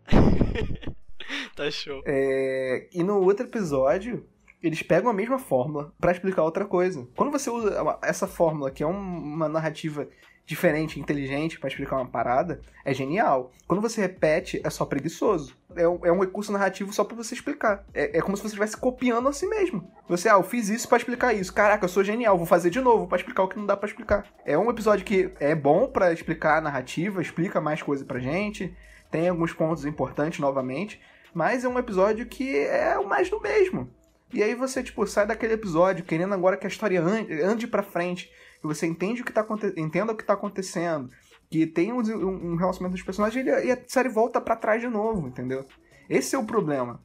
tá 1.56 1.72
show. 1.72 2.02
É, 2.06 2.88
e 2.94 3.04
no 3.04 3.22
outro 3.24 3.48
episódio, 3.48 4.28
eles 4.62 4.84
pegam 4.84 5.10
a 5.10 5.14
mesma 5.14 5.40
fórmula 5.40 5.92
pra 6.00 6.12
explicar 6.12 6.44
outra 6.44 6.66
coisa. 6.66 7.08
Quando 7.16 7.32
você 7.32 7.50
usa 7.50 8.00
essa 8.04 8.28
fórmula, 8.28 8.70
que 8.70 8.84
é 8.84 8.88
uma 8.88 9.50
narrativa 9.50 10.08
diferente, 10.46 11.00
inteligente 11.00 11.60
pra 11.60 11.68
explicar 11.68 11.98
uma 11.98 12.08
parada, 12.08 12.62
é 12.86 12.94
genial. 12.94 13.52
Quando 13.68 13.82
você 13.82 14.02
repete, 14.02 14.62
é 14.64 14.70
só 14.70 14.86
preguiçoso. 14.86 15.56
É 15.78 15.88
um, 15.88 16.06
é 16.06 16.12
um 16.12 16.20
recurso 16.20 16.52
narrativo 16.52 16.92
só 16.92 17.04
pra 17.04 17.16
você 17.16 17.34
explicar. 17.34 17.84
É, 17.94 18.18
é 18.18 18.22
como 18.22 18.36
se 18.36 18.44
você 18.44 18.48
estivesse 18.48 18.78
copiando 18.78 19.28
a 19.30 19.34
si 19.34 19.48
mesmo. 19.48 19.90
Você, 20.08 20.30
ah, 20.30 20.34
eu 20.34 20.44
fiz 20.44 20.70
isso 20.70 20.88
para 20.88 20.98
explicar 20.98 21.34
isso. 21.34 21.54
Caraca, 21.54 21.86
eu 21.86 21.90
sou 21.90 22.04
genial, 22.04 22.38
vou 22.38 22.46
fazer 22.46 22.70
de 22.70 22.82
novo 22.82 23.08
para 23.08 23.18
explicar 23.18 23.44
o 23.44 23.48
que 23.48 23.58
não 23.58 23.66
dá 23.66 23.78
para 23.78 23.88
explicar. 23.88 24.26
É 24.46 24.58
um 24.58 24.70
episódio 24.70 25.06
que 25.06 25.32
é 25.40 25.56
bom 25.56 25.88
para 25.88 26.12
explicar 26.12 26.58
a 26.58 26.62
narrativa, 26.62 27.22
explica 27.22 27.62
mais 27.62 27.82
coisa 27.82 28.04
pra 28.06 28.20
gente, 28.20 28.76
tem 29.12 29.30
alguns 29.30 29.54
pontos 29.54 29.86
importantes 29.86 30.40
novamente, 30.40 31.02
mas 31.34 31.64
é 31.64 31.68
um 31.68 31.80
episódio 31.80 32.26
que 32.26 32.58
é 32.58 32.98
o 32.98 33.08
mais 33.08 33.30
do 33.30 33.40
mesmo. 33.40 33.90
E 34.34 34.44
aí 34.44 34.54
você, 34.56 34.84
tipo, 34.84 35.06
sai 35.08 35.26
daquele 35.26 35.54
episódio 35.54 36.04
querendo 36.04 36.34
agora 36.34 36.58
que 36.58 36.68
a 36.68 36.70
história 36.70 37.02
ande, 37.02 37.42
ande 37.42 37.68
pra 37.68 37.84
frente 37.84 38.30
que 38.60 38.68
você 38.68 38.86
entende 38.86 39.22
o 39.22 39.26
que 39.26 39.32
tá 39.32 39.46
entenda 39.78 40.12
o 40.12 40.16
que 40.16 40.24
tá 40.24 40.34
acontecendo, 40.34 41.10
que 41.50 41.66
tem 41.66 41.94
um, 41.94 42.00
um 42.00 42.56
relacionamento 42.56 42.98
dos 42.98 43.04
personagens 43.04 43.46
e 43.46 43.72
a 43.72 43.78
série 43.88 44.10
volta 44.10 44.42
para 44.42 44.56
trás 44.56 44.82
de 44.82 44.88
novo, 44.88 45.28
entendeu? 45.28 45.66
Esse 46.10 46.36
é 46.36 46.40
o 46.40 46.46
problema. 46.46 47.02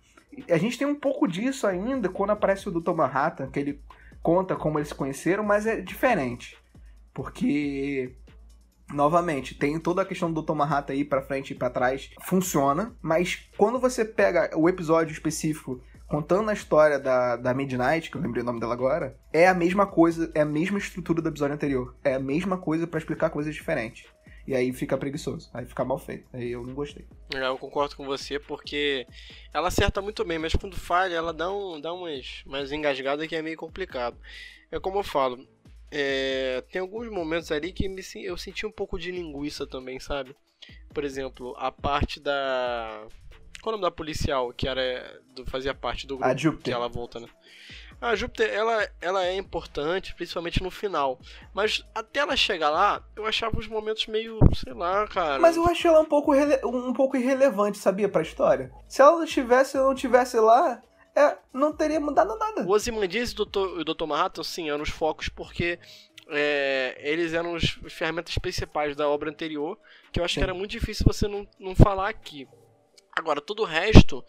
A 0.51 0.57
gente 0.57 0.79
tem 0.79 0.87
um 0.87 0.95
pouco 0.95 1.29
disso 1.29 1.67
ainda 1.67 2.09
quando 2.09 2.31
aparece 2.31 2.69
o 2.69 2.73
Dr. 2.73 2.93
Manhattan, 2.93 3.51
que 3.51 3.59
ele 3.59 3.83
conta 4.23 4.57
como 4.57 4.79
eles 4.79 4.89
se 4.89 4.95
conheceram, 4.95 5.45
mas 5.45 5.67
é 5.67 5.81
diferente. 5.81 6.57
Porque 7.13 8.17
novamente, 8.93 9.55
tem 9.55 9.79
toda 9.79 10.03
a 10.03 10.05
questão 10.05 10.33
do 10.33 10.43
Dr. 10.43 10.55
Manhattan 10.55 10.93
aí 10.93 11.05
para 11.05 11.23
frente 11.23 11.53
e 11.53 11.57
para 11.57 11.71
trás, 11.71 12.11
funciona, 12.23 12.95
mas 13.01 13.49
quando 13.57 13.79
você 13.79 14.05
pega 14.05 14.51
o 14.57 14.69
episódio 14.69 15.13
específico 15.13 15.81
contando 16.07 16.51
a 16.51 16.53
história 16.53 16.99
da, 16.99 17.37
da 17.37 17.55
Midnight, 17.55 18.11
que 18.11 18.17
eu 18.19 18.21
lembrei 18.21 18.43
o 18.43 18.47
nome 18.47 18.61
dela 18.61 18.75
agora, 18.75 19.17
é 19.33 19.49
a 19.49 19.55
mesma 19.55 19.87
coisa, 19.87 20.31
é 20.35 20.43
a 20.43 20.45
mesma 20.45 20.77
estrutura 20.77 21.23
do 21.23 21.29
episódio 21.31 21.55
anterior. 21.55 21.97
É 22.05 22.15
a 22.15 22.21
mesma 22.21 22.59
coisa 22.59 22.87
para 22.87 22.99
explicar 22.99 23.31
coisas 23.31 23.55
diferentes. 23.55 24.05
E 24.47 24.55
aí 24.55 24.73
fica 24.73 24.97
preguiçoso, 24.99 25.49
aí 25.55 25.65
fica 25.65 25.85
mal 25.85 25.99
feito. 25.99 26.27
Aí 26.33 26.51
eu 26.51 26.67
não 26.67 26.75
gostei. 26.75 27.07
É, 27.35 27.47
eu 27.47 27.57
concordo 27.57 27.97
com 27.97 28.05
você, 28.05 28.39
porque 28.39 29.07
ela 29.53 29.69
acerta 29.69 30.03
muito 30.03 30.25
bem, 30.25 30.39
mas 30.39 30.55
quando 30.55 30.77
falha, 30.77 31.15
ela 31.15 31.33
dá, 31.33 31.53
um, 31.53 31.81
dá 31.81 31.93
umas, 31.93 32.43
umas 32.45 32.73
engasgadas 32.73 33.27
que 33.27 33.37
é 33.37 33.43
meio 33.43 33.57
complicado. 33.57 34.17
É 34.71 34.81
como 34.81 34.99
eu 34.99 35.05
falo, 35.05 35.47
é, 35.91 36.65
tem 36.73 36.81
alguns 36.81 37.09
momentos 37.11 37.53
ali 37.53 37.73
que 37.73 37.89
me, 37.89 38.03
eu 38.17 38.37
senti 38.37 38.67
um 38.67 38.73
pouco 38.73 38.99
de 38.99 39.11
linguiça 39.11 39.67
também, 39.67 40.01
sabe? 40.01 40.35
Por 40.93 41.05
exemplo, 41.05 41.55
a 41.59 41.71
parte 41.71 42.19
da 42.19 43.07
qual 43.63 43.75
é 43.75 43.77
o 43.77 43.81
nome 43.81 43.83
da 43.83 43.91
policial 43.91 44.53
que 44.53 44.67
era 44.67 45.21
do, 45.35 45.47
fazia 45.47 45.73
parte 45.73 46.07
do 46.07 46.17
grupo 46.17 46.31
a 46.31 46.35
que 46.63 46.73
ela 46.73 46.89
volta, 46.89 47.21
né? 47.21 47.29
A 48.03 48.17
Júpiter, 48.17 48.53
ela, 48.53 48.89
ela 49.01 49.25
é 49.25 49.37
importante, 49.37 50.13
principalmente 50.17 50.61
no 50.61 50.73
final. 50.73 51.21
Mas 51.55 51.87
até 51.95 52.19
ela 52.19 52.35
chegar 52.35 52.69
lá, 52.69 53.01
eu 53.15 53.25
achava 53.25 53.57
os 53.57 53.69
momentos 53.69 54.09
meio, 54.09 54.41
sei 54.57 54.73
lá, 54.73 55.07
cara. 55.07 55.39
Mas 55.39 55.57
eu 55.57 55.65
achei 55.65 55.89
ela 55.89 56.01
um 56.01 56.05
pouco, 56.05 56.35
um 56.35 56.93
pouco 56.93 57.17
irrelevante, 57.17 57.79
sabia, 57.79 58.09
pra 58.09 58.23
história. 58.23 58.73
Se 58.89 59.01
ela 59.01 59.21
não 59.21 59.25
tivesse, 59.25 59.77
não 59.77 59.95
tivesse 59.95 60.37
lá, 60.41 60.83
é, 61.15 61.37
não 61.53 61.73
teria 61.73 62.01
mudado 62.01 62.37
nada. 62.37 62.63
O 62.63 62.73
Ozymandias 62.73 63.31
e 63.31 63.41
o 63.41 63.45
Dr. 63.45 63.85
Dr. 63.85 64.07
Manhattan, 64.07 64.43
sim, 64.43 64.69
eram 64.69 64.83
os 64.83 64.91
focos 64.91 65.29
porque 65.29 65.79
é, 66.29 66.99
eles 66.99 67.33
eram 67.35 67.55
os 67.55 67.79
ferramentas 67.89 68.37
principais 68.37 68.97
da 68.97 69.09
obra 69.09 69.31
anterior, 69.31 69.79
que 70.11 70.19
eu 70.19 70.25
acho 70.25 70.35
sim. 70.35 70.41
que 70.41 70.45
era 70.45 70.55
muito 70.55 70.73
difícil 70.73 71.07
você 71.07 71.29
não, 71.29 71.47
não 71.57 71.77
falar 71.77 72.09
aqui. 72.09 72.49
Agora, 73.17 73.41
todo 73.41 73.63
o 73.63 73.67
resto 73.67 74.25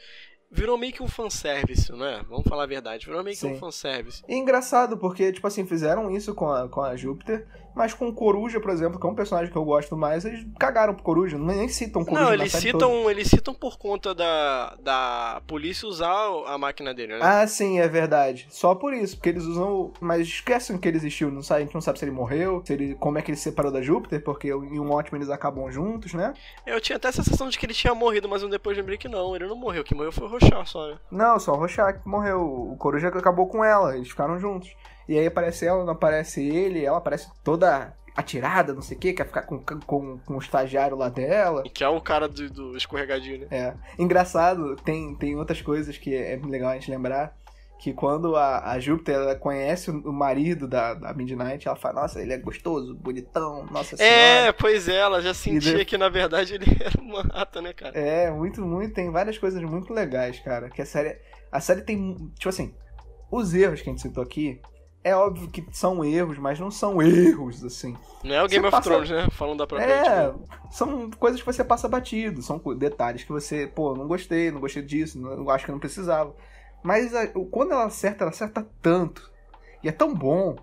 virou 0.53 0.77
meio 0.77 0.93
que 0.93 1.01
um 1.01 1.07
fanservice, 1.07 1.91
né? 1.91 2.23
Vamos 2.29 2.47
falar 2.47 2.63
a 2.63 2.67
verdade, 2.67 3.05
virou 3.05 3.23
meio 3.23 3.35
Sim. 3.35 3.49
que 3.49 3.55
um 3.55 3.59
fanservice. 3.59 4.23
E 4.27 4.35
engraçado, 4.35 4.97
porque, 4.97 5.33
tipo 5.33 5.45
assim, 5.47 5.65
fizeram 5.65 6.09
isso 6.11 6.33
com 6.35 6.49
a, 6.49 6.69
com 6.69 6.81
a 6.81 6.95
Júpiter, 6.95 7.45
mas 7.75 7.93
com 7.93 8.07
o 8.07 8.13
Coruja, 8.13 8.59
por 8.59 8.71
exemplo, 8.71 8.99
que 8.99 9.05
é 9.05 9.09
um 9.09 9.15
personagem 9.15 9.51
que 9.51 9.57
eu 9.57 9.65
gosto 9.65 9.95
mais, 9.97 10.25
eles 10.25 10.45
cagaram 10.59 10.93
pro 10.93 11.03
Coruja, 11.03 11.37
nem 11.37 11.67
citam 11.67 12.03
Coruja 12.03 12.23
Não, 12.23 12.33
eles 12.33 12.51
citam, 12.51 13.09
eles 13.09 13.27
citam 13.27 13.53
por 13.53 13.77
conta 13.77 14.13
da, 14.13 14.75
da 14.81 15.41
polícia 15.47 15.87
usar 15.87 16.13
a 16.47 16.57
máquina 16.57 16.93
dele, 16.93 17.13
né? 17.13 17.19
Ah, 17.21 17.45
sim, 17.47 17.79
é 17.79 17.87
verdade. 17.87 18.47
Só 18.49 18.75
por 18.75 18.93
isso, 18.93 19.15
porque 19.15 19.29
eles 19.29 19.43
usam. 19.43 19.91
Mas 19.99 20.27
esquecem 20.27 20.77
que 20.77 20.87
ele 20.87 20.97
existiu, 20.97 21.31
não 21.31 21.41
sabe, 21.41 21.61
a 21.61 21.65
gente 21.65 21.73
não 21.73 21.81
sabe 21.81 21.99
se 21.99 22.05
ele 22.05 22.11
morreu, 22.11 22.61
se 22.65 22.73
ele, 22.73 22.95
como 22.95 23.17
é 23.17 23.21
que 23.21 23.31
ele 23.31 23.37
se 23.37 23.43
separou 23.43 23.71
da 23.71 23.81
Júpiter, 23.81 24.23
porque 24.23 24.49
em 24.49 24.79
um 24.79 24.91
ótimo 24.91 25.17
eles 25.17 25.29
acabam 25.29 25.69
juntos, 25.71 26.13
né? 26.13 26.33
Eu 26.65 26.79
tinha 26.79 26.97
até 26.97 27.07
a 27.07 27.11
sensação 27.11 27.49
de 27.49 27.57
que 27.57 27.65
ele 27.65 27.73
tinha 27.73 27.93
morrido, 27.95 28.29
mas 28.29 28.43
depois 28.49 28.77
lembrei 28.77 28.97
que 28.97 29.07
não, 29.07 29.35
ele 29.35 29.47
não 29.47 29.55
morreu, 29.55 29.83
que 29.83 29.95
morreu 29.95 30.11
foi 30.11 30.27
o 30.27 30.29
Rochar 30.29 30.65
só, 30.67 30.87
né? 30.87 30.97
Não, 31.11 31.39
só 31.39 31.53
o 31.53 31.57
Rochar 31.57 32.01
que 32.01 32.07
morreu. 32.07 32.41
O 32.41 32.77
Coruja 32.77 33.07
acabou 33.07 33.47
com 33.47 33.63
ela, 33.63 33.95
eles 33.95 34.09
ficaram 34.09 34.39
juntos. 34.39 34.69
E 35.07 35.17
aí 35.17 35.27
aparece 35.27 35.65
ela, 35.65 35.83
não 35.83 35.93
aparece 35.93 36.41
ele, 36.41 36.83
ela 36.83 36.97
aparece 36.97 37.29
toda 37.43 37.93
atirada, 38.15 38.73
não 38.73 38.81
sei 38.81 38.95
o 38.95 38.99
que, 38.99 39.13
quer 39.13 39.25
ficar 39.25 39.43
com, 39.43 39.59
com, 39.59 40.17
com 40.19 40.35
o 40.35 40.39
estagiário 40.39 40.95
lá 40.95 41.09
dela. 41.09 41.63
Que 41.63 41.83
é 41.83 41.89
o 41.89 41.99
cara 41.99 42.27
do, 42.27 42.49
do 42.49 42.77
escorregadinho, 42.77 43.39
né? 43.39 43.47
É. 43.49 43.73
Engraçado, 43.97 44.75
tem, 44.77 45.15
tem 45.15 45.35
outras 45.35 45.61
coisas 45.61 45.97
que 45.97 46.15
é 46.15 46.39
legal 46.43 46.71
a 46.71 46.75
gente 46.75 46.91
lembrar. 46.91 47.35
Que 47.79 47.91
quando 47.91 48.37
a, 48.37 48.71
a 48.71 48.79
Júpiter 48.79 49.15
ela 49.15 49.35
conhece 49.35 49.91
o 49.91 50.13
marido 50.13 50.69
da, 50.69 50.93
da 50.93 51.13
Midnight, 51.13 51.67
ela 51.67 51.75
fala, 51.75 52.03
nossa, 52.03 52.21
ele 52.21 52.31
é 52.31 52.37
gostoso, 52.37 52.95
bonitão, 52.95 53.65
nossa 53.65 53.97
senhora. 53.97 54.15
É, 54.15 54.51
pois 54.53 54.87
é, 54.87 54.95
ela 54.95 55.21
já 55.21 55.33
sentia 55.33 55.83
que 55.83 55.97
na 55.97 56.07
verdade 56.07 56.53
ele 56.53 56.65
era 56.79 57.01
uma 57.01 57.23
rata, 57.23 57.61
né, 57.61 57.73
cara? 57.73 57.97
É, 57.99 58.31
muito, 58.31 58.61
muito, 58.61 58.93
tem 58.93 59.11
várias 59.11 59.37
coisas 59.37 59.61
muito 59.61 59.91
legais, 59.91 60.39
cara. 60.39 60.69
Que 60.69 60.81
a 60.81 60.85
série. 60.85 61.17
A 61.51 61.59
série 61.59 61.81
tem. 61.81 62.15
Tipo 62.35 62.49
assim, 62.49 62.73
os 63.29 63.53
erros 63.53 63.81
que 63.81 63.89
a 63.89 63.91
gente 63.91 64.01
citou 64.01 64.23
aqui, 64.23 64.61
é 65.03 65.13
óbvio 65.15 65.49
que 65.49 65.65
são 65.71 66.03
erros, 66.03 66.37
mas 66.37 66.59
não 66.59 66.71
são 66.71 67.01
erros, 67.01 67.63
assim. 67.63 67.95
Não 68.23 68.35
é 68.35 68.43
o 68.43 68.47
Game 68.47 68.63
você 68.63 68.67
of 68.67 68.71
passa... 68.71 68.89
Thrones, 68.89 69.09
né? 69.09 69.27
Falando 69.31 69.57
da 69.57 69.67
própria 69.67 69.91
É, 69.91 70.33
são 70.71 71.11
coisas 71.11 71.41
que 71.41 71.45
você 71.45 71.63
passa 71.63 71.89
batido, 71.89 72.41
são 72.41 72.57
detalhes 72.77 73.23
que 73.23 73.31
você, 73.31 73.67
pô, 73.67 73.93
não 73.93 74.07
gostei, 74.07 74.49
não 74.49 74.61
gostei 74.61 74.81
disso, 74.81 75.19
não, 75.19 75.49
acho 75.49 75.65
que 75.65 75.71
não 75.71 75.79
precisava. 75.79 76.33
Mas 76.81 77.13
a, 77.13 77.27
quando 77.27 77.73
ela 77.73 77.85
acerta, 77.85 78.23
ela 78.23 78.31
acerta 78.31 78.65
tanto. 78.81 79.29
E 79.83 79.89
é 79.89 79.91
tão 79.91 80.13
bom 80.13 80.55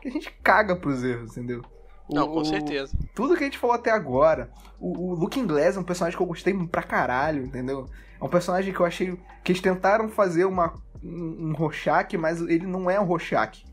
que 0.00 0.08
a 0.08 0.10
gente 0.12 0.30
caga 0.42 0.76
pros 0.76 1.02
erros, 1.02 1.36
entendeu? 1.36 1.62
Não, 2.08 2.28
com 2.28 2.44
certeza. 2.44 2.96
tudo 3.14 3.34
que 3.36 3.42
a 3.42 3.46
gente 3.46 3.58
falou 3.58 3.74
até 3.74 3.90
agora. 3.90 4.50
O, 4.78 5.10
o 5.10 5.14
Luke 5.14 5.40
Inglês 5.40 5.76
é 5.76 5.80
um 5.80 5.84
personagem 5.84 6.16
que 6.16 6.22
eu 6.22 6.26
gostei 6.26 6.52
pra 6.66 6.82
caralho, 6.82 7.44
entendeu? 7.44 7.86
É 8.20 8.24
um 8.24 8.28
personagem 8.28 8.72
que 8.72 8.78
eu 8.78 8.86
achei 8.86 9.18
que 9.42 9.52
eles 9.52 9.62
tentaram 9.62 10.08
fazer 10.08 10.44
uma, 10.44 10.74
um, 11.02 11.48
um 11.48 11.52
Rorschach, 11.52 12.16
mas 12.16 12.40
ele 12.40 12.66
não 12.66 12.90
é 12.90 13.00
um 13.00 13.04
Rorschach 13.04 13.64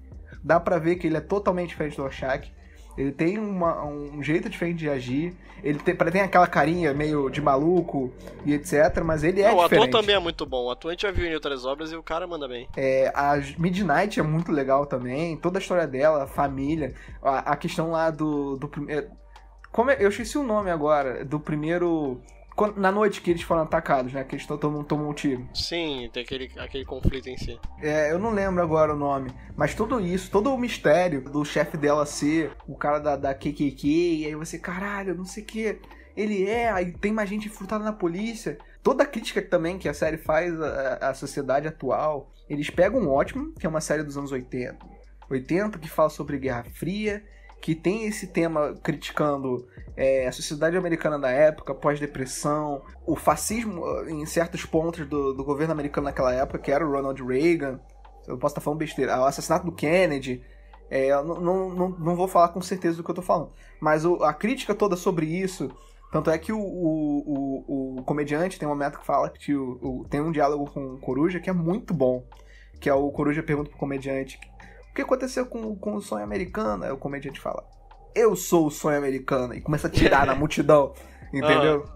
dá 0.43 0.59
para 0.59 0.77
ver 0.77 0.95
que 0.95 1.07
ele 1.07 1.17
é 1.17 1.21
totalmente 1.21 1.69
diferente 1.69 1.95
do 1.95 2.03
Rorschach. 2.03 2.51
Ele 2.97 3.11
tem 3.13 3.37
uma, 3.37 3.85
um 3.85 4.21
jeito 4.21 4.49
diferente 4.49 4.79
de 4.79 4.89
agir. 4.89 5.33
Ele 5.63 5.79
tem, 5.79 5.95
tem 5.95 6.21
aquela 6.21 6.47
carinha 6.47 6.93
meio 6.93 7.29
de 7.29 7.41
maluco 7.41 8.11
e 8.45 8.53
etc, 8.53 9.01
mas 9.03 9.23
ele 9.23 9.41
é 9.41 9.49
Não, 9.49 9.63
diferente. 9.63 9.79
O 9.79 9.83
ator 9.83 10.01
também 10.01 10.15
é 10.15 10.19
muito 10.19 10.45
bom. 10.45 10.65
O 10.65 10.71
ator 10.71 10.89
a 10.89 10.93
gente 10.93 11.03
já 11.03 11.11
viu 11.11 11.25
em 11.25 11.33
outras 11.33 11.65
obras 11.65 11.91
e 11.91 11.95
o 11.95 12.03
cara 12.03 12.27
manda 12.27 12.47
bem. 12.47 12.67
É, 12.75 13.11
a 13.15 13.35
Midnight 13.57 14.19
é 14.19 14.23
muito 14.23 14.51
legal 14.51 14.85
também. 14.85 15.37
Toda 15.37 15.59
a 15.59 15.61
história 15.61 15.87
dela, 15.87 16.23
a 16.23 16.27
família. 16.27 16.93
A, 17.21 17.53
a 17.53 17.55
questão 17.55 17.91
lá 17.91 18.09
do, 18.09 18.57
do 18.57 18.67
primeiro... 18.67 19.07
Como 19.71 19.91
é, 19.91 19.97
eu 19.99 20.09
esqueci 20.09 20.37
o 20.37 20.43
nome 20.43 20.69
agora. 20.69 21.23
Do 21.23 21.39
primeiro 21.39 22.21
na 22.75 22.91
noite 22.91 23.21
que 23.21 23.31
eles 23.31 23.41
foram 23.41 23.61
atacados, 23.61 24.13
né? 24.13 24.23
Que 24.23 24.35
eles 24.35 24.45
tomam, 24.45 24.83
tomam 24.83 25.09
um 25.09 25.13
tiro. 25.13 25.47
Sim, 25.53 26.09
tem 26.11 26.23
aquele, 26.23 26.51
aquele 26.57 26.85
conflito 26.85 27.27
em 27.27 27.37
si. 27.37 27.59
É, 27.81 28.11
eu 28.11 28.19
não 28.19 28.31
lembro 28.31 28.61
agora 28.61 28.93
o 28.93 28.97
nome. 28.97 29.31
Mas 29.55 29.73
tudo 29.73 29.99
isso, 29.99 30.29
todo 30.31 30.53
o 30.53 30.57
mistério 30.57 31.21
do 31.21 31.43
chefe 31.45 31.77
dela 31.77 32.05
ser 32.05 32.51
o 32.67 32.75
cara 32.75 32.99
da, 32.99 33.15
da 33.15 33.33
KKK, 33.33 34.21
e 34.21 34.25
aí 34.25 34.35
você, 34.35 34.57
caralho, 34.57 35.15
não 35.15 35.25
sei 35.25 35.43
o 35.43 35.45
que. 35.45 35.79
Ele 36.15 36.47
é, 36.47 36.69
aí 36.69 36.91
tem 36.91 37.11
mais 37.11 37.29
gente 37.29 37.47
frutada 37.49 37.83
na 37.83 37.93
polícia. 37.93 38.57
Toda 38.83 39.03
a 39.03 39.07
crítica 39.07 39.41
também 39.41 39.77
que 39.77 39.87
a 39.87 39.93
série 39.93 40.17
faz 40.17 40.59
à, 40.61 41.09
à 41.09 41.13
sociedade 41.13 41.67
atual. 41.67 42.31
Eles 42.49 42.69
pegam 42.69 43.01
o 43.01 43.11
Ótimo, 43.11 43.53
que 43.53 43.65
é 43.65 43.69
uma 43.69 43.81
série 43.81 44.03
dos 44.03 44.17
anos 44.17 44.31
80. 44.31 44.77
80, 45.29 45.77
que 45.77 45.89
fala 45.89 46.09
sobre 46.09 46.37
Guerra 46.37 46.65
Fria 46.73 47.23
que 47.61 47.75
tem 47.75 48.05
esse 48.05 48.27
tema 48.27 48.75
criticando 48.81 49.67
é, 49.95 50.27
a 50.27 50.31
sociedade 50.31 50.77
americana 50.77 51.19
da 51.19 51.29
época, 51.29 51.75
pós-depressão, 51.75 52.81
o 53.05 53.15
fascismo 53.15 53.81
uh, 53.81 54.09
em 54.09 54.25
certos 54.25 54.65
pontos 54.65 55.05
do, 55.05 55.33
do, 55.33 55.43
governo 55.43 55.73
americano 55.73 56.05
naquela 56.05 56.33
época, 56.33 56.59
que 56.59 56.71
era 56.71 56.87
o 56.87 56.91
Ronald 56.91 57.21
Reagan. 57.21 57.79
Eu 58.25 58.37
posso 58.37 58.53
estar 58.53 58.61
falando 58.61 58.79
besteira. 58.79 59.19
O 59.19 59.25
assassinato 59.25 59.65
do 59.65 59.73
Kennedy. 59.73 60.41
É, 60.89 61.07
eu 61.07 61.23
não, 61.23 61.69
não, 61.69 61.89
não 61.89 62.15
vou 62.15 62.27
falar 62.27 62.49
com 62.49 62.61
certeza 62.61 62.97
do 62.97 63.03
que 63.03 63.09
eu 63.09 63.13
estou 63.13 63.23
falando. 63.23 63.51
Mas 63.79 64.05
o, 64.05 64.23
a 64.23 64.33
crítica 64.33 64.73
toda 64.73 64.95
sobre 64.95 65.25
isso. 65.25 65.69
Tanto 66.11 66.31
é 66.31 66.37
que 66.37 66.51
o, 66.51 66.59
o, 66.59 67.65
o, 67.67 67.99
o 67.99 68.03
comediante 68.03 68.57
tem 68.57 68.67
um 68.67 68.71
momento 68.71 68.99
que 68.99 69.05
fala 69.05 69.29
que 69.29 69.53
o, 69.53 70.05
tem 70.09 70.21
um 70.21 70.31
diálogo 70.31 70.71
com 70.71 70.93
o 70.93 70.99
Coruja 70.99 71.39
que 71.39 71.49
é 71.49 71.53
muito 71.53 71.93
bom. 71.93 72.23
Que 72.79 72.89
é 72.89 72.93
o 72.93 73.11
Coruja 73.11 73.43
pergunta 73.43 73.69
pro 73.69 73.77
comediante 73.77 74.39
que 74.99 75.03
aconteceu 75.03 75.45
com, 75.45 75.75
com 75.75 75.95
o 75.95 76.01
sonho 76.01 76.23
americano? 76.23 76.83
Aí 76.83 76.91
o 76.91 76.97
comediante 76.97 77.39
fala, 77.39 77.65
eu 78.13 78.35
sou 78.35 78.67
o 78.67 78.71
sonho 78.71 78.97
americano, 78.97 79.53
e 79.53 79.61
começa 79.61 79.87
a 79.87 79.89
tirar 79.89 80.25
na 80.25 80.35
multidão, 80.35 80.93
entendeu? 81.33 81.87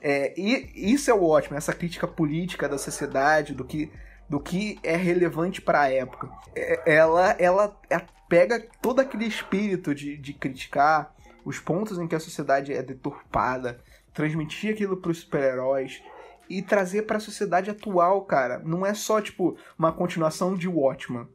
É, 0.00 0.38
e 0.38 0.92
isso 0.92 1.10
é 1.10 1.14
o 1.14 1.24
ótimo, 1.24 1.56
essa 1.56 1.72
crítica 1.72 2.06
política 2.06 2.68
da 2.68 2.78
sociedade, 2.78 3.54
do 3.54 3.64
que, 3.64 3.90
do 4.28 4.38
que 4.38 4.78
é 4.82 4.94
relevante 4.94 5.60
para 5.60 5.80
a 5.80 5.90
época. 5.90 6.30
É, 6.54 6.94
ela, 6.94 7.30
ela, 7.38 7.80
ela 7.90 8.06
pega 8.28 8.64
todo 8.80 9.00
aquele 9.00 9.26
espírito 9.26 9.94
de, 9.94 10.16
de 10.16 10.32
criticar 10.32 11.12
os 11.44 11.58
pontos 11.58 11.98
em 11.98 12.06
que 12.06 12.14
a 12.14 12.20
sociedade 12.20 12.72
é 12.72 12.82
deturpada, 12.82 13.80
transmitir 14.12 14.74
aquilo 14.74 14.96
para 14.96 15.10
os 15.10 15.20
super-heróis 15.20 16.02
e 16.48 16.62
trazer 16.62 17.02
para 17.02 17.16
a 17.16 17.20
sociedade 17.20 17.70
atual, 17.70 18.22
cara. 18.22 18.60
Não 18.60 18.84
é 18.84 18.94
só 18.94 19.20
tipo 19.20 19.56
uma 19.78 19.92
continuação 19.92 20.54
de 20.54 20.68
Watchman. 20.68 21.26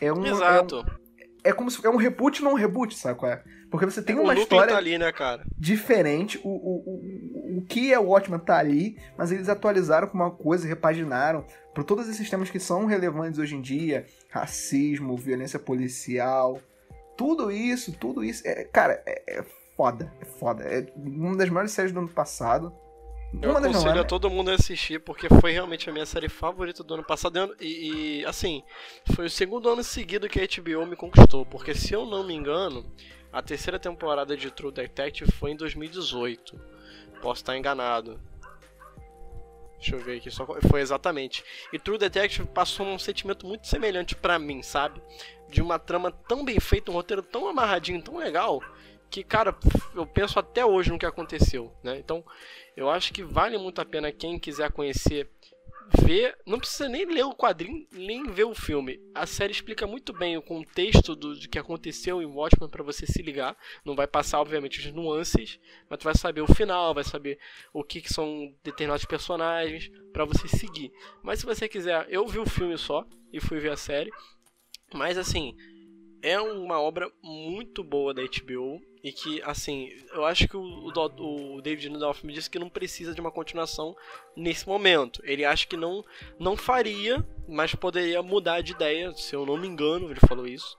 É 0.00 0.12
um 0.12 0.24
Exato. 0.24 0.76
É, 0.76 0.80
um, 0.80 1.30
é 1.44 1.52
como 1.52 1.70
se 1.70 1.84
é 1.84 1.90
um 1.90 1.96
reboot 1.96 2.42
não 2.42 2.52
um 2.52 2.56
reboot, 2.56 2.96
sabe 2.96 3.18
qual 3.18 3.32
é? 3.32 3.42
Porque 3.70 3.86
você 3.86 4.02
tem 4.02 4.16
É, 4.16 4.20
uma 4.20 4.34
história 4.34 4.72
tá 4.72 4.78
ali, 4.78 4.98
né, 4.98 5.12
cara? 5.12 5.44
diferente. 5.56 6.40
O, 6.42 6.48
o, 6.48 6.82
o, 6.86 7.58
o 7.58 7.62
que 7.62 7.92
é 7.92 7.98
o 7.98 8.08
Watchman 8.08 8.40
tá 8.40 8.58
ali, 8.58 8.98
mas 9.16 9.30
eles 9.30 9.48
atualizaram 9.48 10.08
com 10.08 10.18
uma 10.18 10.30
coisa, 10.30 10.66
repaginaram 10.66 11.44
para 11.72 11.84
todos 11.84 12.08
esses 12.08 12.28
temas 12.28 12.50
que 12.50 12.58
são 12.58 12.84
relevantes 12.86 13.38
hoje 13.38 13.54
em 13.54 13.60
dia: 13.60 14.06
racismo, 14.28 15.16
violência 15.16 15.58
policial, 15.58 16.58
tudo 17.16 17.50
isso, 17.52 17.92
tudo 17.92 18.24
isso. 18.24 18.42
É, 18.44 18.64
cara, 18.64 19.02
é, 19.06 19.38
é 19.38 19.44
foda, 19.76 20.12
é 20.20 20.24
foda. 20.24 20.64
É 20.64 20.86
uma 20.96 21.36
das 21.36 21.48
maiores 21.48 21.72
séries 21.72 21.92
do 21.92 22.00
ano 22.00 22.08
passado. 22.08 22.72
Eu 23.32 23.50
uma 23.50 23.60
aconselho 23.60 23.94
não, 23.94 24.00
a 24.02 24.04
todo 24.04 24.28
mundo 24.28 24.50
a 24.50 24.54
assistir, 24.54 24.98
porque 25.00 25.28
foi 25.28 25.52
realmente 25.52 25.88
a 25.88 25.92
minha 25.92 26.06
série 26.06 26.28
favorita 26.28 26.82
do 26.82 26.94
ano 26.94 27.04
passado. 27.04 27.54
E, 27.60 28.20
e, 28.20 28.26
assim, 28.26 28.62
foi 29.14 29.26
o 29.26 29.30
segundo 29.30 29.68
ano 29.68 29.84
seguido 29.84 30.28
que 30.28 30.40
a 30.40 30.46
HBO 30.46 30.84
me 30.86 30.96
conquistou. 30.96 31.46
Porque 31.46 31.74
se 31.74 31.94
eu 31.94 32.04
não 32.04 32.24
me 32.24 32.34
engano, 32.34 32.84
a 33.32 33.40
terceira 33.40 33.78
temporada 33.78 34.36
de 34.36 34.50
True 34.50 34.72
Detective 34.72 35.30
foi 35.30 35.52
em 35.52 35.56
2018. 35.56 36.60
Posso 37.22 37.42
estar 37.42 37.56
enganado. 37.56 38.20
Deixa 39.76 39.94
eu 39.94 40.00
ver 40.00 40.18
aqui, 40.18 40.30
só 40.30 40.46
foi 40.68 40.80
exatamente. 40.80 41.44
E 41.72 41.78
True 41.78 41.96
Detective 41.96 42.46
passou 42.48 42.84
um 42.84 42.98
sentimento 42.98 43.46
muito 43.46 43.66
semelhante 43.66 44.14
pra 44.14 44.38
mim, 44.38 44.62
sabe? 44.62 45.00
De 45.48 45.62
uma 45.62 45.78
trama 45.78 46.10
tão 46.10 46.44
bem 46.44 46.60
feita, 46.60 46.90
um 46.90 46.94
roteiro 46.94 47.22
tão 47.22 47.48
amarradinho, 47.48 48.02
tão 48.02 48.18
legal, 48.18 48.60
que, 49.10 49.24
cara, 49.24 49.56
eu 49.94 50.06
penso 50.06 50.38
até 50.38 50.64
hoje 50.64 50.90
no 50.90 50.98
que 50.98 51.06
aconteceu, 51.06 51.72
né? 51.82 51.98
Então, 51.98 52.22
eu 52.80 52.88
acho 52.88 53.12
que 53.12 53.22
vale 53.22 53.58
muito 53.58 53.78
a 53.78 53.84
pena 53.84 54.10
quem 54.10 54.38
quiser 54.38 54.72
conhecer 54.72 55.28
ver, 56.02 56.38
não 56.46 56.58
precisa 56.58 56.88
nem 56.88 57.04
ler 57.04 57.24
o 57.24 57.34
quadrinho, 57.34 57.86
nem 57.92 58.22
ver 58.24 58.44
o 58.44 58.54
filme. 58.54 58.98
A 59.14 59.26
série 59.26 59.52
explica 59.52 59.86
muito 59.86 60.14
bem 60.14 60.36
o 60.38 60.42
contexto 60.42 61.14
do, 61.14 61.34
do 61.34 61.48
que 61.48 61.58
aconteceu 61.58 62.22
em 62.22 62.26
Watchmen 62.26 62.70
para 62.70 62.82
você 62.82 63.06
se 63.06 63.20
ligar. 63.20 63.54
Não 63.84 63.94
vai 63.94 64.06
passar, 64.06 64.40
obviamente, 64.40 64.80
as 64.80 64.94
nuances, 64.94 65.58
mas 65.90 65.98
tu 65.98 66.04
vai 66.04 66.14
saber 66.14 66.40
o 66.40 66.54
final, 66.54 66.94
vai 66.94 67.04
saber 67.04 67.38
o 67.72 67.84
que, 67.84 68.00
que 68.00 68.12
são 68.12 68.54
determinados 68.62 69.04
personagens 69.04 69.90
para 70.12 70.24
você 70.24 70.48
seguir. 70.48 70.90
Mas 71.22 71.40
se 71.40 71.46
você 71.46 71.68
quiser, 71.68 72.06
eu 72.08 72.26
vi 72.26 72.38
o 72.38 72.46
filme 72.46 72.78
só 72.78 73.04
e 73.32 73.40
fui 73.40 73.58
ver 73.58 73.72
a 73.72 73.76
série. 73.76 74.10
Mas 74.94 75.18
assim, 75.18 75.54
é 76.22 76.40
uma 76.40 76.80
obra 76.80 77.10
muito 77.22 77.84
boa 77.84 78.14
da 78.14 78.22
HBO 78.22 78.80
e 79.02 79.12
que, 79.12 79.42
assim, 79.42 79.90
eu 80.12 80.24
acho 80.24 80.46
que 80.46 80.56
o, 80.56 80.60
o, 80.60 81.56
o 81.56 81.62
David 81.62 81.88
Nudoff 81.88 82.24
me 82.24 82.32
disse 82.32 82.50
que 82.50 82.58
não 82.58 82.68
precisa 82.68 83.14
de 83.14 83.20
uma 83.20 83.30
continuação 83.30 83.96
nesse 84.36 84.68
momento. 84.68 85.20
Ele 85.24 85.44
acha 85.44 85.66
que 85.66 85.76
não, 85.76 86.04
não 86.38 86.56
faria, 86.56 87.26
mas 87.48 87.74
poderia 87.74 88.22
mudar 88.22 88.60
de 88.60 88.72
ideia, 88.72 89.12
se 89.14 89.34
eu 89.34 89.46
não 89.46 89.56
me 89.56 89.66
engano, 89.66 90.10
ele 90.10 90.20
falou 90.20 90.46
isso. 90.46 90.76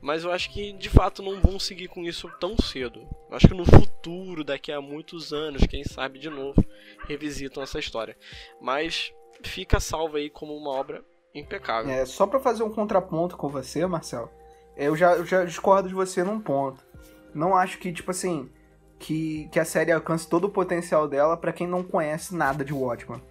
Mas 0.00 0.24
eu 0.24 0.30
acho 0.30 0.52
que 0.52 0.72
de 0.74 0.90
fato 0.90 1.22
não 1.22 1.40
vão 1.40 1.58
seguir 1.58 1.88
com 1.88 2.04
isso 2.04 2.30
tão 2.38 2.56
cedo. 2.56 3.00
Eu 3.28 3.36
acho 3.36 3.48
que 3.48 3.54
no 3.54 3.64
futuro, 3.64 4.44
daqui 4.44 4.70
a 4.70 4.80
muitos 4.80 5.32
anos, 5.32 5.66
quem 5.66 5.82
sabe 5.84 6.18
de 6.18 6.30
novo, 6.30 6.64
revisitam 7.08 7.62
essa 7.62 7.78
história. 7.78 8.16
Mas 8.60 9.12
fica 9.42 9.80
salva 9.80 10.18
aí 10.18 10.30
como 10.30 10.54
uma 10.54 10.70
obra 10.70 11.04
impecável. 11.34 11.90
É, 11.90 12.04
só 12.04 12.26
pra 12.26 12.38
fazer 12.38 12.62
um 12.62 12.70
contraponto 12.70 13.36
com 13.36 13.48
você, 13.48 13.86
Marcel, 13.86 14.30
eu 14.76 14.94
já, 14.94 15.16
eu 15.16 15.24
já 15.24 15.44
discordo 15.44 15.88
de 15.88 15.94
você 15.94 16.22
num 16.22 16.40
ponto. 16.40 16.85
Não 17.36 17.54
acho 17.54 17.78
que, 17.78 17.92
tipo 17.92 18.10
assim, 18.10 18.48
que, 18.98 19.48
que 19.52 19.60
a 19.60 19.64
série 19.64 19.92
alcance 19.92 20.28
todo 20.28 20.44
o 20.44 20.50
potencial 20.50 21.06
dela 21.06 21.36
para 21.36 21.52
quem 21.52 21.66
não 21.66 21.82
conhece 21.82 22.34
nada 22.34 22.64
de 22.64 22.72
Watchmen. 22.72 23.22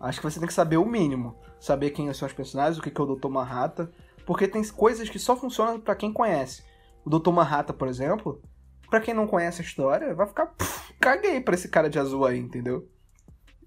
Acho 0.00 0.20
que 0.20 0.30
você 0.30 0.38
tem 0.38 0.46
que 0.46 0.54
saber 0.54 0.76
o 0.76 0.84
mínimo. 0.84 1.36
Saber 1.58 1.90
quem 1.90 2.12
são 2.12 2.28
os 2.28 2.34
personagens, 2.34 2.78
o 2.78 2.82
que 2.82 2.88
é 2.88 3.02
o 3.02 3.16
Dr. 3.16 3.28
Manhattan. 3.28 3.90
Porque 4.26 4.46
tem 4.46 4.62
coisas 4.68 5.08
que 5.08 5.18
só 5.18 5.36
funcionam 5.36 5.80
para 5.80 5.94
quem 5.94 6.12
conhece. 6.12 6.62
O 7.04 7.10
Dr. 7.10 7.30
Manhattan, 7.30 7.74
por 7.74 7.88
exemplo, 7.88 8.42
para 8.90 9.00
quem 9.00 9.14
não 9.14 9.26
conhece 9.26 9.62
a 9.62 9.64
história, 9.64 10.14
vai 10.14 10.26
ficar. 10.26 10.46
Pff, 10.46 10.94
caguei 11.00 11.40
pra 11.40 11.54
esse 11.54 11.68
cara 11.68 11.88
de 11.88 11.98
azul 11.98 12.24
aí, 12.24 12.38
entendeu? 12.38 12.88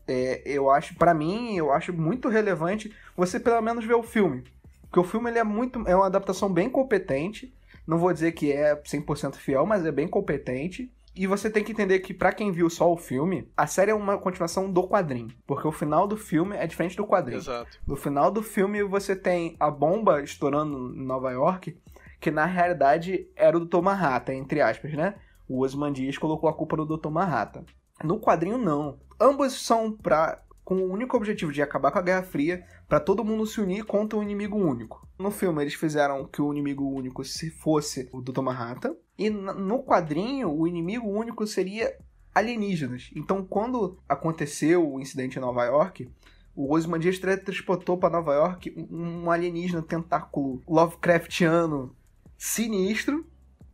É, 0.08 0.42
eu 0.46 0.70
acho, 0.70 0.96
para 0.96 1.14
mim, 1.14 1.56
eu 1.56 1.72
acho 1.72 1.94
muito 1.94 2.30
relevante 2.30 2.94
você 3.16 3.40
pelo 3.40 3.62
menos 3.62 3.86
ver 3.86 3.94
o 3.94 4.04
filme. 4.04 4.44
Porque 4.84 5.00
o 5.00 5.04
filme 5.04 5.30
ele 5.30 5.40
é 5.40 5.44
muito. 5.44 5.88
É 5.88 5.96
uma 5.96 6.08
adaptação 6.08 6.52
bem 6.52 6.70
competente. 6.70 7.54
Não 7.90 7.98
vou 7.98 8.14
dizer 8.14 8.34
que 8.34 8.52
é 8.52 8.76
100% 8.76 9.34
fiel, 9.38 9.66
mas 9.66 9.84
é 9.84 9.92
bem 9.92 10.08
competente. 10.08 10.94
E 11.16 11.26
você 11.26 11.50
tem 11.50 11.64
que 11.64 11.72
entender 11.72 11.98
que, 12.02 12.14
para 12.14 12.32
quem 12.32 12.52
viu 12.52 12.70
só 12.70 12.94
o 12.94 12.96
filme, 12.96 13.52
a 13.58 13.66
série 13.66 13.90
é 13.90 13.96
uma 13.96 14.16
continuação 14.16 14.72
do 14.72 14.88
quadrinho. 14.88 15.30
Porque 15.48 15.68
o 15.68 15.72
final 15.72 16.08
do 16.08 16.16
filme 16.16 16.56
é 16.56 16.68
diferente 16.68 16.96
do 16.96 17.08
quadrinho. 17.08 17.40
Exato. 17.40 17.80
No 17.88 17.96
final 17.96 18.30
do 18.30 18.44
filme, 18.44 18.84
você 18.84 19.16
tem 19.16 19.58
a 19.60 19.72
bomba 19.72 20.22
estourando 20.22 20.94
em 20.96 21.04
Nova 21.04 21.32
York, 21.32 21.76
que 22.20 22.30
na 22.30 22.46
realidade 22.46 23.28
era 23.36 23.58
o 23.58 23.66
Dr. 23.66 23.82
Manhattan, 23.82 24.36
entre 24.36 24.62
aspas, 24.62 24.94
né? 24.94 25.16
O 25.48 25.64
Osman 25.64 25.92
Dias 25.92 26.16
colocou 26.16 26.48
a 26.48 26.54
culpa 26.54 26.78
no 26.78 26.86
Dr. 26.86 27.10
Manhattan. 27.10 27.64
No 28.04 28.20
quadrinho, 28.20 28.60
não. 28.60 29.00
Ambos 29.20 29.66
são 29.66 29.92
pra, 29.92 30.44
com 30.70 30.76
o 30.76 30.94
único 30.94 31.18
objetivo 31.18 31.52
de 31.52 31.64
acabar 31.64 31.90
com 31.90 31.98
a 31.98 32.02
Guerra 32.04 32.22
Fria, 32.22 32.64
para 32.88 33.00
todo 33.00 33.26
mundo 33.26 33.44
se 33.48 33.60
unir 33.60 33.84
contra 33.86 34.20
um 34.20 34.22
inimigo 34.22 34.56
único. 34.56 35.04
No 35.18 35.32
filme, 35.32 35.64
eles 35.64 35.74
fizeram 35.74 36.28
que 36.28 36.44
o 36.44 36.52
inimigo 36.52 36.88
único 36.88 37.26
se 37.26 37.50
fosse 37.50 38.08
o 38.14 38.22
Dr. 38.22 38.42
Manhattan. 38.42 38.96
E 39.18 39.32
no 39.32 39.82
quadrinho, 39.82 40.56
o 40.56 40.68
inimigo 40.68 41.10
único 41.10 41.48
seria 41.48 41.98
alienígenas. 42.36 43.10
Então, 43.16 43.44
quando 43.44 43.98
aconteceu 44.08 44.88
o 44.88 45.00
incidente 45.00 45.40
em 45.40 45.42
Nova 45.42 45.66
York, 45.66 46.08
o 46.56 46.72
Ozymandias 46.72 47.18
transportou 47.18 47.98
para 47.98 48.12
Nova 48.12 48.36
York 48.36 48.72
um 48.92 49.32
alienígena 49.32 49.82
tentáculo 49.82 50.62
Lovecraftiano 50.68 51.96
sinistro 52.38 53.26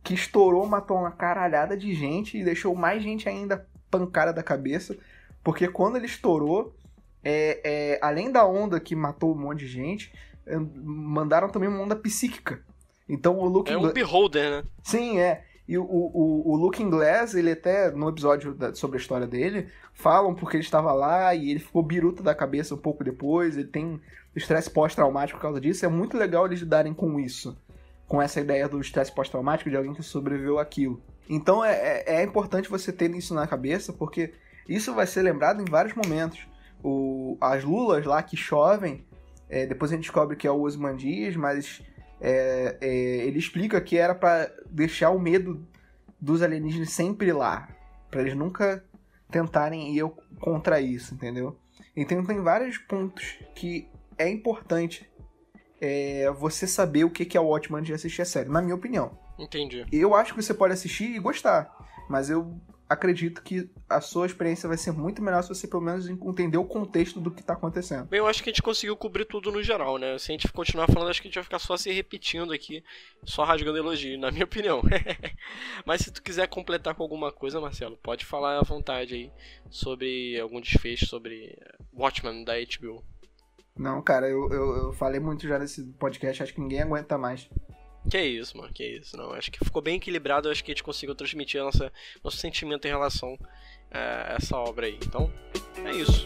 que 0.02 0.14
estourou, 0.14 0.66
matou 0.66 0.96
uma 0.96 1.10
caralhada 1.10 1.76
de 1.76 1.92
gente 1.92 2.38
e 2.38 2.42
deixou 2.44 2.74
mais 2.74 3.02
gente 3.02 3.28
ainda 3.28 3.68
pancada 3.90 4.32
da 4.32 4.42
cabeça. 4.42 4.96
Porque 5.44 5.68
quando 5.68 5.96
ele 5.96 6.06
estourou, 6.06 6.74
é, 7.22 7.60
é, 7.64 7.98
além 8.02 8.30
da 8.30 8.46
onda 8.46 8.78
que 8.78 8.94
matou 8.94 9.34
um 9.34 9.38
monte 9.38 9.60
de 9.60 9.68
gente, 9.68 10.12
é, 10.46 10.56
mandaram 10.56 11.48
também 11.48 11.68
uma 11.68 11.80
onda 11.80 11.96
psíquica. 11.96 12.60
Então 13.08 13.38
o 13.38 13.46
Luke 13.46 13.72
É 13.72 13.76
um 13.76 13.92
beholder, 13.92 14.50
né? 14.50 14.64
Sim, 14.82 15.18
é. 15.18 15.44
E 15.68 15.76
o, 15.76 15.84
o, 15.84 16.52
o 16.52 16.56
Looking 16.56 16.88
Glass, 16.88 17.34
ele 17.34 17.50
até, 17.50 17.90
no 17.90 18.08
episódio 18.08 18.54
da, 18.54 18.72
sobre 18.72 18.98
a 18.98 19.00
história 19.00 19.26
dele, 19.26 19.68
falam 19.92 20.34
porque 20.34 20.56
ele 20.56 20.64
estava 20.64 20.92
lá 20.92 21.34
e 21.34 21.50
ele 21.50 21.58
ficou 21.58 21.82
biruta 21.82 22.22
da 22.22 22.34
cabeça 22.34 22.74
um 22.74 22.78
pouco 22.78 23.02
depois, 23.02 23.56
ele 23.56 23.66
tem 23.66 24.00
estresse 24.34 24.70
pós-traumático 24.70 25.38
por 25.38 25.42
causa 25.42 25.60
disso. 25.60 25.84
É 25.84 25.88
muito 25.88 26.16
legal 26.16 26.46
eles 26.46 26.60
lidarem 26.60 26.94
com 26.94 27.18
isso. 27.18 27.56
Com 28.06 28.22
essa 28.22 28.40
ideia 28.40 28.68
do 28.68 28.80
estresse 28.80 29.10
pós-traumático 29.12 29.68
de 29.68 29.76
alguém 29.76 29.92
que 29.92 30.02
sobreviveu 30.04 30.60
àquilo. 30.60 31.02
Então 31.28 31.64
é, 31.64 31.72
é, 31.72 32.20
é 32.20 32.22
importante 32.22 32.68
você 32.68 32.92
ter 32.92 33.10
isso 33.16 33.34
na 33.34 33.48
cabeça, 33.48 33.92
porque 33.92 34.32
isso 34.68 34.94
vai 34.94 35.06
ser 35.06 35.22
lembrado 35.22 35.60
em 35.60 35.64
vários 35.64 35.94
momentos. 35.94 36.46
O, 36.82 37.36
as 37.40 37.64
lulas 37.64 38.04
lá 38.04 38.22
que 38.22 38.36
chovem, 38.36 39.04
é, 39.48 39.66
depois 39.66 39.90
a 39.90 39.94
gente 39.94 40.04
descobre 40.04 40.36
que 40.36 40.46
é 40.46 40.50
o 40.50 40.62
Osmandias, 40.62 41.36
mas 41.36 41.82
é, 42.20 42.76
é, 42.80 42.88
ele 43.26 43.38
explica 43.38 43.80
que 43.80 43.96
era 43.96 44.14
para 44.14 44.50
deixar 44.70 45.10
o 45.10 45.18
medo 45.18 45.66
dos 46.20 46.42
alienígenas 46.42 46.90
sempre 46.90 47.32
lá, 47.32 47.68
para 48.10 48.22
eles 48.22 48.34
nunca 48.34 48.84
tentarem 49.30 49.96
ir 49.96 50.04
contra 50.40 50.80
isso, 50.80 51.14
entendeu? 51.14 51.58
Então 51.96 52.24
tem 52.24 52.40
vários 52.40 52.78
pontos 52.78 53.38
que 53.54 53.88
é 54.18 54.28
importante 54.28 55.08
é, 55.80 56.30
você 56.30 56.66
saber 56.66 57.04
o 57.04 57.10
que 57.10 57.36
é 57.36 57.40
o 57.40 57.48
Watchmen 57.48 57.82
de 57.82 57.92
assistir 57.92 58.22
a 58.22 58.26
série, 58.26 58.48
na 58.48 58.62
minha 58.62 58.74
opinião. 58.74 59.18
Entendi. 59.38 59.84
Eu 59.92 60.14
acho 60.14 60.34
que 60.34 60.42
você 60.42 60.54
pode 60.54 60.72
assistir 60.72 61.14
e 61.14 61.18
gostar, 61.18 61.70
mas 62.08 62.30
eu 62.30 62.58
acredito 62.88 63.42
que 63.42 63.68
a 63.88 64.00
sua 64.00 64.26
experiência 64.26 64.68
vai 64.68 64.78
ser 64.78 64.92
muito 64.92 65.22
melhor 65.22 65.42
se 65.42 65.48
você 65.48 65.66
pelo 65.66 65.82
menos 65.82 66.08
entender 66.08 66.56
o 66.56 66.64
contexto 66.64 67.20
do 67.20 67.30
que 67.30 67.42
tá 67.42 67.54
acontecendo. 67.54 68.06
Bem, 68.06 68.18
eu 68.18 68.26
acho 68.26 68.42
que 68.42 68.50
a 68.50 68.52
gente 68.52 68.62
conseguiu 68.62 68.96
cobrir 68.96 69.24
tudo 69.24 69.50
no 69.50 69.62
geral, 69.62 69.98
né? 69.98 70.18
Se 70.18 70.30
a 70.30 70.34
gente 70.34 70.52
continuar 70.52 70.86
falando, 70.86 71.10
acho 71.10 71.20
que 71.20 71.28
a 71.28 71.30
gente 71.30 71.36
vai 71.36 71.44
ficar 71.44 71.58
só 71.58 71.76
se 71.76 71.90
repetindo 71.90 72.52
aqui, 72.52 72.82
só 73.24 73.44
rasgando 73.44 73.78
elogio, 73.78 74.18
na 74.18 74.30
minha 74.30 74.44
opinião. 74.46 74.82
Mas 75.84 76.02
se 76.02 76.12
tu 76.12 76.22
quiser 76.22 76.46
completar 76.48 76.94
com 76.94 77.02
alguma 77.02 77.32
coisa, 77.32 77.60
Marcelo, 77.60 77.96
pode 77.96 78.24
falar 78.24 78.58
à 78.58 78.62
vontade 78.62 79.14
aí 79.14 79.32
sobre 79.68 80.38
algum 80.40 80.60
desfecho 80.60 81.06
sobre 81.06 81.58
Watchmen 81.92 82.44
da 82.44 82.54
HBO. 82.54 83.04
Não, 83.76 84.00
cara, 84.00 84.28
eu, 84.28 84.48
eu, 84.50 84.76
eu 84.76 84.92
falei 84.92 85.20
muito 85.20 85.46
já 85.46 85.58
nesse 85.58 85.82
podcast, 85.98 86.42
acho 86.42 86.54
que 86.54 86.60
ninguém 86.60 86.80
aguenta 86.80 87.18
mais. 87.18 87.48
Que 88.08 88.20
isso, 88.20 88.56
mano, 88.56 88.72
que 88.72 88.84
isso. 88.84 89.16
Não, 89.16 89.32
acho 89.32 89.50
que 89.50 89.58
ficou 89.64 89.82
bem 89.82 89.96
equilibrado. 89.96 90.48
Acho 90.48 90.62
que 90.62 90.70
a 90.70 90.74
gente 90.74 90.82
conseguiu 90.82 91.14
transmitir 91.14 91.62
nossa, 91.62 91.92
nosso 92.22 92.36
sentimento 92.36 92.86
em 92.86 92.90
relação 92.90 93.38
a 93.90 94.36
essa 94.38 94.56
obra 94.56 94.86
aí. 94.86 94.98
Então, 95.04 95.32
é 95.84 95.92
isso. 95.92 96.24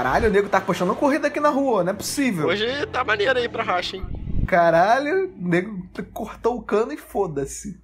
Caralho, 0.00 0.28
o 0.28 0.32
nego 0.32 0.48
tá 0.48 0.58
puxando 0.62 0.94
corrida 0.94 1.28
aqui 1.28 1.38
na 1.38 1.50
rua, 1.50 1.84
não 1.84 1.90
é 1.90 1.94
possível. 1.94 2.46
Hoje 2.46 2.64
tá 2.86 3.04
maneiro 3.04 3.38
aí 3.38 3.46
pra 3.50 3.62
racha, 3.62 3.98
hein? 3.98 4.06
Caralho, 4.46 5.26
o 5.26 5.48
nego 5.48 5.86
cortou 6.14 6.56
o 6.56 6.62
cano 6.62 6.92
e 6.92 6.96
foda-se. 6.96 7.78